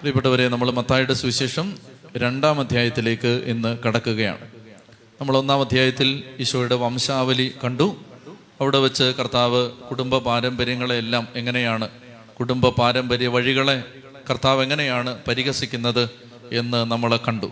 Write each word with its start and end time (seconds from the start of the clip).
പ്രിയപ്പെട്ടവരെ 0.00 0.48
നമ്മൾ 0.48 0.70
മത്തായുടെ 0.70 1.14
സുവിശേഷം 1.14 1.74
രണ്ടാം 2.16 2.60
അധ്യായത്തിലേക്ക് 2.60 3.42
ഇന്ന് 3.46 3.78
കടക്കുകയാണ്. 3.86 4.46
നമ്മൾ 5.20 5.36
ഒന്നാം 5.36 5.60
അധ്യായത്തിൽ 5.60 6.22
ഈശോയുടെ 6.38 6.74
വംശാവലി 6.74 7.54
കണ്ടു. 7.64 7.96
അവിടെ 8.60 8.78
വെച്ച് 8.78 9.04
കർത്താവ് 9.18 9.70
കുടുംബ 9.70 10.18
പാരമ്പര്യങ്ങളെല്ലാം 10.18 11.28
എങ്ങനെയാണ് 11.34 11.88
കുടുംബ 12.40 12.68
പാരമ്പര്യ 12.68 13.28
വഴികളെ 13.28 13.84
കർത്താവ് 14.30 14.62
എങ്ങനെയാണ് 14.62 15.18
പരിഹസിക്കുന്നത് 15.28 16.10
എന്ന് 16.52 16.90
നമ്മൾ 16.90 17.16
കണ്ടു. 17.16 17.46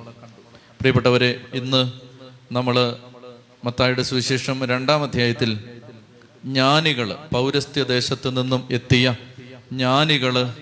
പ്രിയപ്പെട്ടവരെ 0.81 1.41
ഇന്ന് 1.55 1.93
നമ്മൾ 2.53 2.97
മത്തായുടെ 3.65 4.03
സുവിശേഷം 4.03 4.67
രണ്ടാം 4.67 5.03
അധ്യായത്തിൽ 5.03 5.59
ജ്ഞാനികൾ 6.45 7.15
പൗരസ്ത്യ 7.33 7.83
ദേശത്ത് 7.83 8.43
നിന്നും 8.43 8.69
എത്തിയ 8.71 9.15
ജ്ഞാനികൾ 9.73 10.55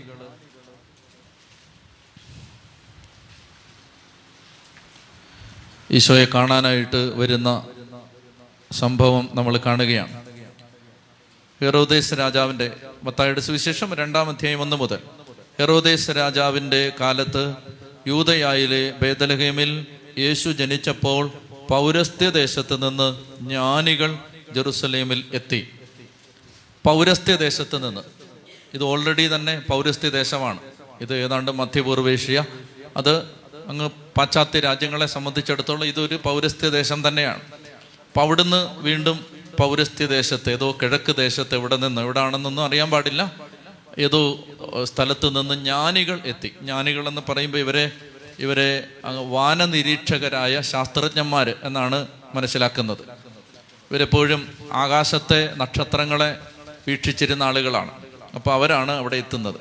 ഈശോയെ 5.91 6.25
കാണാനായിട്ട് 6.25 7.13
വരുന്ന 7.17 7.67
സംഭവം 8.73 9.29
നമ്മൾ 9.35 9.57
കാണുകയാണ്. 9.57 10.25
ഹെറോദേശ 11.61 12.15
രാജാവിന്റെ 12.15 12.73
മത്തായുടെ 13.05 13.41
സുവിശേഷം 13.41 13.95
രണ്ടാം 13.95 14.29
അധ്യായം 14.29 14.61
ഒന്ന് 14.61 14.77
മുതൽ. 14.77 14.99
ഹെറോദേശ 15.59 16.11
രാജാവിന്റെ 16.11 16.93
കാലത്ത് 17.01 17.55
യൂതയായിലെ 18.07 18.93
ബേദലഹേമിൽ 19.03 19.87
യേശു 20.19 20.49
ജനിച്ചപ്പോൾ 20.49 21.31
പൗരസ്ത്യദേശത്ത് 21.71 22.89
നിന്ന് 22.89 23.21
ജ്ഞാനികൾ 23.41 24.19
ജെറുസലേമിൽ 24.55 25.25
എത്തി. 25.33 25.69
പൗരസ്ത്യദേശത്ത് 26.85 27.89
നിന്ന്. 27.89 28.01
ഇത് 28.75 28.85
ഓൾറെഡി 28.85 29.35
തന്നെ 29.35 29.59
പൗരസ്ത്യദേശമാണ്. 29.59 30.59
ഇത് 31.01 31.15
ഏതാണ്ട് 31.15 31.51
മധ്യപൂർവേഷ്യ. 31.51 32.45
അത് 32.97 33.25
അങ്ങ് 33.67 33.91
പാശ്ചാത്യ 34.17 34.61
രാജ്യങ്ങളെ 34.61 35.07
സംബന്ധിച്ചിടത്തോളം 35.07 35.85
ഇതൊരു 35.85 36.19
പൗരസ്ത്യ 36.23 36.69
ദേശം 36.69 37.09
തന്നെയാണ്. 37.09 37.41
അപ്പം 37.41 38.23
അവിടുന്ന് 38.23 38.79
വീണ്ടും 38.79 39.25
പൗരസ്ത്യ 39.61 40.07
ദേശത്ത് 40.07 40.51
ഏതോ 40.51 40.79
കിഴക്ക് 40.83 41.17
ദേശത്ത് 41.17 41.55
എവിടെ 41.55 41.77
നിന്ന് 41.77 42.03
എവിടാണെന്നൊന്നും 42.03 42.63
അറിയാൻ 42.65 42.91
പാടില്ല. 42.91 43.33
ഏതോ 43.99 44.39
സ്ഥലത്ത് 44.85 45.39
നിന്ന് 45.39 45.55
ജ്ഞാനികൾ 45.55 46.21
എത്തി. 46.25 46.49
ജ്ഞാനികൾ 46.49 47.09
എന്ന് 47.09 47.21
പറയുമ്പോൾ 47.29 47.59
ഇവരെ 47.59 47.91
ഇവരെ 48.39 48.87
വാനനിരീക്ഷകരായ 49.05 50.61
ശാസ്ത്രജ്ഞന്മാർ 50.61 51.55
എന്നാണ് 51.63 52.07
മനസ്സിലാക്കുന്നത്. 52.35 52.99
ഇവരെപ്പോഴും 53.91 54.49
ആകാശത്തെ 54.73 55.55
നക്ഷത്രങ്ങളെ 55.57 56.39
വീക്ഷിച്ചിരുന്ന 56.89 57.43
ആളുകളാണ്. 57.43 57.91
അപ്പോൾ 58.35 58.55
അവരാണ് 58.55 58.93
അവിടെ 58.93 59.17
എത്തുന്നത്. 59.17 59.55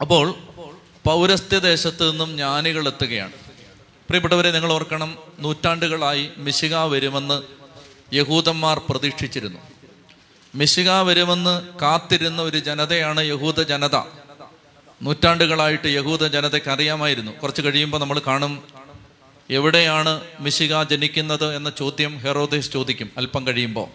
അപ്പോൾ 0.00 0.34
പൗരസ്ത്യ 1.08 1.58
ദേശത്ത് 1.58 2.10
നിന്നും 2.10 2.30
ജ്ഞാനികൾ 2.30 2.86
എത്തുകയാണ് 2.86 3.32
പ്രിയപ്പെട്ടവരെ 4.08 4.50
നിങ്ങൾ 4.50 4.72
ഓർക്കണം 4.72 5.18
നൂറ്റാണ്ടുകളായി 5.38 6.30
മിശിക 6.36 6.76
വരുമെന്ന് 6.76 7.42
യഹൂദന്മാർ 8.14 8.78
പ്രതീക്ഷിച്ചിരുന്നു. 8.78 9.58
മിശിക 10.54 10.90
വരുമെന്ന് 10.90 11.62
കാത്തിരുന്ന 11.82 12.42
ഒരു 12.42 12.58
ജനതയാണ് 12.58 13.24
യഹൂദ 13.24 13.62
ജനത. 13.62 13.96
നൂറ്റാണ്ടുകളായിട്ട് 15.02 15.88
യഹൂദ 15.88 16.26
ജനതയ്ക്ക് 16.26 16.68
അറിയാമായിരുന്നു. 16.68 17.32
കുറച്ച് 17.32 17.62
കഴിയുമ്പോൾ 17.62 17.98
നമ്മൾ 17.98 18.20
കാണും 18.26 18.62
എവിടെയാണ് 19.50 20.20
മിശിക 20.40 20.82
ജനിക്കുന്നത് 20.82 21.56
എന്ന 21.56 21.70
ചോദ്യം 21.70 22.18
ഹെറോദേസ് 22.18 22.72
ചോദിക്കും 22.72 23.10
അല്പം 23.16 23.46
കഴിയുമ്പോൾ. 23.46 23.88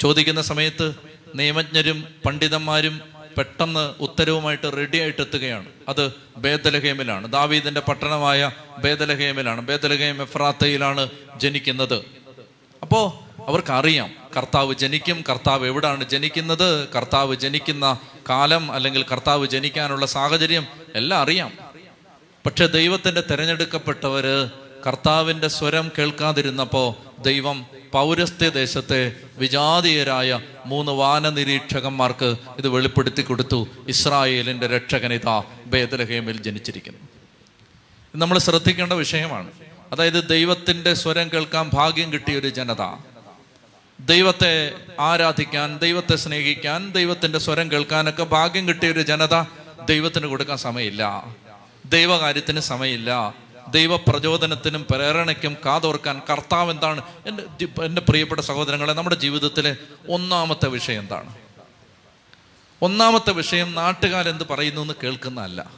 ചോദിക്കുന്ന 0.00 0.42
സമയത്ത് 0.42 0.94
നിയമജ്ഞരും 1.34 2.04
പണ്ഡിതന്മാരും 2.26 3.00
പെട്ടെന്ന് 3.36 3.94
ഉത്തരവുമായിട്ട് 4.00 4.72
റെഡി 4.76 4.98
ആയിട്ട് 4.98 5.20
എത്തുകയാണ്. 5.20 5.66
അത് 5.88 6.12
ബേദലഹേമിലാണ് 6.36 7.32
ദാവീദിന്റെ 7.32 7.80
പട്ടണമായ 7.80 8.50
ബേദലഹേമിലാണ് 8.78 9.60
ബേദലഹേം 9.60 10.22
എഫ്രാത്തയിലാണ് 10.22 11.08
ജനിക്കുന്നത്. 11.36 12.04
അപ്പോ 12.82 13.24
അവർക്കറിയാം 13.46 14.10
കർത്താവ് 14.36 14.74
ജനിക്കും 14.74 15.24
കർത്താവ് 15.28 15.66
എവിടാണ് 15.66 16.04
ജനിക്കുന്നത് 16.04 16.88
കർത്താവ് 16.88 17.34
ജനിക്കുന്ന 17.34 17.98
കാലം 18.30 18.72
അല്ലെങ്കിൽ 18.72 19.04
കർത്താവ് 19.12 19.46
ജനിക്കാനുള്ള 19.46 20.06
സാഹചര്യം 20.06 20.66
എല്ലാം 20.94 21.20
അറിയാം. 21.20 21.52
പക്ഷെ 22.46 22.66
ദൈവത്തിന്റെ 22.66 23.20
തെരഞ്ഞെടുക്കപ്പെട്ടവര് 23.20 24.48
കർത്താവിന്റെ 24.86 25.48
സ്വരം 25.48 25.90
കേൾക്കാതിരുന്നപ്പോൾ 25.98 26.94
ദൈവം 27.22 27.66
പൗരസ്ത്യ 27.92 28.48
ദേശത്തെ 28.48 29.12
വിജാതീയരായ 29.36 30.40
മൂന്ന് 30.66 30.92
വാനനിരീക്ഷകന്മാർക്ക് 30.92 32.36
ഇത് 32.58 32.68
വെളിപ്പെടുത്തി 32.68 33.22
കൊടുത്തു. 33.22 33.68
ഇസ്രായേലിന്റെ 33.88 34.66
രക്ഷകനിത 34.66 35.42
ബേദലഹേമിൽ 35.66 36.42
ജനിച്ചിരിക്കുന്നു. 36.42 36.98
നമ്മൾ 38.16 38.38
ശ്രദ്ധിക്കേണ്ട 38.38 38.92
വിഷയമാണ്. 38.92 39.50
അതായത് 39.92 40.28
ദൈവത്തിന്റെ 40.28 40.94
സ്വരം 40.94 41.30
കേൾക്കാൻ 41.34 41.70
ഭാഗ്യം 41.74 42.12
കിട്ടിയ 42.12 42.38
ഒരു 42.38 42.48
ജനത. 42.48 42.96
ദൈവത്തെ 44.00 44.72
ആരാധിക്കാൻ 45.00 45.78
ദൈവത്തെ 45.78 46.16
സ്നേഹിക്കാൻ 46.16 46.92
ദൈവത്തിന്റെ 46.92 47.38
സ്വരം 47.38 47.72
കേൾക്കാനൊക്കെ 47.72 48.24
ഭാഗ്യം 48.24 48.68
കിട്ടിയ 48.68 48.92
ഒരു 48.92 49.02
ജനത 49.02 49.42
ദൈവത്തിന് 49.84 50.26
കൊടുക്കാൻ 50.26 50.58
സമയമില്ല. 50.58 51.24
ദൈവകാര്യത്തിന് 51.84 52.60
സമയമില്ല. 52.60 53.34
ദൈവ 53.70 53.96
പ്രചോദനത്തിനും 53.96 54.86
പ്രേരണയ്ക്കും 54.90 55.56
കാതോർക്കാൻ 55.66 56.22
കർത്താവ് 56.30 56.70
എന്താണ്? 56.70 57.02
എന്റെ 57.26 57.66
എന്റെ 57.84 58.02
പ്രിയപ്പെട്ട 58.08 58.40
സഹോദരങ്ങളെ 58.40 58.92
നമ്മുടെ 58.92 59.16
ജീവിതത്തിലെ 59.16 59.76
ഒന്നാമത്തെ 60.08 60.68
വിഷയം 60.68 61.00
എന്താണ്? 61.00 61.34
ഒന്നാമത്തെ 62.82 63.32
വിഷയം 63.32 63.74
നാട്ടുകാരെന്ത് 63.74 64.44
പറയുന്നു 64.48 64.80
എന്ന് 64.80 64.94
കേൾക്കുന്നതല്ല. 65.02 65.70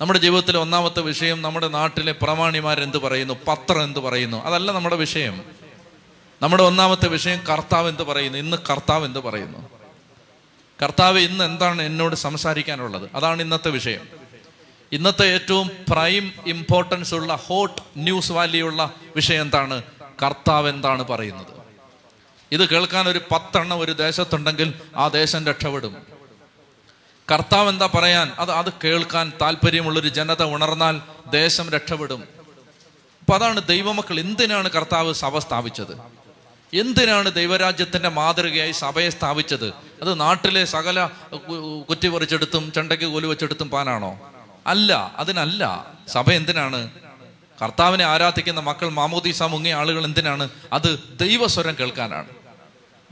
നമ്മുടെ 0.00 0.18
ജീവിതത്തിലെ 0.18 0.58
ഒന്നാമത്തെ 0.58 1.00
വിഷയം 1.00 1.42
നമ്മുടെ 1.42 1.68
നാട്ടിലെ 1.68 2.12
പ്രമാണിമാരെന്ത് 2.12 2.96
പറയുന്നു? 2.96 3.34
പത്രം 3.48 3.84
എന്ത് 3.84 4.00
പറയുന്നു? 4.00 4.44
അതല്ല 4.44 4.72
നമ്മുടെ 4.72 4.96
വിഷയം. 4.96 5.44
നമ്മുടെ 6.42 6.62
ഒന്നാമത്തെ 6.62 7.08
വിഷയം 7.08 7.40
കർത്താവ് 7.50 7.88
എന്ത് 7.88 8.02
പറയുന്നു? 8.02 8.38
ഇന്ന് 8.38 8.56
കർത്താവ് 8.70 9.04
എന്ത് 9.04 9.18
പറയുന്നു? 9.18 9.68
കർത്താവ് 10.82 11.18
ഇന്ന് 11.18 11.44
എന്താണ് 11.44 11.82
എന്നോട് 11.82 12.14
സംസാരിക്കാനുള്ളത്? 12.14 13.10
അതാണ് 13.14 13.42
ഇന്നത്തെ 13.42 13.70
വിഷയം. 13.70 14.23
ഇന്നത്തെ 14.94 15.26
ഏറ്റവും 15.34 15.70
പ്രൈം 15.90 16.32
ഇമ്പോർട്ടൻസ് 16.46 17.14
ഉള്ള 17.14 17.34
ഹോട്ട് 17.34 17.82
ന്യൂസ് 17.96 18.32
വാല്യുള്ള 18.32 18.94
വിഷയം 19.16 19.42
എന്താണ്? 19.42 19.82
കർത്താവ് 20.22 20.68
എന്താണ് 20.68 21.02
പറയുന്നത്? 21.02 21.54
ഇത് 22.52 22.68
കേൾക്കാൻ 22.68 23.08
ഒരു 23.08 23.20
പത്തെണ്ണം 23.30 23.80
ഒരു 23.80 23.92
ദേശത്തുണ്ടെങ്കിൽ 23.92 24.74
ആ 24.96 25.08
ദേശം 25.08 25.46
രക്ഷപ്പെടും. 25.46 25.96
കർത്താവ് 27.32 27.68
എന്താ 27.68 27.88
പറയാൻ? 27.94 28.32
അത് 28.38 28.50
അത് 28.50 28.72
കേൾക്കാൻ 28.84 29.32
താല്പര്യമുള്ളൊരു 29.40 30.08
ജനത 30.08 30.42
ഉണർന്നാൽ 30.42 31.00
ദേശം 31.30 31.70
രക്ഷപ്പെടും. 31.70 32.24
അപ്പൊ 33.20 33.34
അതാണ് 33.34 33.66
ദൈവമക്കൾ 33.66 34.20
എന്തിനാണ് 34.20 34.70
കർത്താവ് 34.70 35.14
സഭ 35.14 35.38
സ്ഥാപിച്ചത്? 35.38 35.98
എന്തിനാണ് 36.74 37.32
ദൈവരാജ്യത്തിന്റെ 37.32 38.08
മാതൃകയായി 38.08 38.72
സഭയെ 38.72 39.10
സ്ഥാപിച്ചത്? 39.10 39.66
അത് 40.02 40.20
നാട്ടിലെ 40.20 40.64
സകല 40.64 41.08
കുറ്റി 41.88 42.08
പറിച്ചെടുത്തും 42.08 42.72
ചെണ്ടയ്ക്ക് 42.72 43.04
കോൽ 43.04 43.26
വെച്ചെടുത്തും 43.26 43.70
പാനാണോ? 43.70 44.30
അല്ല 44.66 45.14
അതിനല്ല. 45.16 45.86
സഭ 46.08 46.30
എന്തിനാണ്? 46.30 46.90
കർത്താവിനെ 47.62 48.04
ആരാധിക്കുന്ന 48.04 48.60
മക്കൾ 48.60 48.88
മാമോദീസ 48.88 49.42
മുങ്ങിയ 49.42 49.74
ആളുകൾ 49.74 50.04
എന്തിനാണ്? 50.04 50.48
അത് 50.72 50.98
ദൈവസ്വരം 51.20 51.76
കേൾക്കാനാണ്. 51.80 52.28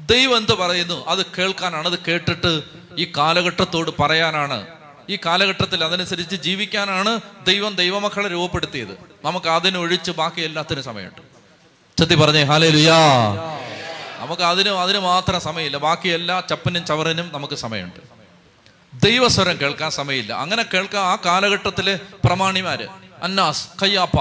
ദൈവം 0.01 0.37
എന്ത് 0.37 0.53
പറയുന്നു? 0.53 1.07
അത് 1.07 1.27
കേൾക്കാനാണ്. 1.39 1.89
അത് 1.89 1.99
കേട്ടിട്ട് 1.99 2.63
ഈ 2.99 3.13
കാലഘട്ടത്തോട് 3.17 3.91
പറയാനാണ്. 4.01 4.67
ഈ 5.11 5.19
കാലഘട്ടത്തിൽ 5.27 5.85
അതനുസരിച്ച് 5.85 6.37
ജീവിക്കാനാണ് 6.37 7.21
ദൈവം 7.47 7.75
ദൈവമക്കളെ 7.75 8.29
രൂപപ്പെടുത്തിയത്. 8.33 8.99
നമുക്ക് 9.25 9.47
അതിനൊഴിച്ച് 9.47 10.11
ബാക്കി 10.11 10.41
എല്ലാത്തിനും 10.41 10.85
സമയമുണ്ട്. 10.85 11.23
ചെത്തി 11.99 12.15
പറഞ്ഞേ 12.15 12.43
ഹാലേ 12.43 12.71
ലുയാ 12.71 12.97
നമുക്ക് 14.19 14.43
അതിനും 14.43 14.81
അതിന് 14.81 14.99
മാത്രം 14.99 15.41
സമയമില്ല. 15.41 15.77
ബാക്കി 15.77 16.09
എല്ലാ 16.09 16.41
ചപ്പനും 16.41 16.85
ചവറിനും 16.85 17.31
നമുക്ക് 17.33 17.55
സമയമുണ്ട്. 17.55 18.12
ദൈവസ്വരം 18.95 19.61
കേൾക്കാൻ 19.61 19.91
സമയമില്ല. 19.91 20.33
അങ്ങനെ 20.33 20.63
കേൾക്കാൻ 20.63 21.03
ആ 21.03 21.17
കാലഘട്ടത്തിലെ 21.25 22.01
പ്രമാണിമാര് 22.25 22.87
അന്നാസ് 23.23 23.69
കയ്യാപ്പ 23.83 24.17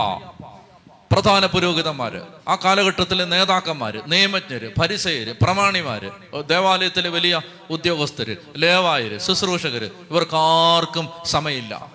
പ്രധാന 1.12 1.46
പുരോഹിതന്മാര് 1.46 2.22
ആ 2.48 2.56
കാലഘട്ടത്തിലെ 2.56 3.26
നേതാക്കന്മാര് 3.26 3.94
നിയമജ്ഞര് 4.08 4.74
പരിസയര് 4.80 5.34
പ്രമാണിമാര് 5.42 6.10
ദേവാലയത്തിലെ 6.48 7.10
വലിയ 7.10 7.42
ഉദ്യോഗസ്ഥര് 7.70 8.38
ലേവായര് 8.56 9.20
ശുശ്രൂഷകര് 9.20 9.90
ഇവർക്ക് 10.10 10.36
ആർക്കും 10.36 11.10
സമയമില്ല. 11.26 11.90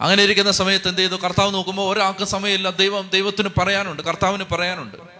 അങ്ങനെ 0.00 0.22
ഇരിക്കുന്ന 0.22 0.50
സമയത്ത് 0.50 0.88
എന്ത് 0.88 1.00
ചെയ്തു? 1.00 1.14
കർത്താവ് 1.14 1.54
നോക്കുമ്പോൾ 1.54 1.92
ഒരാൾക്ക് 1.92 2.24
സമയമില്ല. 2.24 2.70
ദൈവം 2.70 3.08
ദൈവത്തിന് 3.12 3.48
പറയാനുണ്ട്. 3.58 4.02
കർത്താവിന് 4.02 4.44
പറയാനുണ്ട്. 4.52 5.17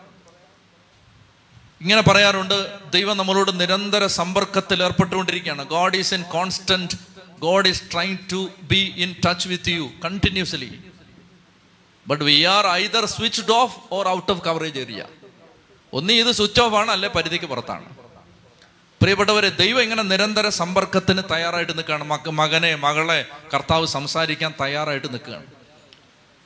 ഇങ്ങനെ 1.80 2.02
പറയാറുണ്ട് 2.02 2.90
ദൈവം 2.92 3.16
നമ്മളോട് 3.16 3.60
നിരന്തര 3.60 4.06
സമ്പർക്കത്തിൽ 4.06 4.82
ഏർപ്പെട്ടുകൊണ്ടിരിക്കുകയാണ്. 4.82 5.64
God 5.64 5.96
is 5.96 6.14
in 6.14 6.22
constant 6.22 6.94
god 7.38 7.68
is 7.68 7.82
trying 7.92 8.16
to 8.32 8.48
be 8.62 8.94
in 8.96 9.14
touch 9.26 9.48
with 9.48 9.68
you 9.68 9.90
continuously 10.04 10.78
but 12.06 12.24
we 12.24 12.42
are 12.42 12.66
either 12.66 13.04
switched 13.06 13.52
off 13.52 13.78
or 13.92 14.08
out 14.08 14.32
of 14.32 14.44
coverage 14.44 14.80
area 14.80 15.04
ഒന്ന് 15.92 16.12
ഇത് 16.12 16.32
സ്വിച്ച് 16.32 16.60
ഓഫ് 16.60 16.74
ആണ് 16.74 16.90
അല്ലെ 16.90 17.08
പരിധിക്ക് 17.08 17.44
പുറത്താണ്. 17.44 17.84
പ്രിയപ്പെട്ടവരെ 19.00 19.48
ദൈവം 19.48 19.82
ഇങ്ങനെ 19.82 20.02
നിരന്തര 20.02 20.48
സമ്പർക്കത്തിന് 20.48 21.22
തയ്യാറായിട്ട് 21.30 21.72
നിൽക്കുകയാണ്. 21.72 22.04
മക്ക 22.04 22.28
മകനെ 22.28 22.74
മകളെ 22.74 23.26
കർത്താവ് 23.54 23.86
സംസാരിക്കാൻ 23.86 24.54
തയ്യാറായിട്ട് 24.60 25.12
നിൽക്കുകയാണ്. 25.12 25.46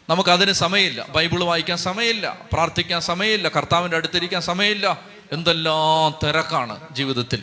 നമുക്കതിന് 0.08 0.52
സമയമില്ല. 0.52 1.06
ബൈബിൾ 1.08 1.44
വായിക്കാൻ 1.44 1.76
സമയമില്ല. 1.76 2.38
പ്രാർത്ഥിക്കാൻ 2.52 3.00
സമയമില്ല. 3.00 3.49
കർത്താവിന്റെ 3.49 3.96
അടുത്തിരിക്കാൻ 3.96 4.43
സമയമില്ല. 4.43 5.00
എന്തെല്ലാം 5.32 6.29
തിരക്കാണ് 6.29 6.94
ജീവിതത്തിൽ. 6.94 7.43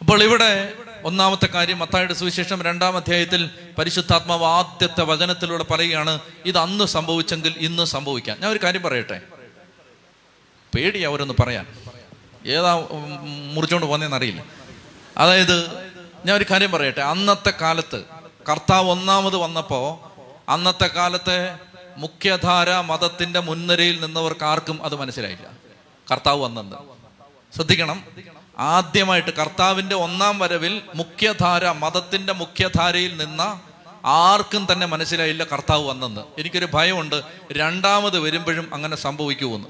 അപ്പോൾ 0.00 0.22
ഇവിടെ 0.22 0.72
ഒന്നാമത്തെ 1.04 1.46
കാര്യം 1.46 1.78
മത്തായുടെ 1.78 2.14
സുവിശേഷം 2.14 2.62
രണ്ടാം 2.62 2.96
അധ്യായത്തിൽ 2.96 3.50
പരിശുദ്ധാത്മാവ് 3.78 4.44
ആദ്യത്തെ 4.44 5.02
വചനത്തിലൂടെ 5.02 5.64
പറയുകയാണ് 5.64 6.20
ഇത് 6.44 6.58
അന്ന് 6.58 6.84
സംഭവിച്ചെങ്കിൽ 6.84 7.54
ഇന്ന് 7.58 7.84
സംഭവിക്കാം. 7.84 8.40
ഞാൻ 8.40 8.50
ഒരു 8.52 8.60
കാര്യം 8.62 8.82
പറയട്ടെ? 8.82 9.20
പേടി 10.74 11.00
അവരൊന്ന് 11.00 11.34
പറയാൻ. 11.40 11.66
ഏതാ 12.46 12.88
മുറിച്ചോണ്ട് 13.54 13.86
പോകുന്നതെന്ന് 13.86 14.16
അറിയില്ല 14.16 14.44
അതായത് 15.16 15.88
ഞാൻ 16.26 16.36
ഒരു 16.36 16.44
കാര്യം 16.50 16.70
പറയട്ടെ? 16.70 17.00
അന്നത്തെ 17.00 17.52
കാലത്ത് 17.60 18.04
കർത്താവ് 18.50 18.90
ഒന്നാമത് 18.90 19.36
വന്നപ്പോൾ 19.36 20.08
അന്നത്തെ 20.48 20.86
കാലത്തെ 20.86 21.58
മുഖ്യധാര 21.96 22.72
മതത്തിന്റെ 22.72 23.40
മുൻനിരയിൽ 23.40 24.00
നിന്നവർക്ക് 24.00 24.44
ആർക്കും 24.44 24.84
അത് 24.84 24.94
മനസ്സിലായില്ല. 24.94 25.67
കർത്താവ് 26.10 26.42
വന്നത്. 26.42 26.74
ശ്രദ്ധിക്കണം. 27.56 28.04
ആദ്യമായിട്ട് 28.58 29.30
കർത്താവിന്റെ 29.30 29.94
ഒന്നാം 29.94 30.38
വരവിൽ 30.38 30.82
മുഖ്യധാര 30.94 31.68
മതത്തിന്റെ 31.68 32.32
മുഖ്യധാരയിൽ 32.32 33.16
നിന്ന 33.16 33.60
ആർക്കും 34.04 34.66
തന്നെ 34.72 34.86
മനസ്സിലായില്ല 34.86 35.44
കർത്താവ് 35.44 35.88
വന്നെന്ന്. 35.88 36.20
എനിക്കൊരു 36.38 36.68
ഭയമുണ്ട്. 36.74 37.22
രണ്ടാമത് 37.52 38.18
വരുമ്പോഴും 38.18 38.74
അങ്ങനെ 38.74 38.96
സംഭവിക്കുമെന്ന് 38.96 39.68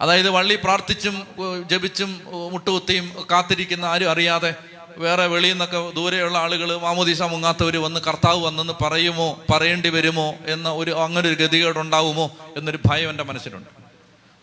അതായത് 0.00 0.30
വള്ളി 0.30 0.54
പ്രാർത്ഥിച്ചും 0.54 1.26
ജപിച്ചും 1.70 2.20
മുട്ടുകുത്തിയും 2.52 3.26
കാത്തിരിക്കുന്ന 3.30 3.84
ആരും 3.84 4.10
അറിയാതെ 4.10 4.54
വേറെ 4.96 5.26
വെളിയിൽ 5.26 5.52
നിന്നൊക്കെ 5.52 5.90
ദൂരെയുള്ള 5.90 6.38
ആളുകൾ 6.38 6.76
മാമോദീസ 6.76 7.22
മുങ്ങാത്തവർ 7.22 7.76
വന്ന് 7.76 8.00
കർത്താവ് 8.00 8.46
വന്നെന്ന് 8.46 8.84
പറയുമോ 8.84 9.38
പറയേണ്ടി 9.54 9.88
വരുമോ 9.88 10.34
എന്ന 10.46 10.72
ഒരു 10.72 10.90
അങ്ങനെ 10.90 11.28
ഒരു 11.28 11.44
ഗതികേട് 11.44 11.78
ഉണ്ടാവുമോ 11.78 12.30
എന്നൊരു 12.56 12.78
ഭയം 12.86 13.10
എന്റെ 13.10 13.24
മനസ്സിലുണ്ട്. 13.24 13.75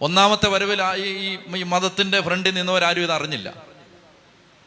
ഒന്നാമത്തെ 0.04 0.48
വരവിൽ 0.50 0.80
ഈ 1.06 1.64
മതത്തിന്റെ 1.64 2.22
ഫ്രണ്ടിൽ 2.22 2.54
നിന്നവരാരും 2.54 3.04
ഇത് 3.04 3.12
അറിഞ്ഞില്ല. 3.12 3.54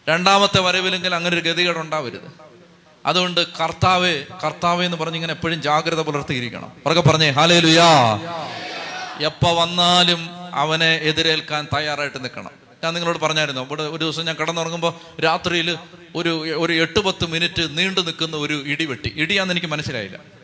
രണ്ടാമത്തെ 0.08 0.60
വരവിലെങ്കിൽ 0.60 1.14
അങ്ങനെ 1.14 1.38
ഒരു 1.38 1.48
ഗതികേട് 1.48 1.78
ഉണ്ടാവരുത്. 1.78 2.28
അതുകൊണ്ട് 3.06 3.40
കർത്താവ് 3.60 4.12
കർത്താവ് 4.44 4.84
എന്ന് 4.84 4.96
പറഞ്ഞ് 4.96 5.16
ഇങ്ങനെ 5.16 5.32
എപ്പോഴും 5.32 5.62
ജാഗ്രത 5.62 6.00
പുലർത്തിയിരിക്കണം. 6.00 6.72
ഉറക്കെ 6.86 7.02
പറഞ്ഞേ 7.02 7.30
ഹാലേ 7.30 7.58
ലുയാ 7.60 7.90
എപ്പോ 9.24 9.50
വന്നാലും 9.54 10.20
അവനെ 10.54 10.90
എതിരേൽക്കാൻ 10.94 11.68
തയ്യാറായിട്ട് 11.74 12.24
നിൽക്കണം. 12.24 12.50
ഞാൻ 12.84 12.94
നിങ്ങളോട് 12.94 13.18
പറഞ്ഞായിരുന്നു 13.18 13.60
ഇവിടെ 13.60 13.82
ഒരു 13.82 14.04
ദിവസം 14.04 14.24
ഞാൻ 14.24 14.36
കിടന്നുറങ്ങുമ്പോൾ 14.40 15.20
രാത്രിയിൽ 15.20 15.76
ഒരു 16.16 16.32
ഒരു 16.54 16.72
എട്ട് 16.72 17.00
പത്ത് 17.00 17.26
മിനിറ്റ് 17.26 17.78
നീണ്ടു 17.78 18.00
നിൽക്കുന്ന 18.00 18.36
ഒരു 18.36 18.62
ഇടിവെട്ടി 18.66 19.12
ഇടിയാന്ന് 19.16 19.52
എനിക്ക് 19.54 19.66
മനസ്സിലായില്ല. 19.66 20.35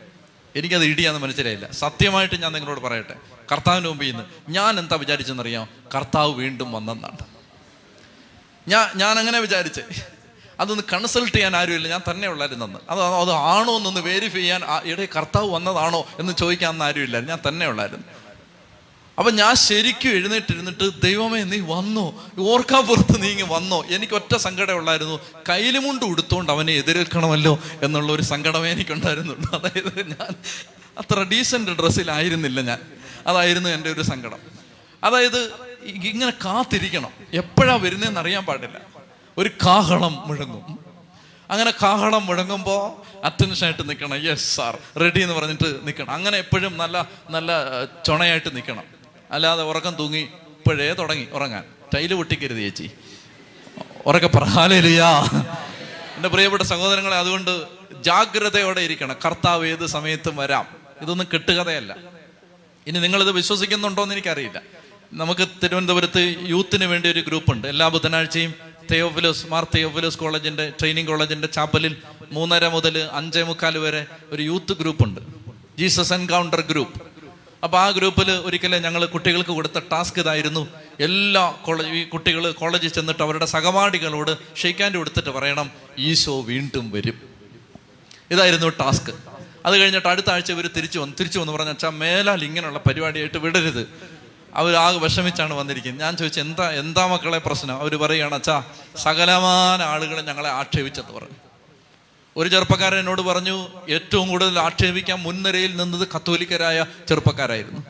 എനിക്കത് 0.55 0.85
ഇടിയാന്ന് 0.85 1.19
മനസ്സിലായില്ല. 1.19 1.71
സത്യമായിട്ട് 1.71 2.41
ഞാൻ 2.41 2.51
നിങ്ങളോട് 2.51 2.79
പറയട്ടെ. 2.79 3.15
കർത്താവിന് 3.51 3.87
മുമ്പ് 3.87 4.05
ഇന്ന് 4.05 4.51
ഞാൻ 4.51 4.79
എന്താ 4.79 4.95
വിചാരിച്ചെന്നറിയാം 4.95 5.67
കർത്താവ് 5.95 6.33
വീണ്ടും 6.33 6.71
വന്നെന്നാണ്. 6.71 7.17
ഞാൻ 8.67 8.89
ഞാൻ 8.95 9.19
അങ്ങനെ 9.19 9.39
വിചാരിച്ചേ. 9.39 9.81
അതൊന്ന് 10.59 10.83
കൺസൾട്ട് 10.93 11.33
ചെയ്യാൻ 11.33 11.55
ആരുമില്ല. 11.55 11.87
ഞാൻ 11.87 12.01
തന്നെ 12.11 12.27
ഉള്ളായിരുന്നെന്ന് 12.27 12.79
അത് 12.89 13.01
അത് 13.01 13.31
ആണോ 13.31 13.77
എന്നൊന്ന് 13.77 14.01
വെരിഫൈ 14.01 14.39
ചെയ്യാൻ 14.39 14.61
ഇടയിൽ 14.83 15.07
കർത്താവ് 15.15 15.49
വന്നതാണോ 15.49 16.05
എന്ന് 16.19 16.33
ചോദിക്കാൻ 16.33 16.83
ആരുമില്ല 16.83 17.19
ഞാൻ 17.19 17.39
തന്നെ 17.47 17.67
ഉള്ളായിരുന്നു. 17.67 18.22
അപ്പൊ 19.17 19.31
ഞാൻ 19.31 19.55
ശരിക്കും 19.55 20.09
എഴുന്നേറ്റിരുന്നിട്ട് 20.09 21.01
ദൈവമേ 21.01 21.43
നീ 21.43 21.59
വന്നോ? 21.59 22.23
ഓർക്കാപ്പുറത്ത് 22.39 23.23
നീ 23.23 23.29
ഇങ്ങ് 23.29 23.53
വന്നോ? 23.53 23.83
എനിക്ക് 23.89 24.13
ഒറ്റ 24.13 24.37
സങ്കടം 24.37 24.73
ഉള്ളായിരുന്നു. 24.73 25.19
കയ്യിലുമുണ്ട് 25.49 26.05
ഉടുത്തോണ്ട് 26.05 26.51
അവനെ 26.51 26.73
എതിരേൽക്കണമല്ലോ 26.73 27.59
എന്നുള്ള 27.83 28.11
ഒരു 28.11 28.21
സങ്കടമേ 28.21 28.69
എനിക്കുണ്ടായിരുന്നുള്ളൂ. 28.69 29.55
അതായത് 29.55 30.07
ഞാൻ 30.07 30.35
അത്ര 30.97 31.19
ഡീസന്റ് 31.19 31.71
ഡ്രസ്സിലായിരുന്നില്ല 31.71 32.61
ഞാൻ. 32.61 32.79
അതായിരുന്നു 33.27 33.69
എന്റെ 33.69 33.91
ഒരു 33.91 34.01
സങ്കടം. 34.01 34.39
അതായത് 35.03 35.51
ഇങ്ങനെ 35.85 36.31
കാത്തിരിക്കണം. 36.31 37.09
എപ്പോഴാ 37.33 37.75
വരുന്നതെന്ന് 37.75 38.19
അറിയാൻ 38.19 38.45
പാടില്ല. 38.45 38.79
ഒരു 39.37 39.49
കാഹളം 39.49 40.23
മുഴങ്ങും. 40.27 40.79
അങ്ങനെ 41.49 41.71
കാഹളം 41.71 42.25
മുഴങ്ങുമ്പോൾ 42.25 43.09
അറ്റൻഷൻ 43.25 43.65
ആയിട്ട് 43.65 43.89
നിൽക്കണം 43.89 44.15
യെസ് 44.15 44.55
സാർ 44.55 44.77
റെഡി 44.99 45.21
എന്ന് 45.21 45.35
പറഞ്ഞിട്ട് 45.35 45.79
നിൽക്കണം 45.83 46.11
അങ്ങനെ 46.11 46.37
എപ്പോഴും 46.37 46.77
നല്ല 46.77 47.07
നല്ല 47.29 47.51
ചുണയായിട്ട് 48.05 48.55
നിൽക്കണം 48.55 48.92
അല്ലാതെ 49.33 49.63
ഉറക്കം 49.63 49.95
തൂങ്ങി 49.95 50.19
ഇപ്പോഴേ 50.19 50.93
തുടങ്ങി 50.93 51.27
ഉറങ്ങാൻ. 51.31 51.63
ടൈൽ 51.95 52.13
പൊട്ടിക്കരുത് 52.13 52.57
ചേച്ചി. 52.57 52.91
ഉറക്കെ 54.05 54.27
പറയാലില്ല 54.27 55.03
എന്റെ 56.15 56.29
പ്രിയപ്പെട്ട 56.29 56.63
സഹോദരങ്ങളെ 56.63 57.17
അതുകൊണ്ട് 57.17 57.63
ജാഗ്രതയോടെ 58.03 58.81
ഇരിക്കണം. 58.81 59.15
കർത്താവ് 59.25 59.67
ഏത് 59.67 59.85
സമയത്തും 59.85 60.35
വരാം. 60.35 60.67
ഇതൊന്നും 61.01 61.27
കെട്ടുകഥയല്ല. 61.33 61.95
ഇനി 62.87 62.99
നിങ്ങളിത് 62.99 63.31
വിശ്വസിക്കുന്നുണ്ടോ 63.31 64.03
എന്ന് 64.03 64.15
എനിക്കറിയില്ല. 64.15 64.61
നമുക്ക് 65.13 65.47
തിരുവനന്തപുരത്ത് 65.63 66.35
യൂത്തിന് 66.41 66.85
വേണ്ടി 66.85 67.09
ഒരു 67.09 67.19
ഗ്രൂപ്പ് 67.19 67.51
ഉണ്ട് 67.51 67.67
എല്ലാ 67.67 67.87
ബുധനാഴ്ചയും 67.87 68.53
തേയോഫിലോസ് 68.91 69.47
മാർ 69.47 69.67
തെയോഫിലോസ് 69.75 70.17
കോളേജിന്റെ 70.17 70.73
ട്രെയിനിങ് 70.79 71.07
കോളേജിന്റെ 71.07 71.47
ചാപ്പലിൽ 71.47 71.97
മൂന്നര 72.31 72.67
മുതൽ 72.67 73.09
അഞ്ചേ 73.13 73.43
മുക്കാൽ 73.43 73.77
വരെ 73.77 74.05
ഒരു 74.29 74.43
യൂത്ത് 74.43 74.73
ഗ്രൂപ്പ് 74.73 75.03
ഉണ്ട് 75.03 75.21
ജീസസ് 75.79 76.13
എൻകൗണ്ടർ 76.13 76.61
ഗ്രൂപ്പ്. 76.61 77.12
അപ്പൊ 77.63 77.79
ആ 77.79 77.89
ഗ്രൂപ്പിൽ 77.89 78.31
ഒരിക്കലും 78.31 78.81
ഞങ്ങൾ 78.81 79.05
കുട്ടികൾക്ക് 79.05 79.49
കൊടുത്ത 79.49 79.79
ടാസ്ക് 79.91 80.19
ഇതായിരുന്നു. 80.19 80.67
എല്ലാ 80.99 81.51
കോളേജ് 81.51 82.07
കുട്ടികൾ 82.07 82.51
കോളേജിൽ 82.51 82.89
ചെന്നിട്ട് 82.89 83.23
അവരുടെ 83.23 83.45
സഹപാഠികളോട് 83.45 84.37
ഷെയ്ക്കാന്റെ 84.55 84.97
കൊടുത്തിട്ട് 84.97 85.29
പറയണം 85.29 85.71
ഈശോ 85.97 86.41
വീണ്ടും 86.41 86.91
വരും. 86.91 87.21
ഇതായിരുന്നു 88.31 88.67
ടാസ്ക്. 88.69 89.11
അത് 89.65 89.77
കഴിഞ്ഞിട്ട് 89.77 90.07
അടുത്ത 90.07 90.29
ആഴ്ച 90.29 90.51
ഇവർ 90.51 90.69
തിരിച്ചു 90.77 90.99
വന്നു 90.99 91.15
തിരിച്ചു 91.19 91.39
വന്നു 91.39 91.53
പറഞ്ഞാൽ 91.53 91.73
അച്ഛാ 91.73 91.89
മേലാൽ 91.89 92.43
ഇങ്ങനെയുള്ള 92.43 92.79
പരിപാടിയായിട്ട് 92.79 93.37
വിടരുത്. 93.37 93.87
അവർ 94.53 94.75
ആകെ 94.75 94.97
വിഷമിച്ചാണ് 94.97 95.53
വന്നിരിക്കുന്നത്. 95.53 96.03
ഞാൻ 96.03 96.17
ചോദിച്ചു 96.17 96.39
എന്താ 96.39 96.71
എന്താ 96.71 97.07
മക്കളെ 97.07 97.37
പ്രശ്നം? 97.37 97.79
അവർ 97.79 97.95
പറയുകയാണ് 97.95 98.35
അച്ഛാ 98.35 98.63
സകലമാന 98.97 99.81
ആളുകളെ 99.81 100.21
ഞങ്ങളെ 100.21 100.49
ആക്ഷേപിച്ചെന്ന് 100.49 101.13
പറഞ്ഞു. 101.13 101.42
ഒരു 102.37 102.49
ചെറുപ്പക്കാരൻ 102.49 102.99
എന്നോട് 102.99 103.21
പറഞ്ഞു 103.21 103.67
ഏറ്റവും 103.89 104.29
കൂടുതൽ 104.29 104.59
ആക്ഷേപിക്കാൻ 104.59 105.19
മുൻനിരയിൽ 105.19 105.75
നിന്നത് 105.75 106.07
കത്തോലിക്കരായ 106.15 106.85
ചെറുപ്പക്കാരായിരുന്നു. 107.09 107.81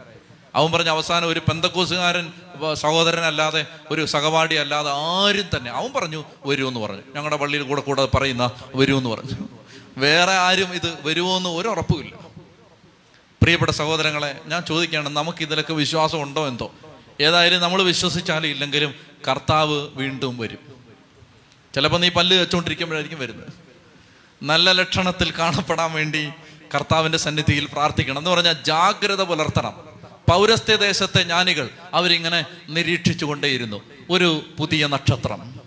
അവൻ 0.55 0.71
പറഞ്ഞ 0.71 0.89
അവസാനം 0.89 1.27
ഒരു 1.27 1.39
പെന്തക്കോസുകാരൻ 1.39 2.33
സഹോദരനല്ലാതെ 2.73 3.65
ഒരു 3.91 4.05
സഹപാഠി 4.05 4.55
അല്ലാതെ 4.55 4.91
ആരും 4.91 5.57
തന്നെ. 5.57 5.71
അവൻ 5.71 5.93
പറഞ്ഞു 5.93 6.23
വരൂ 6.45 6.67
എന്ന് 6.67 6.79
പറഞ്ഞു. 6.79 7.01
ഞങ്ങളുടെ 7.15 7.35
പള്ളിയിൽ 7.35 7.63
കൂടെ 7.63 7.81
കൂടെ 7.81 8.05
പറയുന്ന 8.05 8.51
വരൂ 8.75 8.97
എന്ന് 8.97 9.09
പറഞ്ഞു. 9.09 9.47
വേറെ 9.97 10.31
ആരും 10.31 10.73
ഇത് 10.73 10.93
വരുമോ 11.01 11.37
എന്ന് 11.37 11.49
ഒരു 11.49 11.67
ഉറപ്പുമില്ല 11.67 12.15
പ്രിയപ്പെട്ട 13.41 13.71
സഹോദരങ്ങളെ 13.71 14.39
ഞാൻ 14.45 14.61
ചോദിക്കുകയാണ് 14.61 15.09
നമുക്ക് 15.09 15.41
ഇതിലൊക്കെ 15.41 15.73
വിശ്വാസം 15.73 16.21
ഉണ്ടോ 16.21 16.47
എന്തോ? 16.47 16.71
ഏതായാലും 17.21 17.61
നമ്മൾ 17.61 17.81
വിശ്വസിച്ചാലും 17.81 18.47
ഇല്ലെങ്കിലും 18.47 18.95
കർത്താവ് 19.27 19.87
വീണ്ടും 19.95 20.37
വരും. 20.37 20.57
ചിലപ്പോൾ 21.75 21.97
നീ 21.97 22.09
പല്ല് 22.09 22.37
വെച്ചുകൊണ്ടിരിക്കുമ്പോഴായിരിക്കും 22.37 23.19
വരുന്നത്. 23.19 23.62
നല്ല 24.43 24.71
ലക്ഷണത്തിൽ 24.71 25.33
കാണപ്പെടാൻ 25.39 25.91
വേണ്ടി 25.91 26.29
കർത്താവിന്റെ 26.75 27.17
സന്നിധിയിൽ 27.17 27.65
പ്രാർത്ഥിക്കണം 27.65 28.17
എന്ന് 28.17 28.29
പറഞ്ഞാൽ 28.29 28.53
ജാഗ്രത 28.53 29.21
പുലർത്തണം. 29.23 29.73
പൗരസ്ത്യ 30.31 30.75
ദേശത്തെ 30.75 31.23
ജ്ഞാനികൾ 31.23 31.69
അവരിങ്ങനെ 31.93 32.45
നിരീക്ഷിച്ചു 32.69 33.25
കൊണ്ടേയിരുന്നു 33.25 33.81
ഒരു 34.09 34.45
പുതിയ 34.59 34.87
നക്ഷത്രം. 34.87 35.59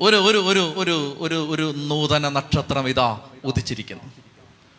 ഒരു 0.00 0.16
ഒരു 0.16 0.38
ഒരു 0.38 0.74
ഒരു 0.76 1.16
ഒരു 1.20 1.46
ഒരു 1.50 1.74
നൂതന 1.76 2.28
നക്ഷത്രം 2.28 2.88
ഇതാ 2.88 3.20
ഉദിച്ചിരിക്കുന്നു. 3.44 4.02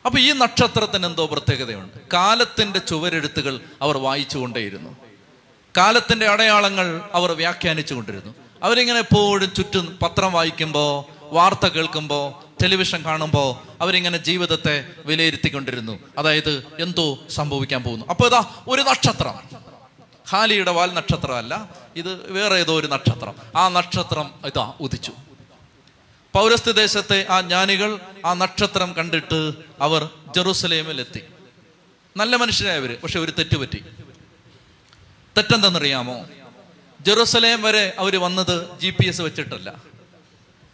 അപ്പൊ 0.06 0.20
ഈ 0.20 0.32
നക്ഷത്രത്തിന് 0.32 1.06
എന്തോ 1.06 1.26
പ്രത്യേകതയുണ്ട്. 1.26 1.98
കാലത്തിന്റെ 2.14 2.80
ചുവരെഴുത്തുകൾ 2.80 3.60
അവർ 3.82 3.98
വായിച്ചു 3.98 4.38
കൊണ്ടേയിരുന്നു 4.38 4.96
കാലത്തിന്റെ 5.78 6.28
അടയാളങ്ങൾ 6.28 7.02
അവർ 7.14 7.32
വ്യാഖ്യാനിച്ചു 7.32 7.94
കൊണ്ടിരുന്നു 7.94 8.36
അവരിങ്ങനെ 8.64 9.00
എപ്പോഴും 9.00 9.54
ചുറ്റും 9.54 10.00
പത്രം 10.02 10.32
വായിക്കുമ്പോൾ 10.32 11.22
വാർത്ത 11.34 11.68
കേൾക്കുമ്പോൾ 11.68 12.51
ടെലിവിഷൻ 12.64 13.06
കാണുമ്പോൾ 13.06 13.74
അവരിങ്ങനെ 13.82 14.18
ജീവിതത്തെ 14.18 14.88
വിലയിരുത്തിക്കൊണ്ടിരുന്നു. 15.06 16.00
അതായത് 16.18 16.64
എന്തോ 16.80 17.20
സംഭവിക്കാൻ 17.30 17.84
പോകുന്നു. 17.84 18.06
അപ്പോൾ 18.10 18.28
ഇതാ 18.28 18.54
ഒരു 18.68 18.82
നക്ഷത്രം. 18.82 19.34
ഹാലിയുടെ 20.30 20.72
വാൽ 20.72 20.94
നക്ഷത്രമല്ല 20.94 21.70
ഇത് 21.96 22.32
വേറെ 22.32 22.56
ഏതോ 22.56 22.80
ഒരു 22.80 22.88
നക്ഷത്രം. 22.88 23.36
ആ 23.56 23.70
നക്ഷത്രം 23.70 24.32
ഇതാ 24.46 24.74
ഉദിച്ചു. 24.80 25.12
പൗരസ്ത്യ 26.34 26.72
ദേശത്തെ 26.72 27.26
ആ 27.30 27.42
ജ്ഞാനികൾ 27.42 28.00
ആ 28.26 28.34
നക്ഷത്രം 28.34 28.94
കണ്ടിട്ട് 28.94 29.52
അവർ 29.82 30.10
ജെറൂസലേമിലെത്തി. 30.36 31.22
നല്ല 32.18 32.36
മനുഷ്യരായവർ 32.36 32.98
പക്ഷെ 33.04 33.20
ഒരു 33.20 33.32
തെറ്റുപറ്റി. 33.32 33.84
തെറ്റെന്തെന്നറിയാമോ? 35.38 36.26
ജെറൂസലേം 37.02 37.62
വരെ 37.62 37.94
അവർ 38.00 38.22
വന്നത് 38.22 38.80
ജി 38.80 38.90
പി 38.90 39.08
എസ് 39.08 39.22
വെച്ചിട്ടല്ല. 39.22 39.91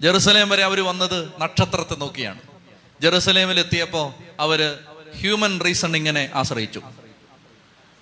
ജെറുസലേം 0.01 0.49
വരെ 0.49 0.63
അവർ 0.63 0.79
വന്നത് 0.79 1.29
നക്ഷത്രത്തെ 1.39 1.95
നോക്കിയാണ്. 1.95 2.39
ജെറുസലേമിൽ 3.01 3.59
എത്തിയപ്പോൾ 3.59 4.13
അവർ 4.39 4.77
ഹ്യൂമൻ 5.19 5.59
റീസണിങ്ങിനെ 5.65 6.29
ആശ്രയിച്ചു. 6.35 6.81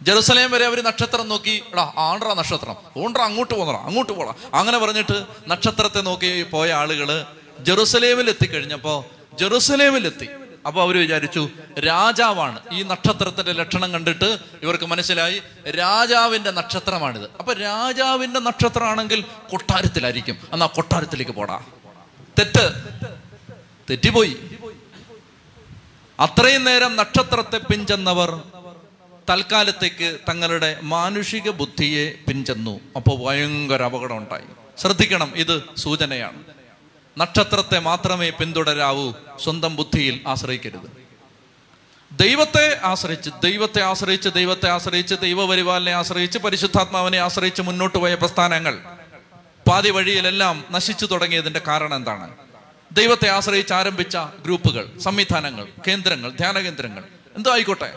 ജെറുസലേം 0.01 0.51
വരെ 0.51 0.65
അവർ 0.65 0.83
നക്ഷത്രം 0.83 1.29
നോക്കി 1.29 1.63
എടാ 1.73 1.93
ആണ്ട്ര 1.97 2.33
നക്ഷത്രം. 2.33 2.75
ഓണ്ട്ര 2.97 3.21
അങ്ങോട്ട് 3.21 3.53
പോകണം 3.53 3.85
അങ്ങോട്ട് 3.85 4.13
പോടാ. 4.13 4.33
അങ്ങനെ 4.53 4.77
പറഞ്ഞിട്ട് 4.77 5.25
നക്ഷത്രത്തെ 5.47 6.01
നോക്കി 6.01 6.43
പോയ 6.43 6.73
ആളുകൾ 6.73 7.25
ജെറുസലേമിൽ 7.59 8.29
എത്തിക്കഴിഞ്ഞപ്പോൾ 8.29 9.03
ജെറുസലേമിൽ 9.35 10.05
എത്തി. 10.05 10.29
അപ്പോൾ 10.67 10.81
അവർ 10.81 10.97
വിചാരിച്ചു 10.97 11.49
രാജാവാണ്. 11.79 12.59
ഈ 12.71 12.83
നക്ഷത്രത്തിന്റെ 12.83 13.51
ലക്ഷണം 13.51 13.93
കണ്ടിട്ട് 13.93 14.37
ഇവർക്ക് 14.61 14.83
മനസ്സിലായി 14.83 15.41
രാജാവിന്റെ 15.69 16.51
നക്ഷത്രമാണിത്. 16.51 17.29
അപ്പൊ 17.39 17.53
രാജാവിന്റെ 17.53 18.39
നക്ഷത്രമാണെങ്കിൽ 18.39 19.21
കൊട്ടാരത്തിലായിരിക്കും. 19.21 20.37
എന്നാ 20.53 20.65
കൊട്ടാരത്തിലേക്ക് 20.65 21.31
പോടാ. 21.31 21.63
തെറ്റ്. 22.39 22.83
തെറ്റിപ്പോയി. 23.89 24.37
അത്രയും 26.19 26.63
നേരം 26.63 26.95
നക്ഷത്രത്തെ 26.95 27.57
പിഞ്ചെന്നവർ 27.57 28.41
തൽക്കാലത്തേക്ക് 29.29 30.19
തങ്ങളുടെ 30.29 30.79
മാനുഷിക 30.83 31.49
ബുദ്ധിയെ 31.49 32.13
പിഞ്ചെന്നു 32.27 32.79
അപ്പോൾ 32.95 33.25
ഭയങ്കര 33.25 33.83
അപകടം 33.83 34.17
ഉണ്ടായി 34.17 34.79
ശ്രദ്ധിക്കണം 34.81 35.33
ഇത് 35.35 35.63
സൂചനയാണ്. 35.77 36.43
നക്ഷത്രത്തെ 37.17 37.79
മാത്രമേ 37.79 38.29
പിന്തുടരാവൂ 38.29 39.11
സ്വന്തം 39.43 39.75
ബുദ്ധിയിൽ 39.75 40.21
ആശ്രയിക്കരുത്. 40.27 41.05
ദൈവത്തെ 42.11 42.79
ആശ്രയിച്ച് 42.83 43.29
ദൈവത്തെ 43.43 43.81
ആശ്രയിച്ച് 43.81 44.29
ദൈവത്തെ 44.29 44.69
ആശ്രയിച്ച് 44.69 45.15
ദൈവപരിപാലനെ 45.21 45.91
ആശ്രയിച്ച് 45.91 46.37
പരിശുദ്ധാത്മാവിനെ 46.37 47.17
ആശ്രയിച്ച് 47.17 47.61
മുന്നോട്ട് 47.61 47.97
പോയ 47.97 48.15
പ്രസ്ഥാനങ്ങൾ 48.15 48.94
പാതി 49.67 49.89
വഴിയിലെല്ലാം 49.89 50.65
നശിച്ചു 50.71 51.05
തുടങ്ങിയതിന്റെ 51.05 51.61
കാരണം 51.67 51.95
എന്താണ്? 51.95 52.31
ദൈവത്തെ 52.91 53.29
ആശ്രയിച്ച് 53.29 53.73
ആരംഭിച്ച 53.73 54.17
ഗ്രൂപ്പുകൾ 54.17 54.89
സംവിധാനങ്ങൾ 54.99 55.67
കേന്ദ്രങ്ങൾ 55.87 56.29
ധ്യാന 56.29 56.59
കേന്ദ്രങ്ങൾ 56.59 57.03
എന്തോ 57.35 57.53
ആയിക്കോട്ടെ? 57.53 57.93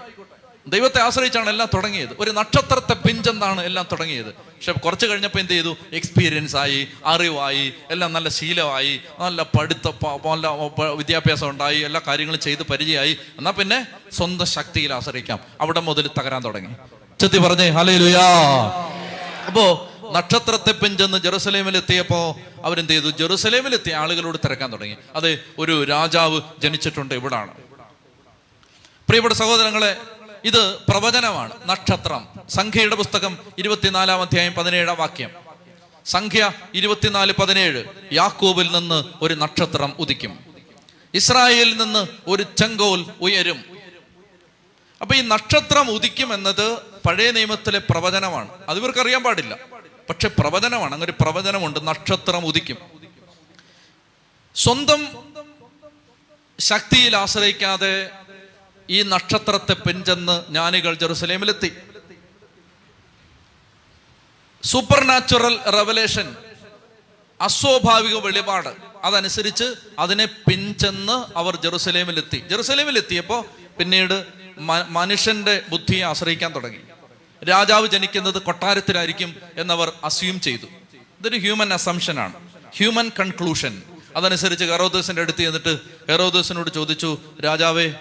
ദൈവത്തെ 0.69 1.01
ആശ്രയിച്ചാണ് 1.01 1.51
എല്ലാം 1.51 1.69
തുടങ്ങിയത്. 1.75 2.09
ഒരു 2.19 2.31
നക്ഷത്രത്തെ 2.31 2.93
പിഞ്ചെന്നാണ് 2.93 3.61
എല്ലാം 3.61 3.87
തുടങ്ങിയത്. 3.93 4.27
പക്ഷെ 4.27 4.73
കുറച്ച് 4.73 5.07
കഴിഞ്ഞപ്പോൾ 5.07 5.39
എന്ത് 5.39 5.53
ചെയ്തു? 5.53 5.77
എക്സ്പീരിയൻസ് 5.93 6.57
ആയി 6.57 6.89
അറിവായി 7.07 7.73
എല്ലാം 7.91 8.13
നല്ല 8.13 8.29
ശീലമായി 8.29 9.01
നല്ല 9.21 9.43
പഠിത്ത 9.43 9.89
നല്ല 10.05 10.49
വിദ്യാഭ്യാസം 10.85 11.51
ഉണ്ടായി 11.51 11.81
എല്ലാ 11.81 12.01
കാര്യങ്ങളും 12.07 12.41
ചെയ്ത് 12.41 12.63
പരിചയമായി. 12.63 13.19
എന്നാൽ 13.39 13.53
പിന്നെ 13.53 13.87
സ്വന്തം 14.13 14.47
ശക്തിയിൽ 14.47 14.95
ആശ്രയിക്കാം. 14.95 15.41
അവിടെ 15.61 15.81
മുതൽ 15.81 16.11
തകരാൻ 16.21 16.45
തുടങ്ങി. 16.45 16.75
ചെത്തി 17.21 17.39
പറഞ്ഞേ 17.39 17.69
ഹലേ 17.69 18.13
അപ്പോ 19.47 19.91
നക്ഷത്രത്തെ 20.13 20.73
പിഞ്ചെന്ന് 20.73 21.19
ജെറുസലേമിൽ 21.19 21.77
എത്തിയപ്പോ 21.77 22.37
അവരെന്ത് 22.65 22.93
ചെയ്തു 22.93 23.11
ജെറുസലേമിലെത്തിയ 23.11 23.95
ആളുകളോട് 23.95 24.39
തിരക്കാൻ 24.45 24.73
തുടങ്ങി. 24.73 24.97
അതെ 25.15 25.39
ഒരു 25.59 25.85
രാജാവ് 25.85 26.41
ജനിച്ചിട്ടുണ്ട് 26.59 27.15
ഇവിടാണ്. 27.15 27.55
പ്രിയപ്പെട്ട 29.09 29.35
സഹോദരങ്ങളെ 29.35 29.97
ഇത് 30.45 30.79
പ്രവചനമാണ്. 30.79 31.53
നക്ഷത്രം. 31.67 32.29
സംഖ്യയുടെ 32.49 32.95
പുസ്തകം 32.95 33.39
ഇരുപത്തിനാലാം 33.59 34.21
അധ്യായം 34.21 34.53
പതിനേഴാം 34.53 34.97
വാക്യം. 34.97 35.31
സംഖ്യ 36.07 36.53
ഇരുപത്തിനാല് 36.75 37.33
പതിനേഴ്. 37.33 37.85
യാക്കോബിൽ 38.13 38.73
നിന്ന് 38.73 39.05
ഒരു 39.23 39.35
നക്ഷത്രം 39.35 39.93
ഉദിക്കും. 39.99 40.39
ഇസ്രായേലിൽ 41.15 41.77
നിന്ന് 41.77 42.07
ഒരു 42.27 42.43
ചെങ്കോൽ 42.43 43.07
ഉയരും. 43.21 43.65
അപ്പൊ 45.01 45.15
ഈ 45.15 45.21
നക്ഷത്രം 45.21 45.91
ഉദിക്കും 45.91 46.35
എന്നത് 46.35 46.79
പഴയ 47.07 47.31
നിയമത്തിലെ 47.31 47.79
പ്രവചനമാണ്. 47.79 48.49
അത് 48.69 48.79
ഇവർക്ക് 48.79 48.99
അറിയാൻ 48.99 49.23
പാടില്ല. 49.23 49.78
പക്ഷെ 50.09 50.29
പ്രവചനമാണ്. 50.29 50.93
അങ്ങനെ 50.93 51.05
ഒരു 51.05 51.23
പ്രവചനമുണ്ട്. 51.23 51.87
നക്ഷത്രം 51.87 52.47
ഉദിക്കും. 52.47 52.77
സ്വന്തം 54.55 55.09
ശക്തിയിൽ 56.59 57.17
ആശ്രയിക്കാതെ 57.17 58.11
ഈ 58.91 59.03
നക്ഷത്രത്തെ 59.03 59.73
പിഞ്ചെന്ന് 59.73 60.47
ജ്ഞാനികൾ 60.47 60.95
ജെറുസലേമിലെത്തി. 60.95 61.77
സൂപ്പർ 64.63 65.05
നാച്ചുറൽ 65.05 65.61
റെവലേഷൻ 65.63 66.37
അസ്വാഭാവിക 67.41 68.17
വെളിപാട് 68.17 68.69
അതനുസരിച്ച് 69.05 69.75
അതിനെ 69.99 70.25
പിൻചെന്ന് 70.25 71.39
അവർ 71.39 71.57
ജെറുസലേമിലെത്തി. 71.57 72.37
ജെറുസലേമിലെത്തിയപ്പോൾ 72.37 73.45
പിന്നീട് 73.79 74.27
മനുഷ്യന്റെ 74.89 75.63
ബുദ്ധിയെ 75.69 76.03
ആശ്രയിക്കാൻ 76.05 76.55
തുടങ്ങി. 76.55 76.81
രാജാവ് 77.45 77.87
ജനിക്കുന്നത് 77.87 78.43
കൊട്ടാരത്തിലായിരിക്കും 78.43 79.37
എന്നവർ 79.57 79.93
അസ്യൂം 80.05 80.41
ചെയ്തു. 80.41 80.67
ഇതൊരു 81.21 81.37
ഹ്യൂമൻ 81.37 81.73
അസംഷനാണ് 81.73 82.33
ഹ്യൂമൻ 82.77 83.11
കൺക്ലൂഷൻ 83.21 83.83
അതനുസരിച്ച് 84.17 84.65
ഹെറോദോസിന്റെ 84.65 85.23
അടുത്ത് 85.23 85.39
ചെന്നിട്ട് 85.39 85.79
ഹെറോദോസിനോട് 86.11 86.71
ചോദിച്ചു 86.71 87.19
രാജാവേ 87.45 87.95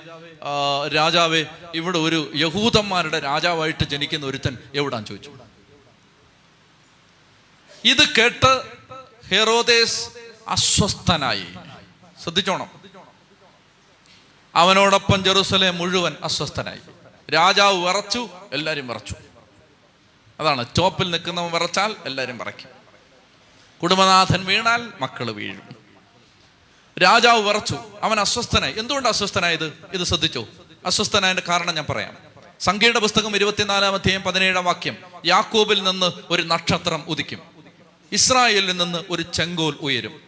രാജാവേ 0.96 1.46
ഇവിടെ 1.75 1.98
ഒരു 1.98 2.32
യഹൂദന്മാരുടെ 2.36 3.20
രാജാവായിട്ട് 3.20 3.84
ജനിക്കുന്ന 3.84 4.25
ഒരുത്തൻ 4.25 4.58
എവിടാൻ 4.75 5.06
ചോദിച്ചു? 5.06 5.32
ഇത് 7.86 8.08
കേട്ട് 8.17 8.62
ഹെറോദേസ് 9.29 10.10
അസ്വസ്ഥനായി. 10.48 11.46
ശ്രദ്ധിച്ചോണം. 12.24 12.67
അവനോടൊപ്പം 14.56 15.24
ജെറുസലേം 15.24 15.77
മുഴുവൻ 15.77 16.15
അസ്വസ്ഥനായി. 16.24 16.79
രാജാവ് 17.34 17.86
വിറച്ചു 17.86 18.29
എല്ലാരും 18.53 18.88
വിറച്ചു. 18.88 19.15
അതാണ്. 20.39 20.65
ടോപ്പിൽ 20.77 21.12
നിൽക്കുന്നവൻ 21.12 21.51
വിറച്ചാൽ 21.51 21.96
എല്ലാവരും 22.06 22.38
വിറയ്ക്കും. 22.38 22.70
കുടുംബനാഥൻ 23.82 24.46
വീണാൽ 24.46 24.94
മക്കൾ 25.01 25.32
വീഴും. 25.32 25.62
രാജാവ് 27.03 27.48
വിറച്ചു. 27.48 27.79
അവൻ 28.03 28.20
അസ്വസ്ഥനായി. 28.20 28.74
എന്തുകൊണ്ട് 28.79 29.10
അസ്വസ്ഥനായത്? 29.10 29.74
ഇത് 29.94 30.03
ശ്രദ്ധിച്ചു? 30.03 30.48
അസ്വസ്ഥനായതിന്റെ 30.86 31.51
കാരണം 31.51 31.75
ഞാൻ 31.75 31.86
പറയാം. 31.89 32.17
സംഖ്യയുടെ 32.60 33.00
പുസ്തകം 33.00 33.36
ഇരുപത്തിനാലാം 33.36 33.94
അധ്യായം 33.94 34.22
പതിനേഴാം 34.22 34.65
വാക്യം. 34.65 34.98
യാക്കോബിൽ 35.25 35.84
നിന്ന് 35.84 36.12
ഒരു 36.29 36.44
നക്ഷത്രം 36.44 37.03
ഉദിക്കും. 37.08 37.39
ഇസ്രായേലിൽ 38.12 38.77
നിന്ന് 38.77 39.03
ഒരു 39.10 39.22
ചെങ്കോൽ 39.22 39.77
ഉയരും. 39.82 40.22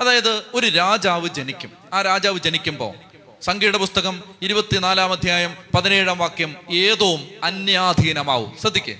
അതായത് 0.00 0.42
ഒരു 0.54 0.66
രാജാവ് 0.66 1.28
ജനിക്കും. 1.28 1.72
ആ 1.92 2.02
രാജാവ് 2.02 2.38
ജനിക്കുമ്പോൾ 2.38 3.07
സംഖ്യയുടെ 3.42 3.78
പുസ്തകം 3.78 4.22
ഇരുപത്തിനാലാം 4.42 5.12
അധ്യായം 5.12 5.56
പതിനേഴാം 5.74 6.18
വാക്യം 6.18 6.56
ഏതോം 6.70 7.30
അന്യാധീനമാവും. 7.44 8.56
ശ്രദ്ധിക്കേ. 8.60 8.98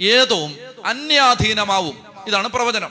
ഏതോം 0.00 0.56
അന്യാധീനമാവും. 0.84 2.06
ഇതാണ് 2.26 2.48
പ്രവചനം. 2.48 2.90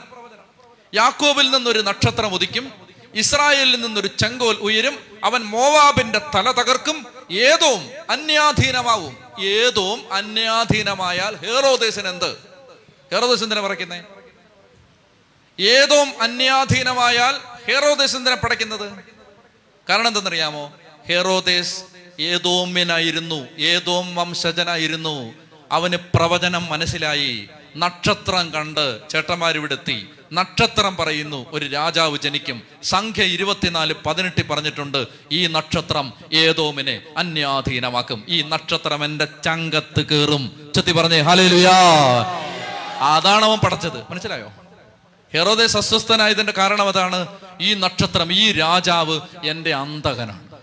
യാക്കോബിൽ 0.94 1.50
നിന്നൊരു 1.50 1.80
നക്ഷത്രം 1.80 2.34
ഉദിക്കും. 2.34 2.72
ഇസ്രായേലിൽ 3.14 3.80
നിന്നൊരു 3.80 4.06
ചെങ്കോൽ 4.06 4.56
ഉയരും. 4.56 5.20
അവൻ 5.24 5.42
മോവാബിന്റെ 5.42 6.20
തല 6.34 6.50
തകർക്കും. 6.50 7.06
ഏതോം 7.32 7.90
അന്യാധീനമാവും. 8.10 9.16
ഏതോം 9.44 10.12
അന്യാധീനമായാൽ 10.12 11.36
ഹേറോദേശൻ 11.36 12.08
എന്ത്? 12.08 12.38
ഹേറോദേശൻ 13.12 13.44
തന്നെ 13.44 13.60
പറയുന്നേ 13.60 14.02
ഏതോം 15.60 16.22
അന്യാധീനമായാൽ 16.22 17.34
ഹേറോദേശൻ 17.66 18.18
തന്നെ 18.18 18.36
പടയ്ക്കുന്നത്? 18.36 18.92
കാരണം 19.88 20.08
എന്തെന്നറിയാമോ? 20.08 20.72
ഹെറോദേസ് 21.08 21.82
ഏതോമ്യനായിരുന്നു 22.20 23.46
ഏതോം 23.58 24.14
വംശജനായിരുന്നു. 24.14 25.32
അവന് 25.72 25.96
പ്രവചനം 26.14 26.66
മനസ്സിലായി. 26.66 27.48
നക്ഷത്രം 27.76 28.50
കണ്ട് 28.50 29.08
ചേട്ടന്മാരിവിടെത്തി 29.08 30.06
നക്ഷത്രം 30.32 30.96
പറയുന്നു 30.96 31.46
ഒരു 31.52 31.66
രാജാവ് 31.66 32.18
ജനിക്കും. 32.18 32.62
സംഖ്യ 32.82 33.22
ഇരുപത്തിനാല് 33.22 33.94
പതിനെട്ട് 34.06 34.48
പറഞ്ഞിട്ടുണ്ട് 34.48 35.06
ഈ 35.32 35.46
നക്ഷത്രം 35.46 36.12
ഏതോമിനെ 36.32 37.02
അന്യാധീനമാക്കും. 37.16 38.24
ഈ 38.28 38.42
നക്ഷത്രം 38.42 39.04
എന്റെ 39.04 39.28
ചങ്കത്ത് 39.44 40.06
കയറും. 40.06 40.72
ചെത്തി 40.74 40.92
പറഞ്ഞേ 40.92 41.20
ഹലേലുയാ 41.20 41.76
അതാണ് 43.00 43.44
അവൻ 43.44 43.58
പടച്ചത് 43.58 43.98
മനസ്സിലായോ? 44.10 44.52
ഹെറോദേസ് 45.34 45.76
അസ്വസ്ഥനായതിന്റെ 45.76 46.52
കാരണം 46.58 46.88
അതാണ് 46.88 47.26
ഈ 47.60 47.74
നക്ഷത്രം 47.74 48.32
ഈ 48.32 48.52
രാജാവ് 48.52 49.20
എന്റെ 49.44 49.74
അന്തകനാണ് 49.74 50.53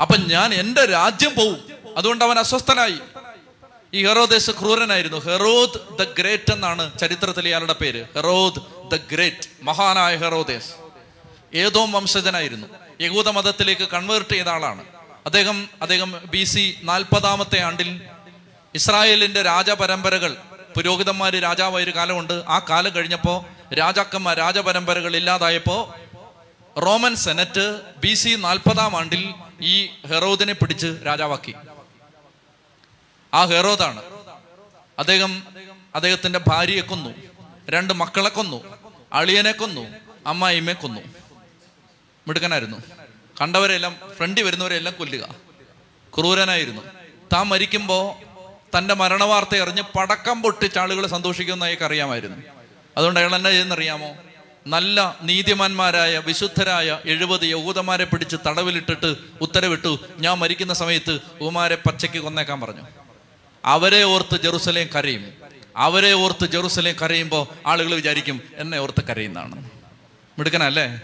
അപ്പൊ 0.00 0.16
ഞാൻ 0.16 0.54
എന്റെ 0.54 0.84
രാജ്യം 0.84 1.34
പോവും. 1.34 1.64
അതുകൊണ്ട് 1.96 2.24
അവൻ 2.24 2.38
അസ്വസ്ഥനായി. 2.38 2.98
ഈ 3.94 4.06
ഹെറോദേശ് 4.06 4.50
ക്രൂരനായിരുന്നു. 4.50 5.18
ഹെറോദ് 5.18 5.98
ദ 5.98 6.02
ഗ്രേറ്റ് 6.18 6.52
എന്നാണ് 6.52 6.98
ചരിത്രത്തിൽ 6.98 7.48
ഇയാളുടെ 7.48 7.72
പേര്. 7.72 8.04
ഹെറോദ് 8.14 8.90
ദ 8.90 8.96
ഗ്രേറ്റ് 9.12 9.48
മഹാനായ 9.62 10.16
ഹെറോദേസ്. 10.16 10.70
ഏതോ 11.54 11.86
വംശജനായിരുന്നു. 11.86 12.66
യഹൂദ 13.00 13.28
മതത്തിലേക്ക് 13.28 13.88
കൺവേർട്ട് 13.88 14.34
ചെയ്ത 14.34 14.48
ആളാണ്. 14.48 14.84
അദ്ദേഹം 15.26 15.68
അദ്ദേഹം 15.82 16.20
ബി 16.30 16.44
സി 16.44 16.76
നാൽപ്പതാമത്തെ 16.82 17.60
ആണ്ടിൽ 17.60 18.00
ഇസ്രായേലിന്റെ 18.74 19.42
രാജപരമ്പരകൾ 19.42 20.36
പുരോഹിതന്മാര് 20.76 21.42
രാജാവായ 21.42 21.84
ഒരു 21.84 21.90
കാലമുണ്ട്. 21.90 22.32
ആ 22.32 22.58
കാലം 22.70 22.94
കഴിഞ്ഞപ്പോൾ 22.94 23.74
രാജാക്കന്മാർ 23.74 24.36
രാജപരമ്പരകൾ 24.36 25.16
ഇല്ലാതായപ്പോ 25.16 25.94
റോമൻ 26.80 27.16
സെനറ്റ് 27.16 27.80
ബി 27.98 28.14
സി 28.14 28.28
നാൽപ്പതാം 28.28 28.96
ആണ്ടിൽ 28.96 29.34
ഈ 29.62 29.86
ഹെറോദിനെ 29.86 30.52
പിടിച്ച് 30.52 30.86
രാജാവാക്കി. 31.06 31.54
ആ 33.34 33.44
ഹെറോദാണ്. 33.44 34.02
അദ്ദേഹം 34.98 35.42
അദ്ദേഹത്തിന്റെ 35.94 36.40
ഭാര്യയെ 36.48 36.80
കൊന്നു. 36.80 37.14
രണ്ട് 37.68 37.94
മക്കളെ 37.94 38.28
കൊന്നു. 38.28 38.78
അളിയനെ 39.12 39.52
കൊന്നു. 39.52 39.86
അമ്മായിമ്മയെ 40.26 40.74
കൊന്നു. 40.74 41.00
മിടുക്കനായിരുന്നു. 42.28 42.76
കണ്ടവരെല്ലാം 43.40 43.96
ഫ്രണ്ടി 44.16 44.42
വരുന്നവരെല്ലാം 44.42 44.94
കൊല്ലുക. 44.98 45.34
ക്രൂരനായിരുന്നു. 46.18 46.82
താൻ 47.32 47.46
മരിക്കുമ്പോൾ 47.46 48.30
തന്റെ 48.78 48.94
മരണവാർത്ത 48.94 49.56
അറിഞ്ഞ് 49.56 49.82
പടക്കം 49.82 50.42
പൊട്ടിച്ച് 50.42 50.78
ആളുകൾ 50.78 51.06
സന്തോഷിക്കുമെന്ന് 51.06 51.66
അയാൾക്ക് 51.66 51.82
അറിയാമായിരുന്നു. 51.82 52.36
അതുകൊണ്ട് 52.96 53.20
അയാൾ 53.20 53.36
എന്നാ 53.36 53.50
ചെയ്യുന്നറിയാമോ? 53.50 54.16
നല്ല 54.66 55.18
നീതിമാന്മാരായ 55.22 56.18
വിശുദ്ധരായ 56.18 56.98
എഴുപത് 57.04 57.44
യഹൂദന്മാരെ 57.44 58.04
പിടിച്ച് 58.04 58.36
തടവിലിട്ടിട്ട് 58.46 59.16
ഉത്തരവിട്ടു. 59.40 59.98
ഞാൻ 60.18 60.38
മരിക്കുന്ന 60.38 60.74
സമയത്ത് 60.74 61.18
ഉമാരെ 61.40 61.74
പച്ചയ്ക്ക് 61.74 62.18
കൊന്നേക്കാൻ 62.18 62.60
പറഞ്ഞു. 62.60 62.82
അവരെ 63.64 64.02
ഓർത്ത് 64.02 64.42
ജെറുസലേം 64.42 64.88
കരയും. 64.96 65.32
അവരെ 65.76 66.12
ഓർത്ത് 66.12 66.50
ജെറുസലേം 66.50 66.96
കരയുമ്പോൾ 67.02 67.46
ആളുകൾ 67.66 67.94
വിചാരിക്കും 67.94 68.42
എന്നെ 68.56 68.78
ഓർത്ത് 68.78 69.04
കരയുന്നതാണ്. 69.04 69.70
മിടുക്കനല്ലേ? 70.38 71.00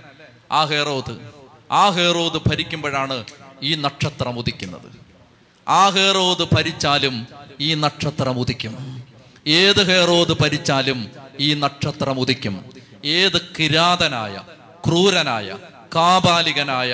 ആ 0.52 0.64
ഹേറോത് 0.64 1.18
ആ 1.72 1.88
ഹേറോത് 1.88 2.48
ഭരിക്കുമ്പോഴാണ് 2.48 3.24
ഈ 3.62 3.74
നക്ഷത്രം 3.74 4.38
ഉദിക്കുന്നത്. 4.38 4.92
ആ 5.68 5.88
ഹേറോത് 5.88 6.54
ഭരിച്ചാലും 6.54 7.26
ഈ 7.60 7.74
നക്ഷത്രം 7.74 8.38
ഉദിക്കും. 8.38 9.02
ഏത് 9.46 9.86
ഹേറോത് 9.86 10.38
ഭരിച്ചാലും 10.38 11.10
ഈ 11.40 11.54
നക്ഷത്രം 11.54 12.20
ഉദിക്കും. 12.20 12.75
ഏത് 13.06 13.40
കിരാതനായ 13.58 14.34
ക്രൂരനായ 14.86 15.48
കാബാലികനായ 15.96 16.92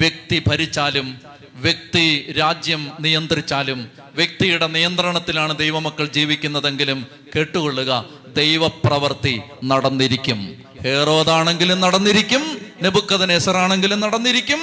വ്യക്തി 0.00 0.42
ഭരിച്ചാലും 0.48 1.08
വ്യക്തി 1.56 2.32
രാജ്യം 2.38 2.92
നിയന്ത്രിച്ചാലും 3.00 3.80
വ്യക്തിയുടെ 4.14 4.66
നിയന്ത്രണത്തിലാണ് 4.66 5.58
ദൈവമക്കൾ 5.58 6.06
ജീവിക്കുന്നതെങ്കിലും 6.06 7.06
കേട്ടുകൊള്ളുക 7.36 7.92
ദൈവപ്രവർത്തി 8.36 9.42
നടന്നിരിക്കും. 9.64 10.40
ഹേറോദാണെങ്കിലും 10.84 11.80
നടന്നിരിക്കും 11.80 12.42
നെബുക്കഥൻ 12.82 13.32
എസറാണെങ്കിലും 13.32 14.00
നടന്നിരിക്കും 14.00 14.62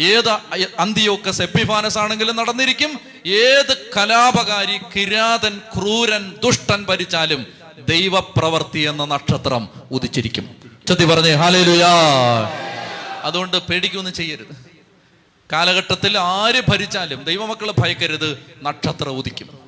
ഏത് 0.00 0.28
അന്തിയോക്കസ് 0.78 1.42
എപ്പിഫാനസ് 1.42 1.98
ആണെങ്കിലും 1.98 2.36
നടന്നിരിക്കും 2.36 2.92
ഏത് 3.26 3.76
കലാപകാരി 3.96 4.80
കിരാതൻ 4.96 5.60
ക്രൂരൻ 5.74 6.32
ദുഷ്ടൻ 6.42 6.86
ഭരിച്ചാലും 6.88 7.42
ദൈവപ്രവർത്തി 7.88 8.78
എന്ന 8.78 9.04
നക്ഷത്രം 9.04 9.68
ഉദിച്ചിരിക്കും. 9.90 10.56
ചത്തി 10.88 11.04
പറഞ്ഞേ 11.04 11.32
ഹാലേലുയാ 11.32 11.88
അതുകൊണ്ട് 13.22 13.56
പേടിക്കൊന്നും 13.56 14.14
ചെയ്യരുത്. 14.14 14.72
കാലഘട്ടത്തിൽ 15.52 16.18
ആര് 16.18 16.62
ഭരിച്ചാലും 16.68 17.24
ദൈവമക്കളെ 17.24 17.74
ഭയക്കരുത് 17.78 18.38
നക്ഷത്രം 18.62 19.10
ഉദിക്കും. 19.10 19.58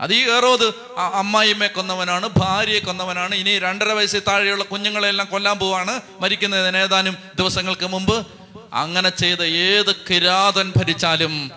അത് 0.00 0.14
ഈ 0.14 0.22
ഏറോത് 0.30 0.74
അമ്മായിമ്മയെ 0.98 1.68
കൊന്നവനാണ് 1.68 2.28
ഭാര്യയെ 2.36 2.78
കൊന്നവനാണ് 2.78 3.34
ഇനി 3.34 3.58
രണ്ടര 3.58 3.92
വയസ്സിൽ 3.92 4.22
താഴെയുള്ള 4.28 4.64
കുഞ്ഞുങ്ങളെല്ലാം 4.64 5.28
കൊല്ലാൻ 5.32 5.58
പോവാണ് 5.58 6.00
മരിക്കുന്നതിന് 6.20 6.76
ഏതാനും 6.76 7.16
ദിവസങ്ങൾക്ക് 7.38 7.86
മുമ്പ്. 7.86 8.26
അങ്ങനെ 8.72 9.08
ചെയ്ത 9.08 9.42
ഏത് 9.42 9.96
കിരാതൻ 10.10 10.72
ഭരിച്ചാലും 10.76 11.50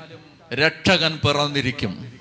രക്ഷകൻ 0.54 1.20
പിറന്നിരിക്കും. 1.28 2.14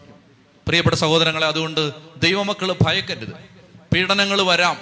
പ്രിയപ്പെട്ട 0.66 0.97
സഹോദരങ്ങളെ 0.97 1.47
അതുകൊണ്ട് 1.47 1.92
ദൈവമക്കൾ 2.16 2.73
ഭയക്കരുത്. 2.87 3.57
പീഡനങ്ങൾ 3.92 4.42
വരാം. 4.42 4.78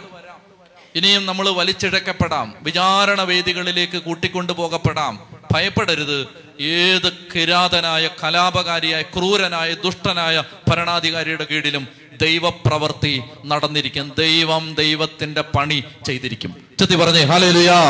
ഇനിയും 0.95 1.27
നമ്മൾ 1.27 1.49
വലിച്ചിഴക്കപ്പെടാം. 1.51 2.55
വിചാരണ 2.63 3.23
വേദികളിലേക്ക് 3.23 3.99
കൂട്ടിക്കൊണ്ടു 3.99 4.53
പോകപ്പെടാം 4.53 5.21
ഭയപ്പെടരുത്. 5.53 6.29
ഏത് 6.63 7.13
കിരാതനായ 7.13 8.09
കലാപകാരിയായ 8.25 9.03
ക്രൂരനായ 9.03 9.75
ദുഷ്ടനായ 9.75 10.43
ഭരണാധികാരിയുടെ 10.69 11.47
കീഴിലും 11.51 11.89
ദൈവപ്രവർത്തി 12.23 13.23
നടന്നിരിക്കും. 13.47 14.13
ദൈവം 14.19 14.75
ദൈവത്തിന്റെ 14.75 15.41
പണി 15.41 15.85
ചെയ്തിരിക്കും. 16.07 16.57
ചെത്തി 16.79 16.95
പറഞ്ഞേ 16.95 17.23
ഹാലേ 17.23 17.51
ലുയാ 17.51 17.81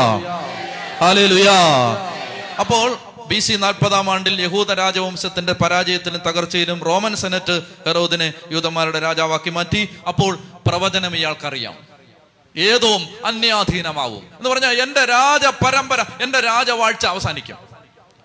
ഹാലേ 1.01 1.27
ലുയാ 1.27 1.55
അപ്പോൾ 2.59 2.99
ബി 3.27 3.39
സി 3.39 3.53
നാൽപ്പതാം 3.53 4.11
ആണ്ടിൽ 4.11 4.43
യഹൂദ 4.43 4.73
രാജവംശത്തിന്റെ 4.73 5.53
പരാജയത്തിലും 5.53 6.21
തകർച്ചയിലും 6.21 6.81
റോമൻ 6.81 7.17
സെനറ്റ് 7.17 7.63
ഹെറോദിനെ 7.87 8.33
യൂതന്മാരുടെ 8.51 9.01
രാജാവാക്കി 9.01 9.51
മാറ്റി. 9.51 9.89
അപ്പോൾ 10.09 10.39
പ്രവചനം 10.67 11.17
ഇയാൾക്കറിയാം. 11.17 11.75
ഏതോ 12.57 12.99
അന്യാധീനമാവും 13.25 14.23
എന്ന് 14.39 14.51
പറഞ്ഞാൽ 14.51 14.83
എന്റെ 14.83 15.05
രാജ 15.05 15.47
പരമ്പര 15.67 16.05
എന്റെ 16.23 16.41
രാജവാഴ്ച 16.41 17.07
അവസാനിക്കും. 17.07 17.57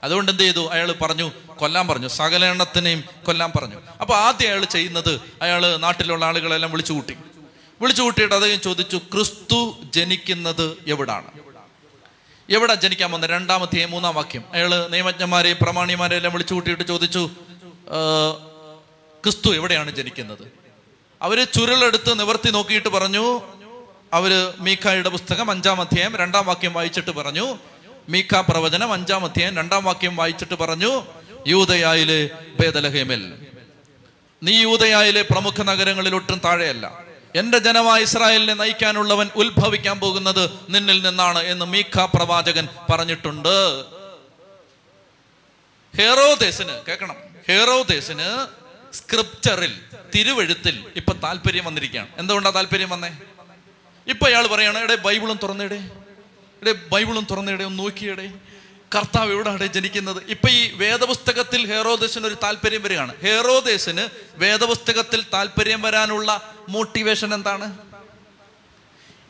അതുകൊണ്ട് 0.04 0.32
എന്ത് 0.32 0.44
ചെയ്തു? 0.44 0.68
അയാൾ 0.68 0.92
പറഞ്ഞു 0.92 1.32
കൊല്ലാൻ 1.56 1.88
പറഞ്ഞു. 1.88 2.08
സകല 2.08 2.46
എണ്ണത്തിനെയും 2.46 3.04
കൊല്ലാൻ 3.24 3.52
പറഞ്ഞു. 3.56 3.76
അപ്പൊ 4.02 4.16
ആദ്യം 4.16 4.50
അയാൾ 4.50 4.66
ചെയ്യുന്നത് 4.66 5.22
അയാൾ 5.42 5.78
നാട്ടിലുള്ള 5.78 6.26
ആളുകളെല്ലാം 6.26 6.72
വിളിച്ചു 6.72 6.94
കൂട്ടി 6.94 7.18
വിളിച്ചു 7.82 8.02
കൂട്ടിയിട്ട് 8.02 8.36
അദ്ദേഹം 8.36 8.62
ചോദിച്ചു 8.62 8.98
ക്രിസ്തു 8.98 9.76
ജനിക്കുന്നത് 9.94 10.78
എവിടാണ്? 10.88 11.51
എവിടെ 12.50 12.76
ജനിക്കാൻ 12.76 13.12
വന്നത് 13.12 13.30
രണ്ടാമത്തെ 13.30 13.86
മൂന്നാം 13.86 14.16
വാക്യം. 14.16 14.44
അയാൾ 14.54 14.88
നിയമജ്ഞന്മാരെ 14.88 15.54
പ്രമാണിമാരെ 15.54 16.16
എല്ലാം 16.16 16.34
വിളിച്ചു 16.34 16.54
കൂട്ടിയിട്ട് 16.54 16.84
ചോദിച്ചു 16.84 17.30
ക്രിസ്തു 19.24 19.56
എവിടെയാണ് 19.56 19.92
ജനിക്കുന്നത്? 19.92 20.52
അവർ 21.22 21.44
ചുരുളെടുത്ത് 21.44 22.20
നിവർത്തി 22.20 22.52
നോക്കിയിട്ട് 22.52 22.88
പറഞ്ഞു 22.88 23.42
അവർ 24.14 24.54
മീഖായുടെ 24.60 25.10
പുസ്തകം 25.10 25.52
അഞ്ചാം 25.52 25.82
അധ്യായം 25.82 26.16
രണ്ടാം 26.16 26.46
വാക്യം 26.46 26.74
വായിച്ചിട്ട് 26.74 27.12
പറഞ്ഞു 27.12 27.58
മീഖ 28.10 28.42
പ്രവചനം 28.50 28.94
അഞ്ചാം 28.94 29.26
അധ്യായം 29.26 29.58
രണ്ടാം 29.58 29.84
വാക്യം 29.84 30.16
വായിച്ചിട്ട് 30.16 30.54
പറഞ്ഞു 30.54 31.06
യൂതയായിലെ 31.48 32.30
ഭേദലഹേമൽ 32.60 33.34
നീ 34.44 34.62
യൂതയായിലെ 34.62 35.22
പ്രമുഖ 35.22 35.62
നഗരങ്ങളിൽ 35.62 36.16
ഒട്ടും 36.16 36.42
താഴെയല്ല. 36.46 37.11
എന്റെ 37.36 37.58
ജനമായ 37.58 38.02
ഇസ്രായേലിനെ 38.02 38.54
നയിക്കാനുള്ളവൻ 38.54 39.30
ഉത്ഭവിക്കാൻ 39.36 40.00
പോകുന്നത് 40.00 40.50
നിന്നിൽ 40.70 41.08
നിന്നാണ് 41.08 41.40
എന്ന് 41.40 41.66
മീഖ 41.66 42.06
പ്രവാചകൻ 42.16 42.68
പറഞ്ഞിട്ടുണ്ട്. 42.90 43.86
ഹേറോദേസിന് 45.98 46.86
കേൾക്കണം. 46.88 47.16
ഹേറോദേസിന് 47.50 48.48
സ്ക്രിപ്ചറിൽ 48.94 49.80
തിരുവഴുത്തിൽ 50.16 50.86
ഇപ്പൊ 50.96 51.14
താല്പര്യം 51.14 51.66
വന്നിരിക്കുകയാണ്. 51.66 52.08
എന്തുകൊണ്ടാ 52.18 52.50
താല്പര്യം 52.50 52.90
വന്നേ? 52.90 53.10
ഇപ്പൊ 54.08 54.26
അയാൾ 54.26 54.48
പറയാണ് 54.48 54.78
എടേ 54.78 54.96
ബൈബിളും 54.96 55.40
തുറന്നിടേ. 55.44 55.78
എടേ 56.62 56.72
ബൈബിളും 56.72 57.28
തുറന്നിടേ 57.32 57.66
ഒന്ന് 57.66 57.80
നോക്കിയടേ. 57.80 58.34
കർത്താവ് 58.96 59.32
എവിടെയാണ് 59.32 59.68
ജനിക്കുന്നത്? 59.68 60.24
ഇപ്പൊ 60.28 60.50
ഈ 60.50 60.72
വേദപുസ്തകത്തിൽ 60.74 61.74
ഹേറോദേശന് 61.74 62.26
ഒരു 62.26 62.38
താല്പര്യം 62.44 62.84
വരികയാണ്. 62.84 63.14
ഹേറോദേശന് 63.24 64.10
വേദപുസ്തകത്തിൽ 64.36 65.26
താല്പര്യം 65.34 65.82
വരാനുള്ള 65.82 66.54
മോട്ടിവേഷൻ 66.70 67.34
എന്താണ്? 67.34 67.78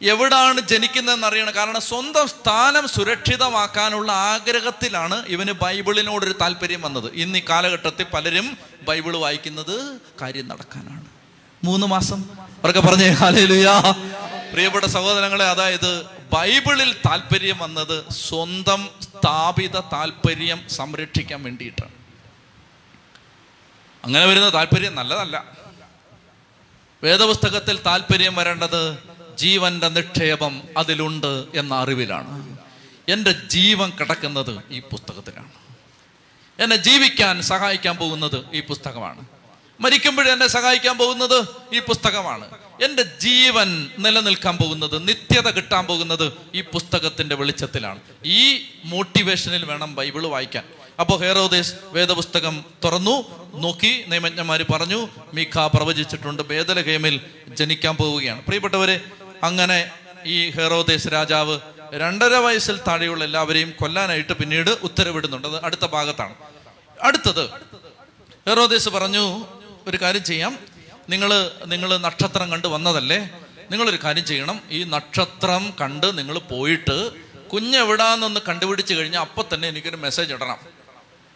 എവിടാണ് 0.02 0.62
ജനിക്കുന്നതെന്ന് 0.62 1.28
അറിയണം. 1.28 1.56
കാരണം 1.56 1.82
സ്വന്തം 1.82 2.28
സ്ഥാനം 2.28 2.88
സുരക്ഷിതമാക്കാനുള്ള 2.88 4.12
ആഗ്രഹത്തിലാണ് 4.12 5.26
ഇവന് 5.28 5.52
ബൈബിളിനോടൊരു 5.52 6.36
താല്പര്യം 6.41 6.82
വന്നത്. 6.82 7.12
ഇന്ന് 7.13 7.39
ഈ 7.39 7.41
കാലഘട്ടത്തിൽ 7.50 8.06
പലരും 8.13 8.58
ബൈബിൾ 8.82 9.17
വായിക്കുന്നത് 9.17 10.00
കാര്യം 10.21 10.47
നടക്കാനാണ്. 10.47 11.06
മൂന്ന് 11.63 11.88
മാസം. 11.88 12.24
അവരൊക്കെ 12.34 12.80
പറഞ്ഞേ 12.80 13.10
ഹാലേലുയാ 13.10 13.80
പ്രിയപ്പെട്ട 14.52 14.86
സഹോദരങ്ങളെ 14.86 15.45
അതായത് 15.45 16.21
ബൈബിളിൽ 16.34 16.94
താല്പര്യം 16.94 17.58
വന്നത് 17.58 18.10
സ്വന്തം 18.10 18.89
സ്ഥാപിത 19.02 19.80
താല്പര്യം 19.80 20.70
സംരക്ഷിക്കാൻ 20.70 21.44
വേണ്ടിയിട്ടാണ്. 21.44 21.91
അങ്ങനെ 24.06 24.26
വരുന്ന 24.26 24.54
താല്പര്യം 24.54 24.96
നല്ലതല്ല. 24.96 25.46
വേദപുസ്തകത്തിൽ 27.04 27.80
താല്പര്യം 27.86 28.36
വരേണ്ടത് 28.36 28.98
ജീവന്റെ 29.36 29.89
നിക്ഷേപം 29.89 30.62
അതിലുണ്ട് 30.78 31.46
എന്ന 31.56 31.74
അറിവിലാണ്. 31.74 32.58
എന്റെ 33.10 33.32
ജീവൻ 33.32 33.89
കിടക്കുന്നത് 33.89 34.63
ഈ 34.70 34.80
പുസ്തകത്തിലാണ്. 34.80 35.52
എന്നെ 36.60 36.76
ജീവിക്കാൻ 36.76 37.41
സഹായിക്കാൻ 37.41 37.98
പോകുന്നത് 37.98 38.46
ഈ 38.54 38.62
പുസ്തകമാണ്. 38.62 39.26
മരിക്കുമ്പോഴേ 39.82 40.32
എന്നെ 40.32 40.48
സഹായിക്കാൻ 40.48 40.98
പോകുന്നത് 40.98 41.48
ഈ 41.74 41.80
പുസ്തകമാണ്. 41.80 42.52
എന്റെ 42.84 43.04
ജീവൻ 43.04 43.89
നിലനിൽക്കാൻ 44.00 44.58
പോകുന്നത് 44.58 45.08
നിത്യത 45.08 45.50
കിട്ടാൻ 45.50 45.86
പോകുന്നത് 45.86 46.34
ഈ 46.56 46.62
പുസ്തകത്തിന്റെ 46.62 47.36
വെളിച്ചത്തിലാണ്. 47.36 48.00
ഈ 48.26 48.62
മോട്ടിവേഷനിൽ 48.86 49.65
വേണം 49.65 49.96
ബൈബിൾ 49.96 50.28
വായിക്കാൻ. 50.28 50.63
അപ്പോൾ 51.00 51.20
ഹേറോദേസ് 51.20 51.74
വേദപുസ്തകം 51.84 52.65
തുറന്നു. 52.84 53.50
നോക്കി 53.56 54.04
നിയമജ്ഞന്മാർ 54.08 54.65
പറഞ്ഞു 54.70 55.08
മീഖ 55.34 55.60
പ്രവചിച്ചിട്ടുണ്ട് 55.60 56.44
വേദലഹേമിൽ 56.44 57.22
ജനിക്കാൻ 57.48 57.96
പോവുകയാണ്. 57.96 58.46
പ്രിയപ്പെട്ടവരെ 58.46 59.02
അങ്ങനെ 59.44 59.91
ഈ 60.26 60.50
ഹെറോദേശ് 60.50 61.08
രാജാവ് 61.08 61.60
രണ്ടര 61.94 62.36
വയസ്സിൽ 62.36 62.78
താഴെയുള്ള 62.78 63.24
എല്ലാവരെയും 63.24 63.74
കൊല്ലാനായിട്ട് 63.80 64.34
പിന്നീട് 64.34 64.70
ഉത്തരവിടുന്നുണ്ട്. 64.70 65.48
അത് 65.48 65.65
അടുത്ത 65.65 65.86
ഭാഗത്താണ്. 65.86 66.36
അടുത്തത് 67.02 67.50
ഹെറോദേശ് 68.50 68.89
പറഞ്ഞു 68.89 69.46
ഒരു 69.88 69.98
കാര്യം 69.98 70.24
ചെയ്യാം. 70.24 70.60
നിങ്ങൾ 71.10 71.52
നിങ്ങൾ 71.65 71.98
നക്ഷത്രം 71.98 72.52
കണ്ട് 72.52 72.67
വന്നതല്ലേ? 72.67 73.17
നിങ്ങളൊരു 73.72 74.00
കാര്യം 74.04 74.26
ചെയ്യണം. 74.26 74.62
ഈ 74.70 74.84
നക്ഷത്രം 74.84 75.74
കണ്ട് 75.82 76.17
നിങ്ങൾ 76.17 76.39
പോയിട്ട് 76.39 77.12
കുഞ്ഞെവിടാന്നൊന്ന് 77.50 78.39
കണ്ടുപിടിച്ച് 78.48 78.94
കഴിഞ്ഞാൽ 78.94 79.22
അപ്പം 79.22 79.44
തന്നെ 79.54 79.67
എനിക്കൊരു 79.67 79.96
മെസ്സേജ് 79.96 80.34
ഇടണം. 80.34 80.58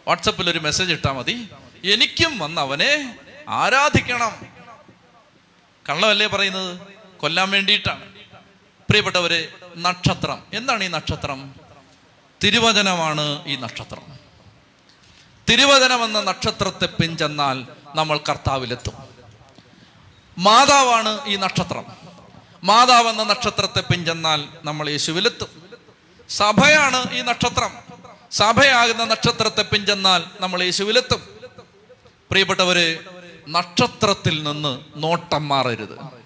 വാട്സപ്പിൽ 0.08 0.50
ഒരു 0.50 0.58
മെസ്സേജ് 0.58 0.92
ഇട്ടാൽ 0.92 1.12
മതി. 1.12 1.48
എനിക്കും 1.84 2.38
വന്ന് 2.38 2.60
അവനെ 2.60 3.18
ആരാധിക്കണം. 3.48 4.46
കള്ളമല്ലേ 5.88 6.26
പറയുന്നത്? 6.26 6.80
കൊല്ലാൻ 7.16 7.50
വേണ്ടിയിട്ടാണ്. 7.50 8.04
പ്രിയപ്പെട്ടവരെ 8.88 9.48
നക്ഷത്രം. 9.78 10.42
എന്താണ് 10.54 10.84
ഈ 10.84 10.88
നക്ഷത്രം? 10.88 11.54
തിരുവചനമാണ് 12.44 13.46
ഈ 13.46 13.56
നക്ഷത്രം. 13.56 14.02
തിരുവചനം 15.50 16.04
എന്ന 16.04 16.20
നക്ഷത്രത്തെ 16.20 16.86
പിഞ്ചെന്നാൽ 16.86 17.66
നമ്മൾ 17.96 18.20
കർത്താവിലെത്തും. 18.28 18.92
മാതാവാണ് 20.38 21.20
ഈ 21.26 21.36
നക്ഷത്രം. 21.36 21.84
മാതാവ് 22.64 23.08
എന്ന 23.08 23.22
നക്ഷത്രത്തെ 23.22 23.80
പിഞ്ചെന്നാൽ 23.80 24.44
നമ്മൾ 24.64 24.88
യേശുവിലെത്തും. 24.88 25.62
സഭയാണ് 26.28 27.12
ഈ 27.12 27.20
നക്ഷത്രം. 27.20 27.70
സഭയാകുന്ന 28.30 29.04
നക്ഷത്രത്തെ 29.04 29.62
പിഞ്ചെന്നാൽ 29.62 30.22
നമ്മൾ 30.40 30.62
യേശുവിലെത്തും. 30.62 31.28
പ്രിയപ്പെട്ടവരെ 32.30 33.00
നക്ഷത്രത്തിൽ 33.48 34.42
നിന്ന് 34.42 34.80
നോട്ടം 34.96 35.48
മാറരുത്. 35.48 36.25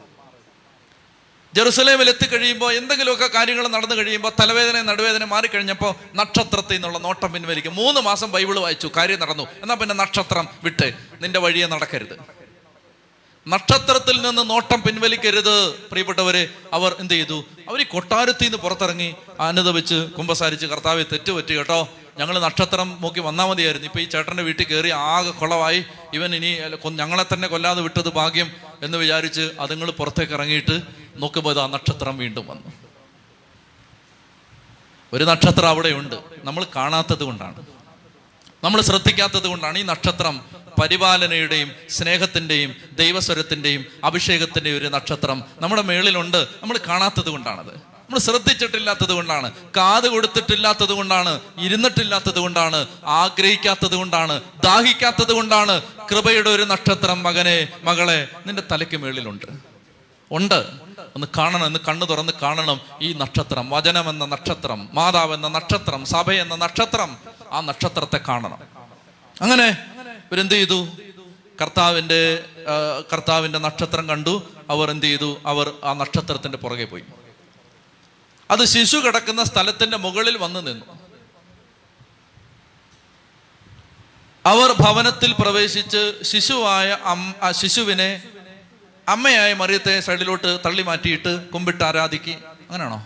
ജെറുസലേമിൽ 1.57 2.09
എത്തിക്കഴിയുമ്പോൾ 2.09 2.73
എന്തെങ്കിലുമൊക്കെ 2.73 3.27
കാര്യങ്ങൾ 3.35 3.69
നടന്നു 3.69 3.95
കഴിയുമ്പോൾ 3.95 4.33
തലവേദന 4.41 4.83
നടുവേദന 4.83 5.25
മാറിക്കഴിഞ്ഞപ്പോൾ 5.25 5.95
നക്ഷത്രത്തിൽ 6.15 6.75
നിന്നുള്ള 6.75 6.99
നോട്ടം 6.99 7.33
പിൻവലിക്കും. 7.33 7.75
മൂന്ന് 7.75 8.01
മാസം 8.01 8.33
ബൈബിൾ 8.33 8.59
വായിച്ചു 8.59 8.91
കാര്യം 8.97 9.21
നടന്നു. 9.21 9.47
എന്നാൽ 9.63 9.77
പിന്നെ 9.77 9.95
നക്ഷത്രം 9.95 10.49
വിട്ട് 10.65 10.93
നിന്റെ 11.23 11.41
വഴിയെ 11.41 11.67
നടക്കരുത്. 11.67 12.19
നക്ഷത്രത്തിൽ 13.49 14.21
നിന്ന് 14.23 14.51
നോട്ടം 14.51 14.83
പിൻവലിക്കരുത്. 14.83 15.71
പ്രിയപ്പെട്ടവരെ 15.91 16.49
അവർ 16.73 16.97
എന്ത് 16.99 17.15
ചെയ്തു? 17.15 17.45
അവർ 17.69 17.81
ഈ 17.81 17.85
കൊട്ടാരത്തിൽ 17.85 18.45
നിന്ന് 18.45 18.59
പുറത്തിറങ്ങി 18.59 19.15
അനുദപിച്ച് 19.41 19.95
കുമ്പസാരിച്ച് 19.95 20.67
കർത്താവെ 20.67 21.03
തെറ്റുപറ്റി 21.03 21.55
കേട്ടോ. 21.57 21.89
ഞങ്ങൾ 22.19 22.39
നക്ഷത്രം 22.39 22.99
നോക്കി 23.01 23.21
വന്നാൽ 23.21 23.47
മതിയായിരുന്നു. 23.47 23.87
ഇപ്പൊ 23.87 24.01
ഈ 24.01 24.05
ചേട്ടന്റെ 24.05 24.43
വീട്ടിൽ 24.43 24.67
കയറി 24.67 24.91
ആകെ 24.91 25.31
കൊളവായി. 25.31 25.85
ഇവൻ 26.15 26.35
ഇനി 26.35 26.59
ഞങ്ങളെ 26.91 27.25
തന്നെ 27.35 27.49
കൊല്ലാതെ 27.49 27.81
വിട്ടത് 27.81 28.13
ഭാഗ്യം 28.13 28.51
എന്ന് 28.83 28.99
വിചാരിച്ച് 28.99 29.51
അതുങ്ങൾ 29.61 29.91
പുറത്തേക്ക് 29.91 30.33
ഇറങ്ങിയിട്ട് 30.33 31.00
നോക്കുമ്പോൾ 31.17 31.61
ആ 31.61 31.67
നക്ഷത്രം 31.67 32.19
വീണ്ടും 32.19 32.47
വന്നു. 32.47 32.73
ഒരു 35.13 35.25
നക്ഷത്രം 35.25 35.69
അവിടെയുണ്ട്. 35.69 36.17
നമ്മൾ 36.45 36.67
കാണാത്തത് 36.77 37.23
കൊണ്ടാണ്. 37.23 37.67
നമ്മൾ 38.65 38.81
ശ്രദ്ധിക്കാത്തത് 38.81 39.47
കൊണ്ടാണ് 39.47 39.79
ഈ 39.79 39.83
നക്ഷത്രം 39.83 40.41
പരിപാലനയുടെയും 40.83 41.73
സ്നേഹത്തിന്റെയും 41.91 42.75
ദൈവസ്വരത്തിന്റെയും 42.93 43.85
അഭിഷേകത്തിന്റെയും 44.05 44.77
ഒരു 44.77 44.89
നക്ഷത്രം 44.89 45.45
നമ്മുടെ 45.59 45.83
മേളിലുണ്ട്. 45.83 46.37
നമ്മൾ 46.37 46.79
കാണാത്തത് 46.89 47.29
കൊണ്ടാണത്. 47.29 47.75
നമ്മൾ 47.75 48.19
ശ്രദ്ധിച്ചിട്ടില്ലാത്തത് 48.19 49.13
കൊണ്ടാണ്. 49.13 49.53
കാത് 49.77 50.09
കൊടുത്തിട്ടില്ലാത്തത് 50.09 50.93
കൊണ്ടാണ്. 50.93 51.41
ഇരുന്നിട്ടില്ലാത്തത് 51.59 52.39
കൊണ്ടാണ്. 52.39 52.87
ആഗ്രഹിക്കാത്തത് 53.05 53.95
കൊണ്ടാണ്. 53.95 54.41
ദാഹിക്കാത്തത് 54.65 55.33
കൊണ്ടാണ്. 55.33 55.83
കൃപയുടെ 55.83 56.51
ഒരു 56.51 56.63
നക്ഷത്രം 56.63 57.23
മകനെ 57.23 57.69
മകളെ 57.83 58.29
നിന്റെ 58.47 58.63
തലയ്ക്ക് 58.71 58.97
മേളിലുണ്ട്. 58.97 59.47
ഉണ്ട്. 60.31 60.90
ഒന്ന് 61.17 61.27
കാണണം 61.39 61.65
ഒന്ന് 61.65 61.79
കണ്ണു 61.89 62.07
തുറന്ന് 62.07 62.33
കാണണം. 62.43 62.81
ഈ 63.03 63.13
നക്ഷത്രം 63.13 63.71
വചനം 63.71 64.11
എന്ന 64.11 64.25
നക്ഷത്രം 64.25 64.89
മാതാവ് 64.93 65.35
എന്ന 65.35 65.49
നക്ഷത്രം 65.49 66.05
സഭ 66.05 66.31
എന്ന 66.31 66.57
നക്ഷത്രം 66.57 67.19
ആ 67.51 67.61
നക്ഷത്രത്തെ 67.61 68.21
കാണണം. 68.29 68.59
അങ്ങനെ 69.41 69.69
ഇവരെന്ത് 70.33 70.55
ചെയ്തു? 70.55 70.89
കർത്താവിന്റെ 71.61 72.45
കർത്താവിന്റെ 73.13 73.59
നക്ഷത്രം 73.59 74.09
കണ്ടു. 74.09 74.43
അവർ 74.71 74.91
എന്ത് 74.91 75.07
ചെയ്തു? 75.07 75.37
അവർ 75.47 75.73
ആ 75.85 75.93
നക്ഷത്രത്തിന്റെ 75.93 76.59
പുറകെ 76.59 76.85
പോയി. 76.85 77.05
അത് 78.51 78.65
ശിശു 78.65 78.97
കിടക്കുന്ന 78.97 79.45
സ്ഥലത്തിന്റെ 79.45 79.97
മുകളിൽ 79.97 80.37
വന്ന് 80.37 80.67
നിന്നു. 80.67 80.85
അവർ 84.47 84.73
ഭവനത്തിൽ 84.73 85.35
പ്രവേശിച്ച് 85.39 86.15
ശിശുവായ 86.23 86.97
ശിശുവിനെ 87.51 88.23
അമ്മയായ 89.13 89.55
മറിയത്തെ 89.55 90.01
സൈഡിലോട്ട് 90.01 90.51
തള്ളി 90.67 90.83
മാറ്റിയിട്ട് 90.83 91.51
കുമ്പിട്ട് 91.51 91.85
ആരാധിക്ക്. 91.85 92.35
അങ്ങനെയാണോ? 92.67 92.99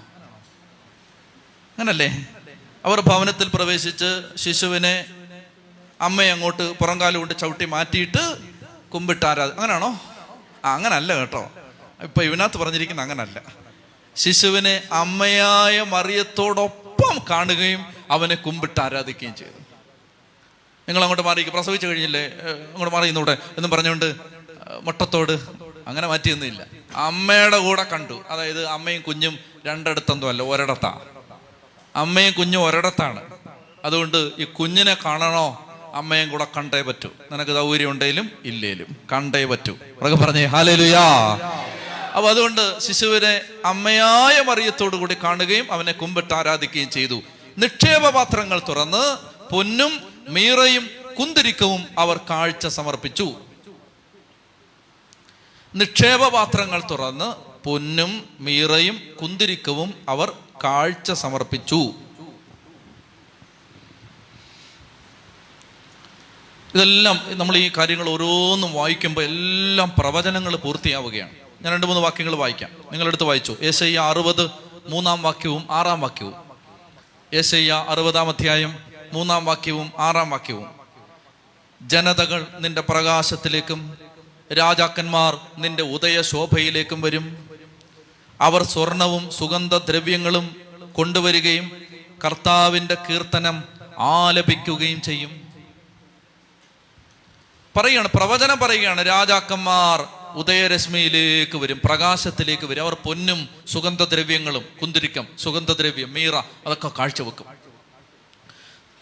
അങ്ങനല്ലേ? 1.74 2.08
അവർ 2.84 3.00
ഭവനത്തിൽ 3.00 3.48
പ്രവേശിച്ച് 3.54 4.36
ശിശുവിനെ 4.36 4.94
അമ്മയെ 6.00 6.30
അങ്ങോട്ട് 6.30 6.78
പുറംകാലം 6.78 7.18
കൊണ്ട് 7.18 7.34
ചവിട്ടി 7.38 7.64
മാറ്റിയിട്ട് 7.64 8.22
കുമ്പിട്ട് 8.94 9.26
ആരാധ 9.26 9.50
അങ്ങനെയാണോ? 9.50 9.90
ആ 10.64 10.74
അങ്ങനല്ല 10.74 11.16
കേട്ടോ. 11.20 11.42
ഇപ്പൊ 12.02 12.22
ഇവനകത്ത് 12.22 12.58
പറഞ്ഞിരിക്കുന്ന 12.58 13.02
അങ്ങനല്ല. 13.02 13.42
ശിശുവിനെ 14.16 14.82
അമ്മയായ 14.92 15.82
മറിയത്തോടൊപ്പം 15.82 17.16
കാണുകയും 17.30 17.82
അവനെ 18.10 18.34
കുമ്പിട്ട് 18.34 18.80
ആരാധിക്കുകയും 18.80 19.34
ചെയ്തു. 19.36 19.60
നിങ്ങൾ 20.88 21.02
അങ്ങോട്ട് 21.02 21.22
മാറി 21.22 21.48
പ്രസവിച്ചു 21.48 21.86
കഴിഞ്ഞില്ലേ? 21.86 22.24
അങ്ങോട്ട് 22.74 22.94
മാറി 22.96 23.08
എന്നും 23.08 23.70
പറഞ്ഞുകൊണ്ട് 23.70 24.14
മുട്ടത്തോട് 24.82 25.64
അങ്ങനെ 25.86 26.06
മാറ്റിയൊന്നുമില്ല. 26.06 26.64
അമ്മയുടെ 26.94 27.58
കൂടെ 27.58 27.82
കണ്ടു. 27.82 28.22
അതായത് 28.30 28.66
അമ്മയും 28.66 29.02
കുഞ്ഞും 29.02 29.38
രണ്ടിടത്തൊന്നും 29.66 30.28
അല്ല 30.28 30.42
ഒരിടത്താ. 30.42 31.00
അമ്മയും 31.96 32.32
കുഞ്ഞും 32.32 32.64
ഒരിടത്താണ്. 32.64 33.22
അതുകൊണ്ട് 33.84 34.30
ഈ 34.38 34.44
കുഞ്ഞിനെ 34.44 34.96
കാണണോ 35.04 35.60
അമ്മയും 35.94 36.30
കൂടെ 36.30 36.46
കണ്ടേ 36.56 36.82
പറ്റൂ. 36.82 37.10
നിനക്ക് 37.32 37.50
സൗകര്യം 37.50 37.90
ഉണ്ടെങ്കിലും 37.90 38.30
ഇല്ലേലും 38.44 38.96
കണ്ടേ 39.12 39.44
പറ്റൂ. 39.44 39.78
അതൊക്കെ 40.02 40.24
പറഞ്ഞേ 40.24 40.44
ഹാലലുയാ. 40.44 41.38
അപ്പൊ 42.16 42.30
അതുകൊണ്ട് 42.30 42.80
ശിശുവിനെ 42.80 43.40
അമ്മയായ 43.64 44.40
മറിയത്തോടു 44.40 44.96
കൂടി 44.96 45.16
കാണുകയും 45.24 45.72
അവനെ 45.72 45.92
കുമ്പിട്ട് 45.92 46.34
ആരാധിക്കുകയും 46.34 46.90
ചെയ്തു. 46.90 47.22
നിക്ഷേപ 47.58 48.10
പാത്രങ്ങൾ 48.10 48.62
തുറന്ന് 48.68 49.18
പൊന്നും 49.52 50.02
മീറയും 50.28 50.90
കുന്തിരിക്കവും 51.18 51.84
അവർ 51.98 52.20
കാഴ്ച 52.30 52.66
സമർപ്പിച്ചു. 52.66 53.34
നിക്ഷേപ 55.74 56.28
പാത്രങ്ങൾ 56.28 56.82
തുറന്ന് 56.90 57.34
പൊന്നും 57.64 58.28
മീറയും 58.40 59.00
കുന്തിരിക്കവും 59.22 59.94
അവർ 60.08 60.32
കാഴ്ച 60.64 61.12
സമർപ്പിച്ചു. 61.12 61.94
ഇതെല്ലാം 66.74 67.20
നമ്മൾ 67.28 67.56
ഈ 67.56 67.70
കാര്യങ്ങൾ 67.76 68.08
ഓരോന്നും 68.08 68.72
വായിക്കുമ്പോൾ 68.72 69.24
എല്ലാം 69.24 69.92
പ്രവചനങ്ങൾ 69.98 70.56
പൂർത്തിയാവുകയാണ്. 70.56 71.30
ഞാൻ 71.62 71.74
രണ്ട് 71.74 71.86
മൂന്ന് 71.86 72.02
വാക്യങ്ങൾ 72.02 72.34
വായിക്കാം. 72.34 72.70
നിങ്ങളെടുത്ത് 72.92 73.22
വായിച്ചു. 73.22 73.56
ഏശയ്യ 73.62 73.98
അറുപത് 73.98 74.50
മൂന്നാം 74.88 75.22
വാക്യവും 75.22 75.66
ആറാം 75.70 76.00
വാക്യവും. 76.00 76.34
ഏശയ്യ 77.34 77.86
അറുപതാം 77.88 78.28
അധ്യായം 78.28 78.78
മൂന്നാം 79.12 79.44
വാക്യവും 79.44 79.92
ആറാം 79.98 80.30
വാക്യവും. 80.30 80.70
ജനതകൾ 81.82 82.46
നിന്റെ 82.58 82.80
പ്രകാശത്തിലേക്കും 82.80 84.03
രാജാക്കന്മാർ 84.52 85.38
നിന്റെ 85.58 85.82
ഉദയശോഭയിലേക്കും 85.82 87.00
വരും. 87.00 87.48
അവർ 88.40 88.62
സ്വർണവും 88.62 89.30
സുഗന്ധദ്രവ്യങ്ങളും 89.30 90.56
കൊണ്ടുവരികയും 90.92 91.82
കർത്താവിന്റെ 92.24 92.94
കീർത്തനം 92.94 93.64
ആലപിക്കുകയും 93.98 95.02
ചെയ്യും. 95.02 95.40
പറയാണ് 97.76 98.08
പ്രവചനം 98.08 98.58
പറയുകയാണ് 98.58 99.06
രാജാക്കന്മാർ 99.06 100.08
ഉദയരശ്മിയിലേക്ക് 100.34 101.56
വരും 101.56 101.80
പ്രകാശത്തിലേക്ക് 101.84 102.66
വരും. 102.66 102.82
അവർ 102.82 102.94
പൊന്നും 102.94 103.48
സുഗന്ധദ്രവ്യങ്ങളും 103.68 104.64
കുന്തിരിക്കം 104.82 105.26
സുഗന്ധദ്രവ്യം 105.38 106.12
മീറ 106.12 106.36
അതൊക്കെ 106.36 106.90
കാഴ്ചവെക്കും. 106.98 107.46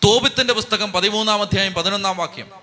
തോപിത്തിന്റെ 0.04 0.54
പുസ്തകം 0.54 0.92
പതിമൂന്നാം 0.92 1.40
അധ്യായം 1.40 1.74
പതിനൊന്നാം 1.74 2.16
വാക്യം. 2.16 2.61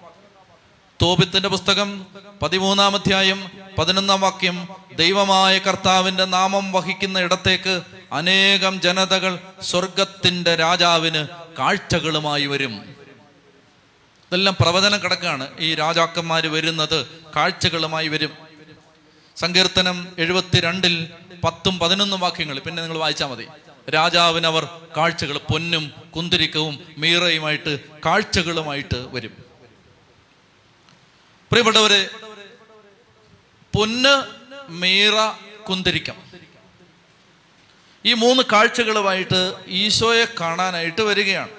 തോബിത്തിന്റെ 1.01 1.49
പുസ്തകം 1.49 2.05
പതിമൂന്നാം 2.41 2.95
അധ്യായം 2.95 3.49
പതിനൊന്നാം 3.77 4.21
വാക്യം 4.21 4.67
ദൈവമായ 4.95 5.57
കർത്താവിന്റെ 5.57 6.25
നാമം 6.25 6.71
വഹിക്കുന്ന 6.71 7.19
ഇടത്തേക്ക് 7.19 7.81
അനേകം 8.13 8.81
ജനതകൾ 8.81 9.39
സ്വർഗത്തിന്റെ 9.61 10.55
രാജാവിന് 10.55 11.25
കാഴ്ചകളുമായി 11.59 12.45
വരും. 12.45 12.75
ഇതെല്ലാം 12.75 14.57
പ്രവചനം 14.59 15.03
കിടക്കാണ്. 15.03 15.47
ഈ 15.59 15.75
രാജാക്കന്മാർ 15.75 16.47
വരുന്നത് 16.47 17.05
കാഴ്ചകളുമായി 17.35 18.07
വരും. 18.07 18.31
സങ്കീർത്തനം 19.37 20.07
എഴുപത്തിരണ്ടിൽ 20.17 21.07
പത്തും 21.43 21.79
പതിനൊന്നും 21.79 22.19
വാക്യങ്ങൾ. 22.19 22.59
പിന്നെ 22.59 22.83
നിങ്ങൾ 22.83 22.97
വായിച്ചാൽ 22.97 23.27
മതി. 23.27 23.47
രാജാവിനവർ 23.89 24.67
കാഴ്ചകൾ 24.97 25.37
പൊന്നും 25.37 25.91
കുന്തിരിക്കവും 26.15 26.79
മീറയുമായിട്ട് 26.97 27.79
കാഴ്ചകളുമായിട്ട് 28.05 29.07
വരും. 29.11 29.48
പ്രിയപ്പെട്ടവര് 31.51 32.09
പൊന്ന് 33.75 34.23
മീറ 34.71 35.11
കുന്തിരിക്കം. 35.69 36.15
ഈ 38.05 38.13
മൂന്ന് 38.13 38.43
കാഴ്ചകളുമായിട്ട് 38.51 39.53
ഈശോയെ 39.67 40.25
കാണാനായിട്ട് 40.39 41.01
വരികയാണ്. 41.01 41.49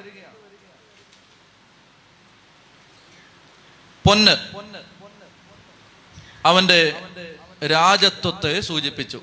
പൊന്ന്. 4.06 4.36
അവന്റെ 6.46 7.02
രാജത്വത്തെ 7.66 8.60
സൂചിപ്പിച്ചു. 8.60 9.22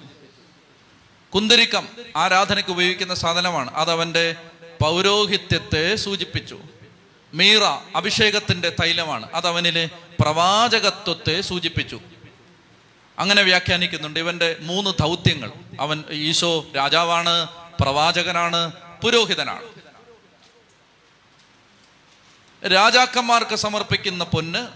കുന്തിരിക്കം 1.35 1.87
ആരാധനയ്ക്ക് 2.15 2.71
ഉപയോഗിക്കുന്ന 2.71 3.15
സാധനമാണ്. 3.15 3.71
അത് 3.73 3.91
അവന്റെ 3.91 4.35
പൗരോഹിത്യത്തെ 4.81 5.95
സൂചിപ്പിച്ചു. 5.95 6.59
മീറ 7.37 7.63
അഭിഷേകത്തിന്റെ 7.95 8.69
തൈലമാണ്. 8.69 9.29
അത് 9.33 9.47
അവനിലെ 9.47 9.89
പ്രവാചകത്വത്തെ 10.19 11.41
സൂചിപ്പിച്ചു. 11.41 12.01
അങ്ങനെ 13.19 13.41
വ്യാഖ്യാനിക്കുന്നുണ്ട്. 13.41 14.19
ഇവന്റെ 14.19 14.57
മൂന്ന് 14.59 14.89
ദൗത്യങ്ങൾ. 15.01 15.51
അവൻ 15.79 16.03
ഈശോ 16.11 16.65
രാജാവാണ് 16.75 17.47
പ്രവാചകനാണ് 17.81 18.71
പുരോഹിതനാണ്. 19.03 19.63
രാജാക്കന്മാർക്ക് 22.67 23.55
സമർപ്പിക്കുന്ന 23.55 24.23
പൊന്ന് 24.23 24.67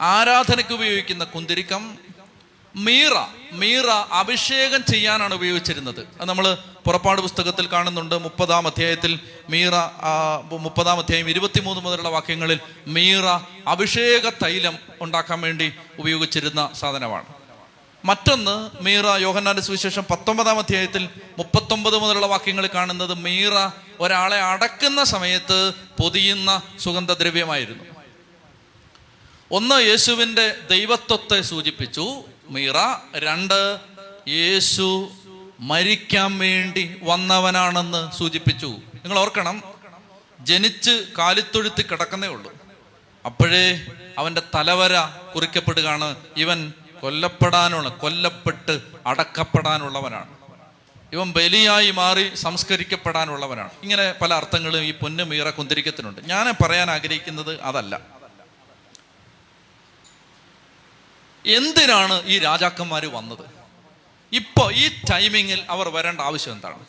ആരാധനയ്ക്ക് 0.00 0.72
ഉപയോഗിക്കുന്ന 0.72 1.24
കുന്തിരിക്കം 1.24 1.98
മീറ 2.78 3.12
മീറ 3.52 3.86
അഭിഷേകം 4.12 4.84
ചെയ്യാനാണ് 4.84 5.34
ഉപയോഗിച്ചിരുന്നത്. 5.34 6.00
അത് 6.00 6.28
നമ്മൾ 6.28 6.54
പുറപ്പാട് 6.86 7.20
പുസ്തകത്തിൽ 7.20 7.66
കാണുന്നുണ്ട്. 7.66 8.14
മുപ്പതാം 8.14 8.66
അധ്യായത്തിൽ 8.66 9.20
മീറ 9.50 9.70
മുപ്പതാം 10.58 10.98
അധ്യായം 10.98 11.30
ഇരുപത്തിമൂന്ന് 11.30 11.82
മുതലുള്ള 11.82 12.08
വാക്യങ്ങളിൽ 12.08 12.60
മീറ 12.86 13.24
അഭിഷേക 13.68 14.28
തൈലം 14.28 14.78
ഉണ്ടാക്കാൻ 15.00 15.40
വേണ്ടി 15.40 15.72
ഉപയോഗിച്ചിരുന്ന 15.98 16.70
സാധനമാണ്. 16.74 17.24
മറ്റൊന്ന് 18.04 18.70
മീറ 18.82 19.06
യോഹന്നാന്റെ 19.16 19.62
സുവിശേഷം 19.62 20.04
പത്തൊമ്പതാം 20.10 20.58
അധ്യായത്തിൽ 20.58 21.08
മുപ്പത്തൊമ്പത് 21.38 21.98
മുതലുള്ള 21.98 22.26
വാക്യങ്ങൾ 22.26 22.66
കാണുന്നത് 22.66 23.14
മീറ 23.14 23.68
ഒരാളെ 24.00 24.40
അടക്കുന്ന 24.42 25.04
സമയത്ത് 25.04 25.72
പൊതിയുന്ന 26.00 26.62
സുഗന്ധദ്രവ്യമായിരുന്നു. 26.78 27.84
ഒന്ന് 29.50 29.82
യേശുവിന്റെ 29.82 30.56
ദൈവത്വത്തെ 30.70 31.40
സൂചിപ്പിച്ചു 31.40 32.24
മീറ. 32.48 32.72
രണ്ട് 33.16 33.78
യേശു 34.28 35.10
മരിക്കാൻ 35.60 36.38
വേണ്ടി 36.38 37.00
വന്നവനാണെന്ന് 37.02 38.18
സൂചിപ്പിച്ചു. 38.18 38.66
നിങ്ങൾ 38.66 39.18
ഓർക്കണം 39.18 39.62
ജനിച്ച് 40.40 41.06
കാലിത്തൊഴുത്തി 41.18 41.82
കിടക്കുന്നേ 41.82 42.28
ഉള്ളൂ. 42.28 42.52
അപ്പോഴേ 43.26 43.86
അവന്റെ 44.18 44.42
തലവര 44.54 44.92
കുറിക്കപ്പെടുകയാണ്. 45.34 46.16
ഇവൻ 46.36 46.72
കൊല്ലപ്പെടാനുള്ള 47.02 47.88
കൊല്ലപ്പെട്ട് 47.88 48.80
അടക്കപ്പെടാനുള്ളവനാണ്. 49.06 50.28
ഇവൻ 51.12 51.32
ബലിയായി 51.32 51.90
മാറി 51.90 52.34
സംസ്കരിക്കപ്പെടാനുള്ളവനാണ്. 52.34 53.70
ഇങ്ങനെ 53.82 54.14
പല 54.22 54.34
അർത്ഥങ്ങളും 54.34 54.84
ഈ 54.84 54.92
പൊന്നു 54.92 55.22
മീറ 55.22 55.50
കുന്തിരിക്കത്തിനുണ്ട്. 55.50 56.20
ഞാൻ 56.28 56.54
പറയാൻ 56.64 56.90
ആഗ്രഹിക്കുന്നത് 56.90 57.60
അതല്ല. 57.62 58.17
എന്തിനാണ് 61.44 62.22
ഈ 62.26 62.38
രാജാക്കന്മാർ 62.38 63.06
വന്നത്? 63.06 63.44
ഇപ്പോൾ 64.32 64.72
ഈ 64.72 64.88
ടൈമിങ്ങിൽ 64.88 65.62
അവർ 65.68 65.88
വരേണ്ട 65.88 66.20
ആവശ്യം 66.20 66.52
എന്താണ്? 66.52 66.86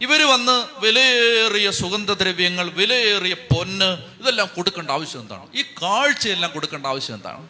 ഇവർ 0.00 0.22
വന്ന് 0.22 0.80
വിലയേറിയ 0.80 1.70
സുഗന്ധദ്രവ്യങ്ങൾ 1.70 2.70
വിലയേറിയ 2.70 3.34
പൊന്ന് 3.34 4.18
ഇതെല്ലാം 4.20 4.48
കൊടുക്കേണ്ട 4.56 4.90
ആവശ്യം 4.90 5.20
എന്താണ്? 5.20 5.46
ഈ 5.54 5.62
കാഴ്ചയെല്ലാം 5.62 6.52
കൊടുക്കേണ്ട 6.52 6.86
ആവശ്യം 6.86 7.14
എന്താണ്? 7.14 7.48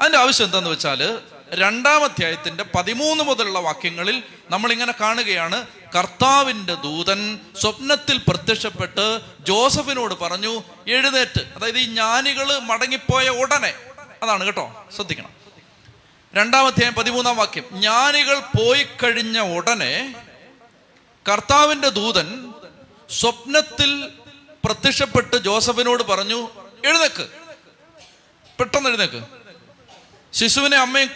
അതിന്റെ 0.00 0.18
ആവശ്യം 0.18 0.44
എന്താണെന്ന് 0.44 0.70
വെച്ചാൽ 0.70 1.20
രണ്ടാം 1.52 2.04
അധ്യായത്തിന്റെ 2.04 2.64
പതിമൂന്ന് 2.64 3.24
മുതലുള്ള 3.24 3.58
വാക്യങ്ങളിൽ 3.58 4.22
നമ്മളിങ്ങനെ 4.50 4.94
കാണുകയാണ് 5.00 5.66
കർത്താവിന്റെ 5.98 6.74
ദൂതൻ 6.74 7.40
സ്വപ്നത്തിൽ 7.60 8.20
പ്രത്യക്ഷപ്പെട്ട് 8.28 9.20
ജോസഫിനോട് 9.40 10.14
പറഞ്ഞു 10.14 10.62
എഴുന്നേറ്റ്. 10.86 11.40
അതായത് 11.56 11.78
ഈ 11.78 11.84
ജ്ഞാനികൾ 11.84 12.58
മടങ്ങിപ്പോയ 12.58 13.28
ഉടനെ 13.28 13.87
അതാണ് 14.22 14.44
കേട്ടോ 14.44 14.88
ശ്രദ്ധിക്കണം. 14.96 15.32
രണ്ടാമധ്യായം 16.34 16.94
പതിമൂന്നാം 16.94 17.36
വാക്യം. 17.36 17.64
ജ്ഞാനികൾ 17.70 18.38
പോയി 18.38 18.82
കഴിഞ്ഞ 18.82 19.40
ഉടനെ 19.40 20.14
കർത്താവിന്റെ 21.32 21.88
ദൂതൻ 21.88 22.54
സ്വപ്നത്തിൽ 23.10 24.08
പ്രത്യക്ഷപ്പെട്ട് 24.64 25.36
ജോസഫിനോട് 25.36 26.02
പറഞ്ഞു 26.02 26.48
എഴുന്നേക്ക്. 26.84 27.28
പെട്ടെന്ന് 28.58 28.88
എഴുന്നേക്ക്. 28.88 29.24
ശിശുവിനെ 30.32 30.76
അമ്മയും 30.76 31.10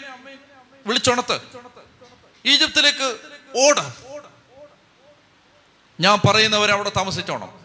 വിളിച്ചുണത്ത്. 0.86 1.40
ഈജിപ്തിലേക്ക് 2.46 3.18
ഓട. 3.56 3.78
ഞാൻ 6.00 6.20
പറയുന്നവർ 6.30 6.70
അവിടെ 6.70 6.92
താമസിച്ചോണം. 6.96 7.60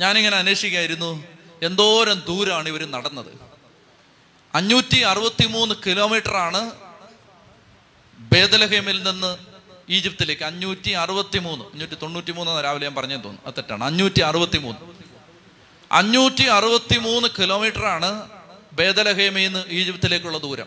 ഞാനിങ്ങനെ 0.00 0.36
അന്വേഷിക്കായിരുന്നു 0.36 1.24
എന്തോരം 1.62 2.20
ദൂരമാണ് 2.20 2.68
ഇവർ 2.68 2.90
നടന്നത്. 2.90 3.49
അഞ്ഞൂറ്റി 4.54 4.98
അറുപത്തി 4.98 5.46
മൂന്ന് 5.46 5.74
കിലോമീറ്റർ 5.86 6.36
ആണ് 6.36 6.70
ബേദലഹേമിൽ 8.18 9.02
നിന്ന് 9.02 9.38
ഈജിപ്തിലേക്ക്. 9.88 10.42
അഞ്ഞൂറ്റി 10.42 10.90
അറുപത്തി 10.90 11.38
മൂന്ന് 11.38 11.64
അഞ്ഞൂറ്റി 11.64 11.94
തൊണ്ണൂറ്റി 11.94 12.32
മൂന്ന് 12.32 12.64
രാവിലെ 12.64 12.86
ഞാൻ 12.86 12.94
പറഞ്ഞു 12.94 13.14
തോന്നുന്നു. 13.14 13.42
അത് 13.46 13.54
തെറ്റാണ്. 13.54 13.84
അഞ്ഞൂറ്റി 13.84 14.20
അറുപത്തി 14.20 14.58
മൂന്ന് 14.58 14.80
അഞ്ഞൂറ്റി 15.92 16.42
അറുപത്തി 16.42 16.98
മൂന്ന് 16.98 17.28
കിലോമീറ്റർ 17.28 17.84
ആണ് 17.84 18.28
ബേദലഹേമിൽ 18.72 19.44
നിന്ന് 19.44 19.64
ഈജിപ്തിലേക്കുള്ള 19.68 20.38
ദൂരം. 20.38 20.66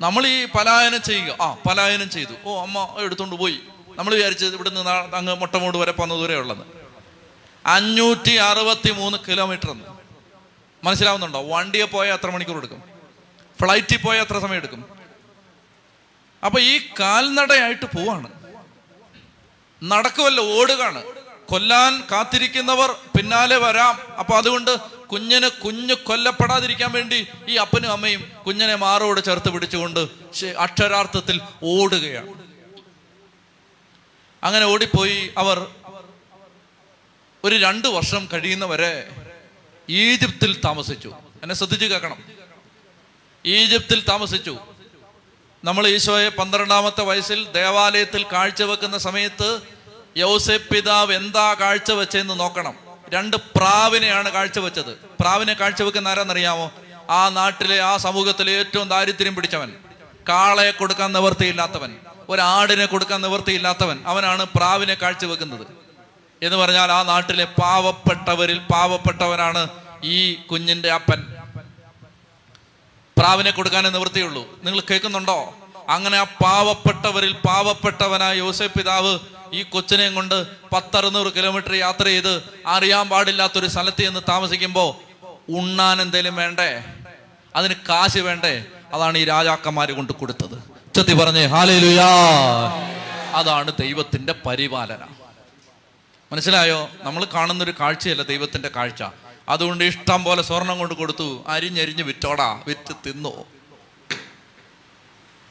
നമ്മൾ 0.00 0.26
ഈ 0.26 0.44
പലായനം 0.44 1.02
ചെയ്യുക. 1.02 1.36
ആ 1.42 1.54
പലായനം 1.54 2.10
ചെയ്തു. 2.10 2.32
ഓ 2.44 2.62
അമ്മ 2.62 2.96
എടുത്തുകൊണ്ട് 2.98 3.36
പോയി. 3.36 3.58
നമ്മൾ 3.88 4.14
വിചാരിച്ചത് 4.14 4.54
ഇവിടുന്ന് 4.54 4.80
അങ്ങ് 5.16 5.34
മുട്ടമൂട് 5.34 5.78
വരെ 5.78 5.92
പോകുന്ന 5.92 6.14
ദൂരെ 6.14 6.36
ഉള്ളത് 6.36 6.66
അഞ്ഞൂറ്റി 7.66 8.32
അറുപത്തി 8.32 8.90
മൂന്ന് 8.90 9.18
കിലോമീറ്റർ 9.28 9.70
എന്ന്. 9.70 9.99
മനസ്സിലാവുന്നുണ്ടോ? 10.84 11.48
വണ്ടിയെ 11.48 11.84
പോയാൽ 11.84 12.14
എത്ര 12.14 12.30
മണിക്കൂർ 12.30 12.56
എടുക്കും? 12.56 12.82
ഫ്ലൈറ്റിൽ 13.60 13.96
പോയാൽ 13.96 14.22
എത്ര 14.22 14.38
സമയം 14.38 14.56
എടുക്കും? 14.56 14.84
അപ്പൊ 16.44 16.60
ഈ 16.60 16.78
കാൽനടയായിട്ട് 17.00 17.84
പോവാണ്. 17.84 18.30
നടക്കുമല്ലോ 19.82 20.60
ഓടുകയാണ്. 20.60 21.02
കൊല്ലാൻ 21.46 22.02
കാത്തിരിക്കുന്നവർ 22.12 22.90
പിന്നാലെ 22.90 23.56
വരാം. 23.56 24.16
അപ്പൊ 24.18 24.36
അതുകൊണ്ട് 24.36 24.78
കുഞ്ഞിന് 25.06 25.48
കുഞ്ഞ് 25.48 25.94
കൊല്ലപ്പെടാതിരിക്കാൻ 25.94 26.92
വേണ്ടി 26.92 27.26
ഈ 27.48 27.56
അപ്പനും 27.56 27.92
അമ്മയും 27.92 28.32
കുഞ്ഞിനെ 28.46 28.74
മാറോട് 28.74 29.20
ചേർത്ത് 29.24 29.48
പിടിച്ചുകൊണ്ട് 29.48 30.08
അക്ഷരാർത്ഥത്തിൽ 30.58 31.40
ഓടുകയാണ്. 31.64 32.34
അങ്ങനെ 34.44 34.64
ഓടിപ്പോയി. 34.64 35.34
അവർ 35.38 35.66
ഒരു 37.44 37.56
രണ്ട് 37.56 37.88
വർഷം 37.88 38.28
കഴിയുന്നവരെ 38.32 39.08
ഈജിപ്തിൽ 39.90 40.60
താമസിച്ചു. 40.64 41.14
എന്നെ 41.42 41.54
ശ്രദ്ധിച്ചു 41.54 41.86
കേൾക്കണം. 41.86 42.16
ഈജിപ്തിൽ 43.46 44.04
താമസിച്ചു. 44.08 44.58
നമ്മൾ 45.64 45.88
ഈശോയെ 45.88 46.28
പന്ത്രണ്ടാമത്തെ 46.28 47.02
വയസ്സിൽ 47.02 47.52
ദേവാലയത്തിൽ 47.52 48.26
കാഴ്ചവെക്കുന്ന 48.32 48.98
സമയത്ത് 48.98 49.60
യൗസേപ്പ് 50.16 50.74
പിതാവ് 50.74 51.12
എന്താ 51.12 51.54
കാഴ്ചവെച്ചെന്ന് 51.54 52.40
നോക്കണം. 52.40 52.74
രണ്ട് 53.08 53.36
പ്രാവിനെയാണ് 53.36 54.32
കാഴ്ചവെച്ചത്. 54.32 54.98
പ്രാവിനെ 55.20 55.52
കാഴ്ചവെക്കുന്ന 55.52 56.08
ആരാന്നറിയാമോ? 56.08 56.72
ആ 57.10 57.28
നാട്ടിലെ 57.28 57.80
ആ 57.80 57.96
സമൂഹത്തിലെ 57.96 58.52
ഏറ്റവും 58.52 58.88
ദാരിദ്ര്യം 58.88 59.34
പിടിച്ചവൻ. 59.34 59.72
കാളയെ 60.28 60.70
കൊടുക്കാൻ 60.70 61.12
നിവൃത്തിയില്ലാത്തവൻ. 61.12 61.96
ഒരാടിനെ 62.28 62.86
കൊടുക്കാൻ 62.86 63.20
നിവൃത്തിയില്ലാത്തവൻ. 63.20 64.02
അവനാണ് 64.06 64.46
പ്രാവിനെ 64.54 64.94
കാഴ്ചവെക്കുന്നത്. 64.94 65.89
എന്ന് 66.42 66.56
പറഞ്ഞാൽ 66.56 66.92
ആ 66.92 67.02
നാട്ടിലെ 67.02 67.44
പാവപ്പെട്ടവരിൽ 67.44 68.58
പാവപ്പെട്ടവനാണ് 68.58 69.68
ഈ 70.04 70.34
കുഞ്ഞിന്റെ 70.34 70.92
അപ്പൻ. 70.92 71.26
പ്രാവിനെ 73.18 73.50
കൊടുക്കാനേ 73.50 73.90
നിവൃത്തിയുള്ളൂ. 73.90 74.64
നിങ്ങൾ 74.64 74.80
കേൾക്കുന്നുണ്ടോ? 74.80 75.54
അങ്ങനെ 75.88 76.18
ആ 76.18 76.22
പാവപ്പെട്ടവരിൽ 76.22 77.32
പാവപ്പെട്ടവനായ 77.32 78.36
യോസഫ് 78.36 78.78
പിതാവ് 78.78 79.18
ഈ 79.52 79.62
കൊച്ചിനെയും 79.62 80.14
കൊണ്ട് 80.14 80.46
പത്തറുന്നൂറ് 80.68 81.32
കിലോമീറ്റർ 81.32 81.74
യാത്ര 81.74 82.04
ചെയ്ത് 82.04 82.42
അറിയാൻ 82.66 83.08
പാടില്ലാത്തൊരു 83.08 83.66
സ്ഥലത്ത് 83.66 84.02
ചെന്ന് 84.02 84.20
താമസിക്കുമ്പോൾ 84.28 85.10
ഉണ്ണാൻ 85.52 86.02
എന്തേലും 86.02 86.36
വേണ്ടേ? 86.36 86.84
അതിന് 87.56 87.74
കാശ് 87.88 88.18
വേണ്ടേ? 88.18 88.64
അതാണ് 88.94 89.18
ഈ 89.18 89.24
രാജാക്കന്മാര് 89.24 89.88
കൊണ്ട് 89.88 90.12
കൊടുത്തത്. 90.12 90.62
ചെത്തി 90.94 91.12
പറഞ്ഞേ 91.12 91.46
ഹാലേലുയാ. 91.46 92.08
അതാണ് 93.34 93.72
ദൈവത്തിന്റെ 93.80 94.34
പരിപാലന. 94.46 95.19
മനസ്സിലായോ? 96.32 96.90
നമ്മൾ 97.02 97.24
കാണുന്നൊരു 97.24 97.74
കാഴ്ചയല്ല 97.80 98.22
ദൈവത്തിന്റെ 98.22 98.70
കാഴ്ച. 98.76 99.04
അതുകൊണ്ട് 99.48 99.84
ഇഷ്ടം 99.84 100.24
പോലെ 100.24 100.42
സ്വർണം 100.42 100.78
കൊണ്ട് 100.78 100.94
കൊടുത്തു 100.94 101.44
അരിഞ്ഞരിഞ്ഞ് 101.48 102.02
വിറ്റോടാ 102.02 102.62
വിറ്റ് 102.66 102.94
തിന്നോ. 103.06 103.46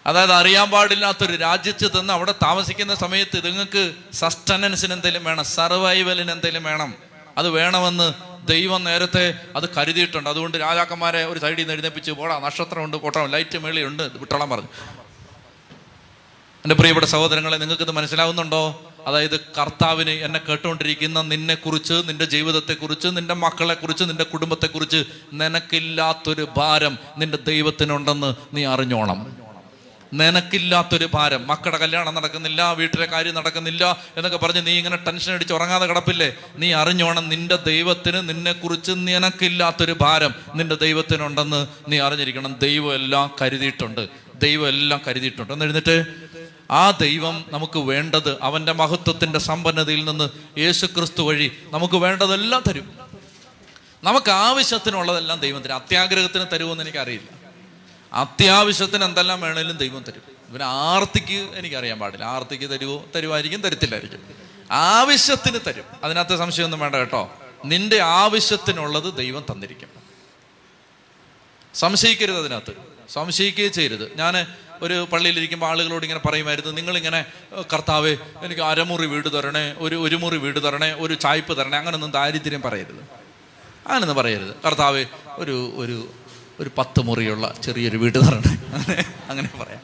അതായത് 0.06 0.32
അറിയാൻ 0.32 0.70
പാടില്ലാത്തൊരു 0.70 1.36
രാജ്യത്ത് 1.36 2.00
തന്ന് 2.00 2.14
അവിടെ 2.14 2.32
താമസിക്കുന്ന 2.32 2.96
സമയത്ത് 2.96 3.38
ഇതുങ്ങൾക്ക് 3.38 3.94
സസ്റ്റനൻസിന് 4.14 4.94
എന്തെങ്കിലും 4.94 5.24
വേണം 5.24 5.46
സർവൈവലിന് 5.46 6.32
എന്തെങ്കിലും 6.32 6.64
വേണം. 6.64 6.94
അത് 7.38 7.50
വേണമെന്ന് 7.50 8.14
ദൈവം 8.48 8.84
നേരത്തെ 8.84 9.34
അത് 9.56 9.76
കരുതിയിട്ടുണ്ട്. 9.76 10.30
അതുകൊണ്ട് 10.30 10.58
രാജാക്കന്മാരെ 10.58 11.26
ഒരു 11.26 11.40
സൈഡിൽ 11.40 11.58
നിന്ന് 11.58 11.74
എഴുന്നേപ്പിച്ച് 11.74 12.12
പോടാ 12.12 12.40
നക്ഷത്രമുണ്ട് 12.40 12.98
പോട്ടോ 12.98 13.26
ലൈറ്റ് 13.26 13.58
മേളിയുണ്ട് 13.58 14.04
വിട്ടോളാൻ 14.04 14.50
പറഞ്ഞു. 14.50 14.68
എന്റെ 16.64 16.76
പ്രിയപ്പെട്ട 16.76 17.06
സഹോദരങ്ങളെ 17.06 17.58
നിങ്ങൾക്ക് 17.58 17.84
ഇത് 17.84 17.92
മനസ്സിലാവുന്നുണ്ടോ? 17.92 18.89
അതായത് 19.08 19.40
കർത്താവിന് 19.40 20.10
എന്നെ 20.10 20.40
കേട്ടുകൊണ്ടിരിക്കുന്ന 20.40 21.22
നിന്നെ 21.22 21.56
കുറിച്ച് 21.56 21.94
നിന്റെ 21.94 22.26
ജീവിതത്തെക്കുറിച്ച് 22.26 23.08
നിന്റെ 23.08 23.34
മക്കളെക്കുറിച്ച് 23.34 24.04
നിന്റെ 24.04 24.24
കുടുംബത്തെക്കുറിച്ച് 24.24 25.04
നിനക്കില്ലാത്തൊരു 25.34 26.48
ഭാരം 26.58 26.98
നിന്റെ 27.18 27.38
ദൈവത്തിനുണ്ടെന്ന് 27.38 28.36
നീ 28.54 28.66
അറിഞ്ഞോണം. 28.66 29.50
നിനക്കില്ലാത്തൊരു 30.14 31.10
ഭാരം. 31.14 31.48
മക്കളുടെ 31.48 31.78
കല്യാണം 31.78 32.16
നടക്കുന്നില്ല 32.16 32.72
വീട്ടിലെ 32.72 33.06
കാര്യം 33.06 33.36
നടക്കുന്നില്ല 33.36 34.04
എന്നൊക്കെ 34.18 34.38
പറഞ്ഞ് 34.38 34.68
നീ 34.68 34.78
ഇങ്ങനെ 34.78 34.96
ടെൻഷൻ 34.96 35.34
അടിച്ച് 35.34 35.54
ഉറങ്ങാതെ 35.54 35.86
കിടപ്പില്ലേ? 35.86 36.36
നീ 36.58 36.74
അറിഞ്ഞോണം 36.74 37.30
നിന്റെ 37.30 37.56
ദൈവത്തിന് 37.56 38.30
നിന്നെക്കുറിച്ച് 38.30 38.92
നിനക്കില്ലാത്തൊരു 38.92 39.96
ഭാരം 40.02 40.36
നിന്റെ 40.56 40.76
ദൈവത്തിനുണ്ടെന്ന് 40.76 41.68
നീ 41.88 42.00
അറിഞ്ഞിരിക്കണം. 42.00 42.56
ദൈവം 42.62 42.96
എല്ലാം 42.96 43.36
കരുതിയിട്ടുണ്ട്. 43.42 44.08
ദൈവം 44.36 44.68
എല്ലാം 44.68 45.02
കരുതിയിട്ടുണ്ട്. 45.08 45.54
എന്ന് 45.54 45.66
എഴുന്നിട്ട് 45.66 46.29
ആ 46.72 46.92
ദൈവം 46.92 47.46
നമുക്ക് 47.50 47.80
വേണ്ടത് 47.80 48.38
അവന്റെ 48.42 48.72
മഹത്വത്തിന്റെ 48.72 49.40
സമ്പന്നതയിൽ 49.40 50.06
നിന്ന് 50.06 50.30
യേശു 50.60 50.86
ക്രിസ്തു 50.86 51.22
വഴി 51.22 51.64
നമുക്ക് 51.70 51.96
വേണ്ടതെല്ലാം 51.96 52.64
തരും. 52.68 53.00
നമുക്ക് 54.04 54.32
ആവശ്യത്തിനുള്ളതെല്ലാം 54.32 55.40
ദൈവം 55.40 55.62
തരും. 55.62 55.76
അത്യാഗ്രഹത്തിന് 55.76 56.46
തരുമെന്ന് 56.54 56.84
എനിക്കറിയില്ല. 56.84 57.30
അത്യാവശ്യത്തിന് 58.14 59.04
എന്തെല്ലാം 59.04 59.42
വേണേലും 59.42 59.78
ദൈവം 59.78 60.04
തരും. 60.04 60.22
ഇവന് 60.50 60.64
ആർത്തിക്ക് 60.64 61.50
എനിക്കറിയാൻ 61.56 62.00
പാടില്ല. 62.00 62.24
ആർത്തിക്ക് 62.24 62.70
തരുമോ 62.70 63.06
തരുമായിരിക്കും 63.16 63.62
തരത്തില്ലായിരിക്കും 63.62 64.20
ആവശ്യത്തിന് 64.72 65.60
തരും. 65.68 65.84
അതിനകത്ത് 66.04 66.38
സംശയമൊന്നും 66.38 66.80
വേണ്ട 66.80 66.96
കേട്ടോ. 66.96 67.32
നിന്റെ 67.66 68.02
ആവശ്യത്തിനുള്ളത് 68.02 69.16
ദൈവം 69.16 69.46
തന്നിരിക്കും. 69.52 69.90
സംശയിക്കരുത് 71.76 72.40
അതിനകത്ത്. 72.40 72.74
സംശയിക്കുകയും 73.10 73.72
ചെയ്യരുത്. 73.72 74.18
ഞാൻ 74.18 74.48
ഒരു 74.82 75.08
പള്ളിയിലിരിക്കുമ്പോൾ 75.14 75.68
ആളുകളോട് 75.68 76.06
ഇങ്ങനെ 76.06 76.20
പറയുമായിരുന്നു 76.20 76.72
നിങ്ങളിങ്ങനെ 76.72 77.26
കർത്താവ് 77.74 78.18
എനിക്ക് 78.44 78.62
അരമുറി 78.62 79.06
വീട് 79.06 79.34
തരണേ 79.34 79.76
ഒരു 79.78 79.96
ഒരു 79.96 80.16
മുറി 80.16 80.38
വീട് 80.38 80.64
തരണേ 80.64 80.92
ഒരു 80.92 81.14
ചായ്പ് 81.14 81.58
തരണേ 81.58 81.78
അങ്ങനൊന്നും 81.78 82.12
ദാരിദ്ര്യം 82.12 82.62
പറയരുത്. 82.62 83.02
അങ്ങനൊന്നും 83.88 84.18
പറയരുത്. 84.18 84.56
കർത്താവേ 84.66 85.06
ഒരു 85.38 85.74
ഒരു 85.76 86.08
ഒരു 86.60 86.72
പത്ത് 86.78 87.02
മുറിയുള്ള 87.02 87.54
ചെറിയൊരു 87.64 87.98
വീട് 87.98 88.18
തരണേ. 88.18 88.58
അങ്ങനെ 88.74 89.06
അങ്ങനെ 89.30 89.50
പറയാം. 89.62 89.82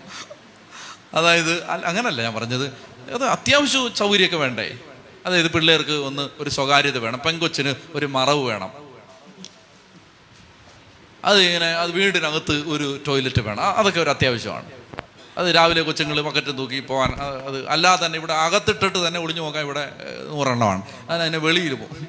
അതായത് 1.14 1.64
അങ്ങനല്ല 1.64 2.22
ഞാൻ 2.22 2.34
പറഞ്ഞത്. 2.34 2.66
അത് 3.14 3.24
അത്യാവശ്യ 3.24 3.90
സൗകര്യമൊക്കെ 3.96 4.38
വേണ്ടേ? 4.38 4.78
അതായത് 5.26 5.52
പിള്ളേർക്ക് 5.52 5.92
ഒന്ന് 5.92 6.30
ഒരു 6.40 6.50
സ്വകാര്യത 6.50 6.98
വേണം 6.98 7.20
പെങ്കൊച്ചിന് 7.26 7.76
ഒരു 7.96 8.06
മറവ് 8.06 8.44
വേണം. 8.44 8.85
അത് 11.26 11.40
ഇങ്ങനെ 11.40 11.66
അത് 11.66 11.92
വീടിനകത്ത് 11.92 12.52
ഒരു 12.52 13.02
ടോയ്ലറ്റ് 13.08 13.42
വേണം. 13.42 13.64
അതൊക്കെ 13.64 14.02
ഒരു 14.02 14.10
അത്യാവശ്യമാണ്. 14.10 14.72
അത് 15.38 15.56
രാവിലെ 15.56 15.82
കൊച്ചുങ്ങൾ 15.82 16.22
ബക്കറ്റ് 16.22 16.58
തൂക്കി 16.58 16.80
പോകാൻ 16.80 17.14
അത് 17.14 17.70
അല്ലാതെ 17.70 18.06
തന്നെ 18.06 18.20
ഇവിടെ 18.20 18.34
അകത്തിട്ടിട്ട് 18.34 19.08
തന്നെ 19.08 19.20
ഒളിഞ്ഞു 19.20 19.42
നോക്കാൻ 19.42 19.64
ഇവിടെ 19.64 19.92
നൂറെണ്ണമാണ്. 20.30 20.82
അതിനെ 21.10 21.38
വെളിയിൽ 21.38 21.74
പോകും. 21.74 22.08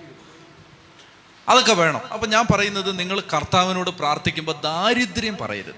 അതൊക്കെ 1.48 1.72
വേണം. 1.72 2.12
അപ്പം 2.12 2.30
ഞാൻ 2.30 2.46
പറയുന്നത് 2.50 2.98
നിങ്ങൾ 2.98 3.20
കർത്താവിനോട് 3.20 3.90
പ്രാർത്ഥിക്കുമ്പോൾ 3.90 4.60
ദാരിദ്ര്യം 4.60 5.36
പറയരുത്. 5.36 5.74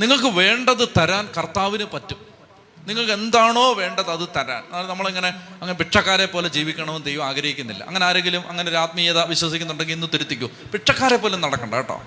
നിങ്ങൾക്ക് 0.00 0.24
വേണ്ടത് 0.24 0.88
തരാൻ 0.98 1.28
കർത്താവിന് 1.36 1.84
പറ്റും. 1.84 2.27
നിങ്ങൾക്ക് 2.88 3.12
എന്താണോ 3.12 3.72
വേണ്ടത് 3.72 4.10
അത് 4.10 4.28
തരാൻ. 4.36 4.88
നമ്മളിങ്ങനെ 4.88 5.28
അങ്ങനെ 5.28 5.72
ഭിക്ഷക്കാരെ 5.72 6.26
പോലെ 6.26 6.48
ജീവിക്കണമെന്ന് 6.48 7.06
ദൈവം 7.06 7.26
ആഗ്രഹിക്കുന്നില്ല. 7.26 7.84
അങ്ങനെ 7.84 8.06
ആരെങ്കിലും 8.06 8.48
അങ്ങനെ 8.48 8.68
ഒരു 8.68 8.76
ആത്മീയത 8.76 9.18
വിശ്വസിക്കുന്നുണ്ടെങ്കിൽ 9.18 9.94
ഇന്ന് 9.94 10.06
തിരുത്തിക്കൂ. 10.14 10.46
ഭിക്ഷക്കാരെ 10.46 11.16
പോലെ 11.16 11.36
നടക്കണ്ട 11.36 11.74
കേട്ടോ. 11.74 12.02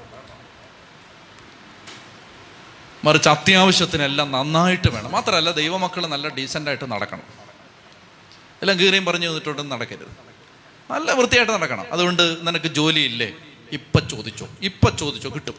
മറിച്ച് 3.03 3.29
അത്യാവശ്യത്തിനെല്ലാം 3.29 4.31
നന്നായിട്ട് 4.31 4.87
വേണം. 4.87 5.11
മാത്രമല്ല 5.11 5.51
ദൈവമക്കൾ 5.51 6.07
നല്ല 6.07 6.27
ഡീസന്റായിട്ട് 6.27 6.91
നടക്കണം. 6.91 7.23
എല്ലാം 8.61 8.79
കീറിയും 8.79 9.05
പറഞ്ഞു 9.05 9.27
തന്നിട്ടുണ്ടെന്ന് 9.27 9.71
നടക്കരുത്. 9.71 10.17
നല്ല 10.91 11.11
വൃത്തിയായിട്ട് 11.11 11.53
നടക്കണം. 11.53 11.85
അതുകൊണ്ട് 11.91 12.47
നിനക്ക് 12.47 12.65
ജോലിയില്ലേ? 12.65 13.31
ഇപ്പൊ 13.71 13.99
ചോദിച്ചോ. 13.99 14.47
ഇപ്പൊ 14.61 14.89
ചോദിച്ചോ. 14.89 15.29
കിട്ടും. 15.29 15.55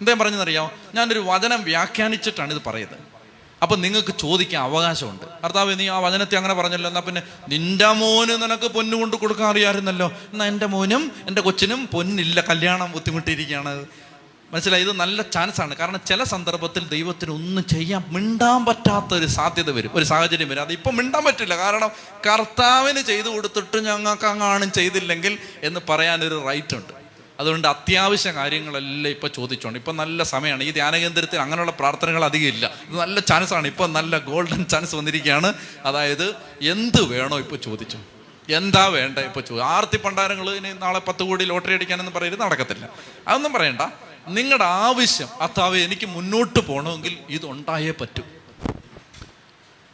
എന്താ 0.00 0.14
പറഞ്ഞെന്നറിയാമോ 0.14 0.70
ഞാനൊരു 0.94 1.18
വചനം 1.18 1.62
വ്യാഖ്യാനിച്ചിട്ടാണ് 1.62 2.54
ഇത് 2.54 2.62
പറയുന്നത്. 2.66 3.15
അപ്പൊ 3.62 3.76
നിങ്ങൾക്ക് 3.76 4.14
ചോദിക്കാൻ 4.20 4.62
അവകാശമുണ്ട്. 4.62 5.24
കർത്താവ് 5.44 5.78
നീ 5.78 5.88
ആ 5.88 5.98
വചനത്തെ 5.98 6.36
അങ്ങനെ 6.36 6.54
പറഞ്ഞല്ലോ. 6.54 6.90
എന്നാ 6.90 7.00
പിന്നെ 7.00 7.22
നിന്റെ 7.48 7.86
മോന് 7.86 8.42
നിനക്ക് 8.42 8.68
പൊന്നു 8.68 8.96
കൊണ്ട് 8.96 9.16
കൊടുക്കാൻ 9.16 9.48
അറിയാമായിരുന്നല്ലോ. 9.48 10.12
എന്നാ 10.32 10.46
എന്റെ 10.46 10.66
മോനും 10.66 11.12
എന്റെ 11.28 11.42
കൊച്ചിനും 11.42 11.86
പൊന്നില്ല. 11.86 12.40
കല്യാണം 12.40 12.92
ബുദ്ധിമുട്ടിയിരിക്കുകയാണ്. 12.92 13.86
മനസ്സിലായി? 14.52 14.82
ഇത് 14.82 14.92
നല്ല 14.92 15.22
ചാൻസാണ് 15.22 15.76
കാരണം 15.76 16.00
ചില 16.06 16.24
സന്ദർഭത്തിൽ 16.24 16.88
ദൈവത്തിന് 16.88 17.30
ഒന്നും 17.30 17.64
ചെയ്യാൻ 17.66 18.04
മിണ്ടാൻ 18.08 18.64
പറ്റാത്ത 18.64 19.14
ഒരു 19.14 19.26
സാധ്യത 19.26 19.70
വരും. 19.70 19.90
ഒരു 19.94 20.04
സാഹചര്യം 20.04 20.48
വരും. 20.48 20.60
അത് 20.60 20.72
ഇപ്പം 20.72 20.96
മിണ്ടാൻ 20.96 21.24
പറ്റില്ല. 21.24 21.56
കാരണം 21.56 21.90
കർത്താവിന് 22.26 23.02
ചെയ്തു 23.02 23.28
കൊടുത്തിട്ട് 23.28 23.84
ഞങ്ങൾക്ക് 23.84 24.26
അങ്ങാണും 24.26 24.72
ചെയ്തില്ലെങ്കിൽ 24.72 25.38
എന്ന് 25.62 25.80
പറയാനൊരു 25.88 26.44
റൈറ്റ് 26.46 26.76
ഉണ്ട്. 26.76 26.95
അതുകൊണ്ട് 27.40 27.68
അത്യാവശ്യ 27.68 28.30
കാര്യങ്ങളെല്ലാം 28.30 29.10
ഇപ്പോൾ 29.10 29.28
ചോദിച്ചോണ്ട്. 29.28 29.78
ഇപ്പം 29.78 29.96
നല്ല 29.96 30.22
സമയമാണ് 30.22 30.64
ഈ 30.64 30.70
ധ്യാനകേന്ദ്രത്തിൽ 30.70 31.38
അങ്ങനെയുള്ള 31.38 31.70
പ്രാർത്ഥനകൾ 31.70 32.24
അധികം 32.24 32.48
ഇല്ല. 32.48 32.74
ഇത് 32.88 32.98
നല്ല 32.98 33.20
ചാൻസാണ് 33.20 33.66
ഇപ്പം 33.66 33.92
നല്ല 33.92 34.18
ഗോൾഡൻ 34.18 34.64
ചാൻസ് 34.64 34.94
വന്നിരിക്കുകയാണ്. 34.94 35.54
അതായത് 35.84 36.36
എന്ത് 36.62 37.02
വേണോ 37.02 37.38
ഇപ്പോൾ 37.38 37.56
ചോദിച്ചു. 37.56 37.98
എന്താ 38.48 38.86
വേണ്ട 38.86 39.18
ഇപ്പോൾ 39.18 39.40
ചോ 39.40 39.60
ആർത്തി 39.60 39.96
പണ്ടാരങ്ങൾ 39.96 40.54
ഇനി 40.54 40.72
നാളെ 40.72 40.98
പത്ത് 40.98 41.22
കോടി 41.22 41.44
ലോട്ടറി 41.44 41.74
അടിക്കാനെന്ന് 41.74 42.12
പറയരുത് 42.12 42.40
നടക്കത്തില്ല. 42.40 42.88
അതൊന്നും 43.28 43.52
പറയണ്ട. 43.52 43.80
നിങ്ങളുടെ 44.28 44.64
ആവശ്യം 44.64 45.28
അത്താവ് 45.40 45.76
എനിക്ക് 45.76 46.06
മുന്നോട്ട് 46.06 46.58
പോകണമെങ്കിൽ 46.58 47.18
ഇതുണ്ടായേ 47.28 47.90
പറ്റൂ. 47.90 48.22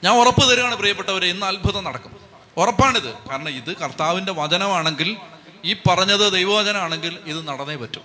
ഞാൻ 0.04 0.14
ഉറപ്പ് 0.14 0.50
തരികയാണ് 0.50 0.76
പ്രിയപ്പെട്ടവരെ 0.76 1.26
ഇന്ന് 1.26 1.46
അത്ഭുതം 1.46 1.84
നടക്കും. 1.84 2.16
ഉറപ്പാണിത്. 2.56 3.14
കാരണം 3.30 3.48
ഇത് 3.48 3.76
കർത്താവിന്റെ 3.76 4.32
വചനമാണെങ്കിൽ 4.32 5.16
ഈ 5.64 5.76
പറഞ്ഞത് 5.86 6.32
ദൈവവചനാണെങ്കിൽ 6.32 7.18
ഇത് 7.26 7.48
നടന്നേ 7.48 7.74
പറ്റും. 7.74 8.02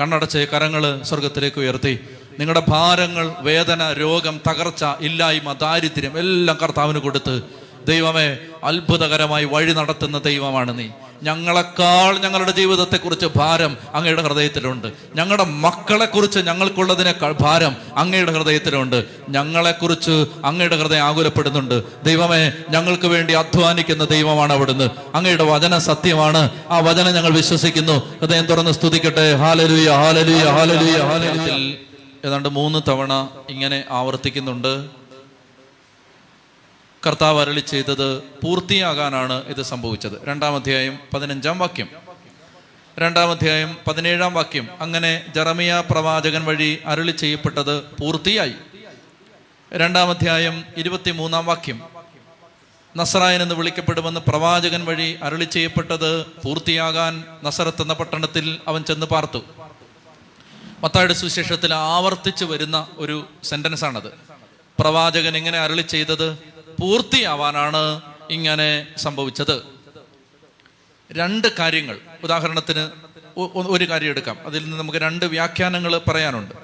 കണ്ണടച്ച് 0.00 0.38
കരങ്ങൾ 0.38 1.02
സ്വർഗത്തിലേക്ക് 1.02 1.60
ഉയർത്തി. 1.60 1.98
നിങ്ങളുടെ 2.38 2.62
ഭാരങ്ങൾ 2.68 3.34
വേദന 3.38 3.92
രോഗം 3.92 4.40
തകർച്ച 4.50 4.84
ഇല്ലായ്മ 5.00 5.52
ദാരിദ്ര്യം 5.52 6.18
എല്ലാം 6.18 6.58
കർത്താവിന് 6.62 6.98
കൊടുത്ത് 6.98 7.42
ദൈവമേ 7.86 8.36
അത്ഭുതകരമായി 8.64 9.44
വഴി 9.44 9.72
നടത്തുന്ന 9.72 10.18
ദൈവമാണ് 10.18 10.78
നീ. 10.78 10.88
ഞങ്ങളെക്കാൾ 11.22 12.18
ഞങ്ങളുടെ 12.18 12.50
ജീവിതത്തെക്കുറിച്ച് 12.50 13.26
ഭാരം 13.36 13.76
അങ്ങയുടെ 13.94 14.22
ഹൃദയത്തിലുണ്ട്. 14.22 14.88
ഞങ്ങളുടെ 15.14 15.44
മക്കളെക്കുറിച്ച് 15.44 16.38
ഞങ്ങൾക്കുള്ളതിനേക്കാൾ 16.38 17.32
ഭാരം 17.40 17.76
അങ്ങയുടെ 17.96 18.32
ഹൃദയത്തിലുണ്ട്. 18.32 19.04
ഞങ്ങളെക്കുറിച്ച് 19.28 20.26
അങ്ങയുടെ 20.44 20.76
ഹൃദയം 20.76 21.02
ആകുലപ്പെടുന്നുണ്ട്. 21.02 22.04
ദൈവമേ 22.04 22.52
ഞങ്ങൾക്ക് 22.70 23.06
വേണ്ടി 23.06 23.32
അധ്വാനിക്കുന്ന 23.32 24.04
ദൈവമാണ് 24.04 24.52
അവിടുന്ന്. 24.52 24.90
അങ്ങയുടെ 25.14 25.44
വചന 25.44 25.78
സത്യമാണ്. 25.78 26.50
ആ 26.70 26.78
വചനം 26.78 27.14
ഞങ്ങൾ 27.14 27.30
വിശ്വസിക്കുന്നു. 27.30 28.18
ഹൃദയം 28.20 28.46
തുറന്ന് 28.46 28.70
സ്തുതിക്കട്ടെ. 28.70 29.34
ഹാലലുയ 29.34 29.90
ഹാലലുയ 29.90 30.44
ഹാലലുയ 30.50 31.02
ഹാലലുയ. 31.02 31.74
ഏതാണ്ട് 32.24 32.48
മൂന്ന് 32.48 32.78
തവണ 32.88 33.28
ഇങ്ങനെ 33.50 33.84
ആവർത്തിക്കുന്നുണ്ട്. 33.90 34.97
കർത്താവ് 37.06 37.40
അരളി 37.40 37.60
ചെയ്തത് 37.60 38.18
പൂർത്തിയാകാനാണ് 38.22 39.44
ഇത് 39.44 39.62
സംഭവിച്ചത്. 39.62 40.12
രണ്ടാം 40.28 40.54
അധ്യായം 40.54 40.98
പതിനഞ്ചാം 41.14 41.58
വാക്യം. 41.58 41.88
രണ്ടാം 42.98 43.30
അധ്യായം 43.30 43.76
പതിനേഴാം 43.88 44.34
വാക്യം. 44.34 44.68
അങ്ങനെ 44.80 45.26
ജറമിയ 45.34 45.84
പ്രവാചകൻ 45.90 46.44
വഴി 46.44 46.78
അരളി 46.86 47.10
ചെയ്യപ്പെട്ടത് 47.10 47.82
പൂർത്തിയായി. 47.82 48.52
രണ്ടാം 49.72 50.10
അധ്യായം 50.10 50.64
ഇരുപത്തിമൂന്നാം 50.76 51.46
വാക്യം. 51.46 51.82
നസറായൻ 52.96 53.42
എന്ന് 53.42 53.54
വിളിക്കപ്പെടുമെന്ന് 53.54 54.20
പ്രവാചകൻ 54.20 54.84
വഴി 54.84 55.18
അരളി 55.22 55.44
ചെയ്യപ്പെട്ടത് 55.44 56.26
പൂർത്തിയാകാൻ 56.26 57.24
നസറത്ത് 57.44 57.82
എന്ന 57.82 57.92
പട്ടണത്തിൽ 57.92 58.58
അവൻ 58.68 58.84
ചെന്ന് 58.84 59.06
പാർത്തു. 59.06 59.38
മത്തായുടെ 60.80 61.14
സുവിശേഷത്തിൽ 61.14 61.74
ആവർത്തിച്ച് 61.74 62.44
വരുന്ന 62.44 62.86
ഒരു 62.96 63.26
സെന്റൻസ് 63.42 63.84
ആണത്. 63.84 64.12
പ്രവാചകൻ 64.80 65.36
എങ്ങനെ 65.36 65.58
അരളി 65.58 65.82
ചെയ്തത്? 65.82 66.57
പൂർത്തിയാവാനാണ് 66.80 68.00
ഇങ്ങനെ 68.30 68.86
സംഭവിച്ചത്. 68.96 69.62
രണ്ട് 71.12 71.48
കാര്യങ്ങൾ. 71.58 71.98
ഉദാഹരണത്തിന് 72.22 72.90
ഒരു 73.54 73.88
കാര്യം 73.88 74.10
എടുക്കാം. 74.10 74.36
അതിൽ 74.46 74.64
നിന്ന് 74.64 74.76
നമുക്ക് 74.76 74.98
രണ്ട് 74.98 75.24
വ്യാഖ്യാനങ്ങൾ 75.24 75.98
പറയാനുണ്ട്. 75.98 76.54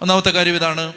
ഒന്നാമത്തെ 0.00 0.30
കാര്യം 0.30 0.56
ഇതാണ്. 0.56 0.92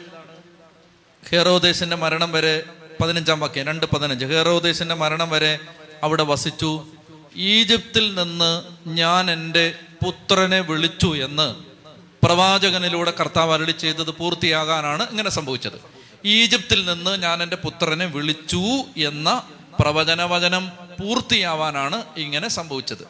ഹേറോദേശിന്റെ 1.30 1.96
മരണം 1.96 2.32
വരെ 2.32 2.62
പതിനഞ്ചാം 3.02 3.40
വാക്യം 3.40 3.66
രണ്ട് 3.66 3.86
പതിനഞ്ച്. 3.86 4.24
ഹേറോദേശിന്റെ 4.24 4.94
മരണം 4.94 5.30
വരെ 5.30 5.58
അവിടെ 6.02 6.22
വസിച്ചു. 6.22 6.86
ഈജിപ്തിൽ 7.36 8.14
നിന്ന് 8.14 8.62
ഞാൻ 8.88 9.30
എന്റെ 9.30 9.74
പുത്രനെ 10.04 10.60
വിളിച്ചു 10.60 11.16
എന്ന് 11.24 11.54
പ്രവാചകനിലൂടെ 12.26 13.12
കർത്താവ് 13.20 13.52
അരളി 13.52 13.72
ചെയ്തത് 13.72 14.10
പൂർത്തിയാകാനാണ് 14.10 15.10
ഇങ്ങനെ 15.10 15.30
സംഭവിച്ചത്. 15.30 16.03
ഈജിപ്തിൽ 16.24 16.84
നിന്ന് 16.84 17.22
ഞാൻ 17.22 17.42
എന്റെ 17.42 17.56
പുത്രനെ 17.56 18.06
വിളിച്ചു 18.06 18.62
എന്ന 18.96 19.42
പ്രവചനവചനം 19.80 20.68
പൂർത്തിയാവാനാണ് 21.00 22.04
ഇങ്ങനെ 22.16 22.48
സംഭവിച്ചത്. 22.48 23.06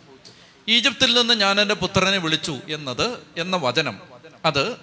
ഈജിപ്തിൽ 0.69 1.15
നിന്ന് 1.15 1.35
ഞാൻ 1.35 1.61
എന്റെ 1.61 1.75
പുത്രനെ 1.75 2.19
വിളിച്ചു 2.19 2.59
എന്നത് 2.69 3.19
എന്ന 3.39 3.57
വചനം. 3.57 4.01
അത് 4.45 4.77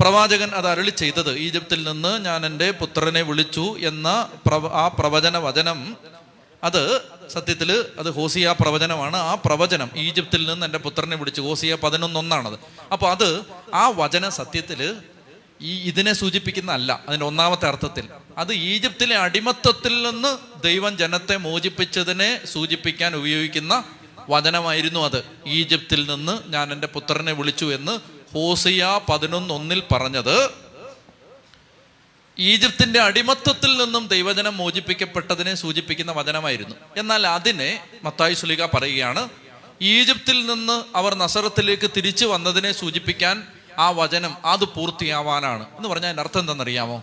പ്രവാചകൻ 0.00 0.50
അത് 0.50 0.66
അരളി 0.66 0.90
ചെയ്തത്. 0.90 1.38
ഈജിപ്തിൽ 1.38 1.88
നിന്ന് 1.88 2.24
ഞാൻ 2.24 2.46
എന്റെ 2.46 2.70
പുത്രനെ 2.70 3.22
വിളിച്ചു 3.22 3.76
എന്ന 3.78 4.28
ആ 4.72 4.88
പ്രവചന 4.88 5.38
വചനം 5.38 5.96
അത് 6.64 7.02
സത്യത്തിൽ 7.28 7.84
അത് 7.98 8.10
ഹോസിയ 8.10 8.54
പ്രവചനമാണ്. 8.60 9.16
ആ 9.16 9.34
പ്രവചനം 9.34 9.90
ഈജിപ്തിൽ 9.96 10.48
നിന്ന് 10.48 10.66
എന്റെ 10.66 10.78
പുത്രനെ 10.78 11.16
വിളിച്ചു. 11.16 11.40
ഹോസിയ 11.40 11.74
പതിനൊന്നൊന്നാണത്. 11.74 12.58
അപ്പോൾ 12.92 13.10
അത് 13.10 13.40
ആ 13.74 13.88
വചന 13.88 14.28
സത്യത്തിൽ 14.28 14.96
ഈ 15.60 15.88
ഇതിനെ 15.88 16.12
സൂചിപ്പിക്കുന്നതല്ല 16.12 17.04
അതിന്റെ 17.08 17.26
ഒന്നാമത്തെ 17.26 17.68
അർത്ഥത്തിൽ. 17.68 18.08
അത് 18.38 18.52
ഈജിപ്തിലെ 18.52 19.16
അടിമത്തത്തിൽ 19.16 20.10
നിന്ന് 20.10 20.38
ദൈവം 20.62 20.96
ജനത്തെ 20.96 21.36
മോചിപ്പിച്ചതിനെ 21.36 22.46
സൂചിപ്പിക്കാൻ 22.46 23.16
ഉപയോഗിക്കുന്ന 23.16 23.84
വചനമായിരുന്നു 24.28 25.00
അത്. 25.00 25.24
ഈജിപ്തിൽ 25.46 26.10
നിന്ന് 26.10 26.40
ഞാൻ 26.48 26.72
എന്റെ 26.72 26.86
പുത്രനെ 26.86 27.32
വിളിച്ചു 27.32 27.74
എന്ന് 27.74 27.98
ഹോസിയ 28.34 29.00
പതിനൊന്നൊന്നിൽ 29.08 29.82
പറഞ്ഞത് 29.92 30.50
ഈജിപ്തിന്റെ 32.38 33.00
അടിമത്തത്തിൽ 33.00 33.76
നിന്നും 33.76 34.06
ദൈവജനം 34.06 34.56
മോചിപ്പിക്കപ്പെട്ടതിനെ 34.56 35.54
സൂചിപ്പിക്കുന്ന 35.54 36.12
വചനമായിരുന്നു. 36.12 36.74
എന്നാൽ 36.96 37.26
അതിനെ 37.26 37.84
മത്തായി 38.04 38.34
സുലിക 38.34 38.66
പറയുകയാണ് 38.66 39.28
ഈജിപ്തിൽ 39.82 40.46
നിന്ന് 40.46 40.96
അവർ 40.96 41.14
നസറത്തിലേക്ക് 41.14 41.90
തിരിച്ചു 41.96 42.26
വന്നതിനെ 42.26 42.72
സൂചിപ്പിക്കാൻ 42.72 43.46
ആ 43.78 43.90
വചനം 43.90 44.46
അത് 44.46 44.64
പൂർത്തിയാവാനാണ്. 44.64 45.76
എന്ന് 45.76 45.88
പറഞ്ഞാൽ 45.88 46.08
അതിന്റെ 46.08 46.22
അർത്ഥം 46.22 46.40
എന്താണെന്നറിയാമോ? 46.40 47.02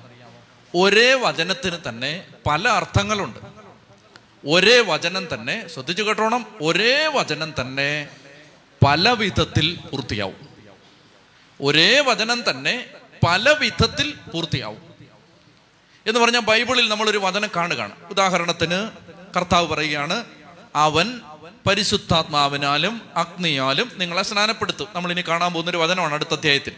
ഒരേ 0.75 1.13
വചനത്തിന് 1.13 1.75
തന്നെ 1.89 2.27
പല 2.47 2.67
അർത്ഥങ്ങളുണ്ട്. 2.67 3.39
ഒരേ 4.47 4.79
വചനം 4.79 5.27
തന്നെ 5.33 5.67
ശ്രദ്ധിച്ചു 5.67 6.03
കേട്ടോണം 6.03 6.45
ഒരേ 6.61 7.07
വചനം 7.07 7.53
തന്നെ 7.61 8.07
പല 8.85 9.09
വിധത്തിൽ 9.09 9.75
പൂർത്തിയാവും. 9.75 10.49
ഒരേ 11.61 11.99
വചനം 11.99 12.49
തന്നെ 12.49 12.85
പല 13.27 13.51
വിധത്തിൽ 13.51 14.13
പൂർത്തിയാവും. 14.33 14.81
എന്ന് 16.07 16.19
പറഞ്ഞാൽ 16.19 16.41
ബൈബിളിൽ 16.41 16.89
നമ്മളൊരു 16.89 17.17
വചനം 17.17 17.49
കാണുകയാണ്. 17.55 17.91
ഉദാഹരണത്തിന് 18.09 18.89
കർത്താവ് 19.35 19.67
പറയുകയാണ് 19.67 20.25
അവൻ 20.75 21.21
പരിശുദ്ധാത്മാവിനാലും 21.65 23.01
അഗ്നിയാലും 23.15 23.91
നിങ്ങളെ 23.97 24.23
സ്നാനപ്പെടുത്തും. 24.23 24.87
നമ്മൾ 24.95 25.11
ഇനി 25.11 25.23
കാണാൻ 25.27 25.53
പോകുന്ന 25.53 25.71
ഒരു 25.71 25.77
വചനമാണ് 25.77 26.13
അടുത്ത 26.13 26.29
അധ്യായത്തിൽ. 26.33 26.71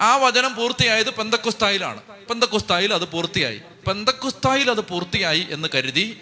ആ 0.00 0.16
വചനം 0.16 0.54
പൂർത്തിയായത് 0.54 1.10
പെന്തക്കുസ്തായിലാണ്. 1.10 2.00
പെന്തക്കുസ്തായിൽ 2.00 2.94
അത് 2.94 3.08
പൂർത്തിയായി. 3.08 3.60
പെന്തക്കുസ്തായിൽ 3.86 4.70
അത് 4.70 4.80
പൂർത്തിയായി 4.80 5.46
എന്ന് 5.50 5.68
കരുതി 5.74 6.20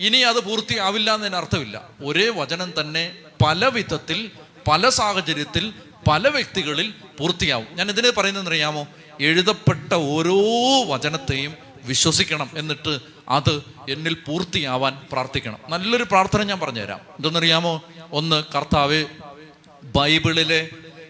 ഇനി 0.00 0.16
അത് 0.16 0.40
പൂർത്തിയാവില്ല 0.44 1.14
എന്നതിന് 1.14 1.36
അർത്ഥമില്ല. 1.36 1.88
ഒരേ 2.04 2.28
വചനം 2.28 2.72
തന്നെ 2.80 3.16
പല 3.44 3.66
വിധത്തിൽ 3.66 4.30
പല 4.68 4.88
സാഹചര്യത്തിൽ 4.88 5.72
പല 6.08 6.28
വ്യക്തികളിൽ 6.28 6.94
പൂർത്തിയാവും. 7.18 7.66
ഞാൻ 7.72 7.88
ഇതിനെ 7.88 8.10
പറയുന്നതെന്ന് 8.10 8.50
അറിയാമോ? 8.50 8.86
എഴുതപ്പെട്ട 9.20 9.94
ഓരോ 9.94 10.38
വചനത്തെയും 10.84 11.54
വിശ്വസിക്കണം 11.82 12.50
എന്നിട്ട് 12.56 12.98
അത് 13.28 13.62
എന്നിൽ 13.88 14.14
പൂർത്തിയാവാൻ 14.14 15.00
പ്രാർത്ഥിക്കണം. 15.12 15.58
നല്ലൊരു 15.68 16.02
പ്രാർത്ഥന 16.02 16.42
ഞാൻ 16.42 16.60
പറഞ്ഞുതരാം. 16.60 16.98
എന്തെന്നറിയാമോ? 16.98 17.82
ഒന്ന് 18.12 18.44
കർത്താവ് 18.54 19.04
ബൈബിളിലെ 19.96 20.68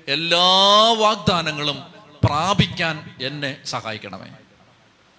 എല്ലാ 0.09 0.93
വാഗ്ദാനങ്ങളും 0.93 1.83
പ്രാപിക്കാൻ 2.25 3.17
എന്നെ 3.23 3.57
സഹായിക്കണമേ. 3.65 4.27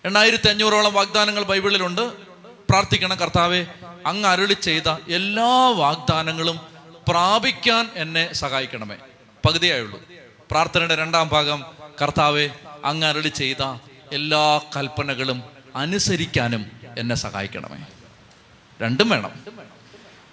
എണ്ണായിരത്തി 0.06 0.50
അഞ്ഞൂറോളം 0.50 0.94
വാഗ്ദാനങ്ങൾ 0.94 1.44
ബൈബിളിലുണ്ട്. 1.44 2.12
പ്രാർത്ഥിക്കണം 2.70 3.16
കർത്താവെ 3.16 3.66
അങ്ങ് 4.06 4.30
അരുളി 4.30 4.54
ചെയ്ത 4.54 4.89
എല്ലാ 4.89 5.70
വാഗ്ദാനങ്ങളും 5.70 6.60
പ്രാപിക്കാൻ 7.08 7.89
എന്നെ 7.96 8.34
സഹായിക്കണമേ. 8.34 8.96
പകുതിയായുള്ളൂ. 9.48 10.02
പ്രാർത്ഥനയുടെ 10.52 10.96
രണ്ടാം 10.96 11.28
ഭാഗം 11.28 11.66
കർത്താവെ 12.02 12.50
അങ്ങ് 12.86 13.08
അരുളി 13.08 13.28
ചെയ്ത 13.28 13.64
എല്ലാ 14.14 14.58
കൽപ്പനകളും 14.78 15.44
അനുസരിക്കാനും 15.76 16.83
എന്നെ 16.98 17.16
സഹായിക്കണമേ. 17.16 17.86
രണ്ടും 18.82 19.10
വേണം. 19.10 19.32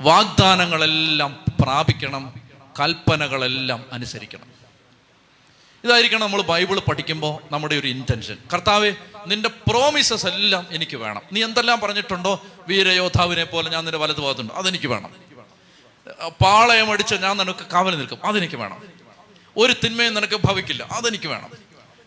വാഗ്ദാനങ്ങളെല്ലാം 0.00 1.44
പ്രാപിക്കണം. 1.60 2.34
കൽപ്പനകളെല്ലാം 2.80 3.84
അനുസരിക്കണം. 3.92 4.60
ഇതായിരിക്കണം 5.84 6.20
നമ്മൾ 6.20 6.42
ബൈബിൾ 6.42 6.78
പഠിക്കുമ്പോൾ 6.78 7.42
നമ്മുടെ 7.52 7.76
ഒരു 7.76 7.86
ഇന്റൻഷൻ 7.86 8.36
കർത്താവ് 8.52 8.92
നിന്റെ 9.26 9.48
പ്രോമിസസ് 9.48 10.26
എല്ലാം 10.26 10.66
എനിക്ക് 10.70 10.96
വേണം. 10.96 11.22
നീ 11.32 11.44
എന്തെല്ലാം 11.44 11.80
പറഞ്ഞിട്ടുണ്ടോ? 11.80 12.44
വീരയോദ്ധാവിനെ 12.68 13.44
പോലെ 13.44 13.70
ഞാൻ 13.70 13.84
നിന്റെ 13.84 13.98
വലതു 13.98 14.20
ഭാഗത്തുണ്ട്. 14.20 14.54
അതെനിക്ക് 14.54 14.86
വേണം. 14.86 15.10
പാളയം 16.28 16.92
അടിച്ച് 16.92 17.14
ഞാൻ 17.14 17.36
നിനക്ക് 17.36 17.66
കാവൽ 17.72 17.98
നിൽക്കും. 17.98 18.18
അതെനിക്ക് 18.24 18.54
വേണം. 18.54 18.82
ഒരു 19.56 19.74
തിന്മയും 19.84 20.14
നിനക്ക് 20.14 20.34
ഭവിക്കില്ല. 20.34 20.82
അതെനിക്ക് 20.82 21.26
വേണം. 21.26 21.50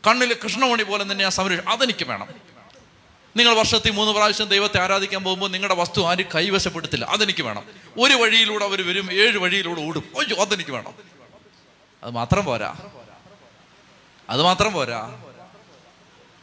കണ്ണിൽ 0.08 0.38
കൃഷ്ണമണി 0.44 0.84
പോലെ 0.84 1.04
നിന്നെ 1.04 1.24
ഞാൻ 1.24 1.32
സംരക്ഷിക്കും. 1.32 1.72
അതെനിക്ക് 1.72 2.06
വേണം. 2.06 2.53
നിങ്ങൾ 3.36 3.54
വർഷത്തിൽ 3.54 3.92
മൂന്ന് 3.92 4.14
പ്രാവശ്യം 4.14 4.48
ദൈവത്തെ 4.48 4.82
ആരാധിക്കാൻ 4.82 5.24
പോകുമ്പോൾ 5.24 5.52
നിങ്ങളുടെ 5.52 5.76
വസ്തു 5.76 6.02
ആരും 6.02 6.26
കൈവശപ്പെടുത്തില്ല. 6.36 7.06
അതെനിക്ക് 7.06 7.44
വേണം. 7.44 7.64
ഒരു 8.00 8.14
വഴിയിലൂടെ 8.14 8.66
അവർ 8.66 8.88
വരും 8.88 9.14
ഏഴ് 9.14 9.38
വഴിയിലൂടെ 9.38 9.82
ഓടും. 9.82 10.04
അയ്യോ 10.20 10.42
അതെനിക്ക് 10.42 10.72
വേണം. 10.72 10.94
അത് 12.04 12.14
മാത്രം 12.14 12.46
പോരാ. 12.46 12.76
അത് 14.30 14.44
മാത്രം 14.44 14.74
പോരാ. 14.74 15.24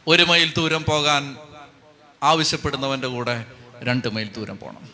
ഒരു 0.07 0.23
മൈൽ 0.23 0.53
ദൂരം 0.53 0.83
പോകാൻ 0.83 1.37
ആവശ്യപ്പെടുന്നവന്റെ 2.23 3.07
കൂടെ 3.07 3.45
രണ്ട് 3.83 4.13
മൈൽ 4.13 4.33
ദൂരം 4.33 4.57
പോകണം 4.57 4.89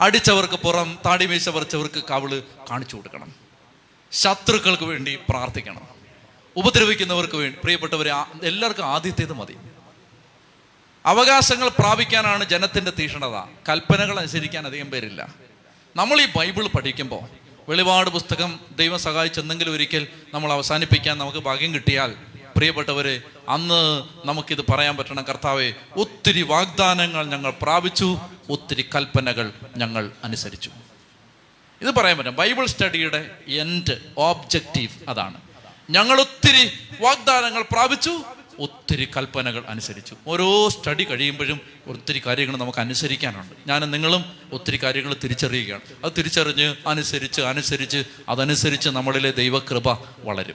അടിച്ചവർക്ക് 0.00 0.54
പുറം 0.54 0.98
താടി 1.06 1.26
മീശ 1.26 1.48
പറിച്ചവർക്ക് 1.48 2.02
കവിൾ 2.10 2.42
കാണിച്ചു 2.70 2.96
കൊടുക്കണം. 2.96 3.34
ശത്രുക്കൾക്ക് 4.12 4.82
വേണ്ടി 4.82 5.18
പ്രാർത്ഥിക്കണം. 5.28 5.88
ഉപദ്രവിക്കുന്നവർക്ക് 6.56 7.34
വേണ്ടി 7.34 7.58
പ്രിയപ്പെട്ടവരെ 7.64 8.12
എല്ലാവർക്കും 8.42 8.86
ആദ്യത്തേത് 8.86 9.32
മതി. 9.32 9.56
അവകാശങ്ങൾ 11.06 11.68
പ്രാപിക്കാനാണ് 11.68 12.44
ജനത്തിന്റെ 12.44 12.92
തീഷ്ണത. 12.98 13.38
കൽപ്പനകൾ 13.68 14.18
അനുസരിക്കാൻ 14.18 14.66
അധികം 14.66 14.90
പേരില്ല. 14.90 15.34
നമ്മൾ 15.96 16.20
ഈ 16.20 16.26
ബൈബിൾ 16.36 16.66
പഠിക്കുമ്പോൾ 16.66 17.28
വെളിപാട് 17.68 18.10
പുസ്തകം 18.10 18.60
ദൈവം 18.76 18.98
സഹായിച്ചെന്തെങ്കിലും 18.98 19.72
ഒരിക്കൽ 19.72 20.06
നമ്മൾ 20.34 20.52
അവസാനിപ്പിക്കാൻ 20.52 21.18
നമുക്ക് 21.18 21.38
ഭാഗ്യം 21.38 21.74
കിട്ടിയാൽ 21.74 22.16
പ്രിയപ്പെട്ടവരെ 22.56 23.22
അന്ന് 23.48 24.02
നമുക്കിത് 24.28 24.72
പറയാൻ 24.72 24.96
പറ്റണം. 24.96 25.24
കർത്താവെ 25.24 25.72
ഒത്തിരി 25.96 26.42
വാഗ്ദാനങ്ങൾ 26.42 27.26
ഞങ്ങൾ 27.26 27.50
പ്രാപിച്ചു 27.50 28.20
ഒത്തിരി 28.50 28.88
കൽപ്പനകൾ 28.94 29.52
ഞങ്ങൾ 29.76 30.12
അനുസരിച്ചു. 30.24 30.70
ഇത് 31.82 31.90
പറയാൻ 31.90 32.18
പറ്റും. 32.18 32.36
ബൈബിൾ 32.36 32.66
സ്റ്റഡിയുടെ 32.66 33.30
എൻഡ് 33.48 33.98
ഓബ്ജക്റ്റീവ് 34.18 35.10
അതാണ്. 35.10 35.40
ഞങ്ങൾ 35.90 36.20
ഒത്തിരി 36.20 36.78
വാഗ്ദാനങ്ങൾ 37.00 37.62
പ്രാപിച്ചു 37.62 38.24
ഒത്തിരി 38.60 39.08
കൽപ്പനകൾ 39.16 39.64
അനുസരിച്ചു. 39.68 40.16
ഓരോ 40.26 40.68
സ്റ്റഡി 40.68 41.04
കഴിയുമ്പോഴും 41.04 41.60
ഒത്തിരി 41.86 42.22
കാര്യങ്ങൾ 42.26 42.56
നമുക്ക് 42.56 42.78
അനുസരിക്കാനുണ്ട്. 42.78 43.54
ഞാൻ 43.66 43.90
നിങ്ങളും 43.90 44.24
ഒത്തിരി 44.52 44.76
കാര്യങ്ങൾ 44.82 45.16
തിരിച്ചറിയുകയാണ്. 45.24 45.80
അത് 46.04 46.12
തിരിച്ചറിഞ്ഞ് 46.18 46.88
അനുസരിച്ച് 46.88 47.40
അനുസരിച്ച് 47.40 48.04
അതനുസരിച്ച് 48.28 48.88
നമ്മളിലെ 48.88 49.30
ദൈവകൃപ 49.30 49.92
വളരും. 50.24 50.54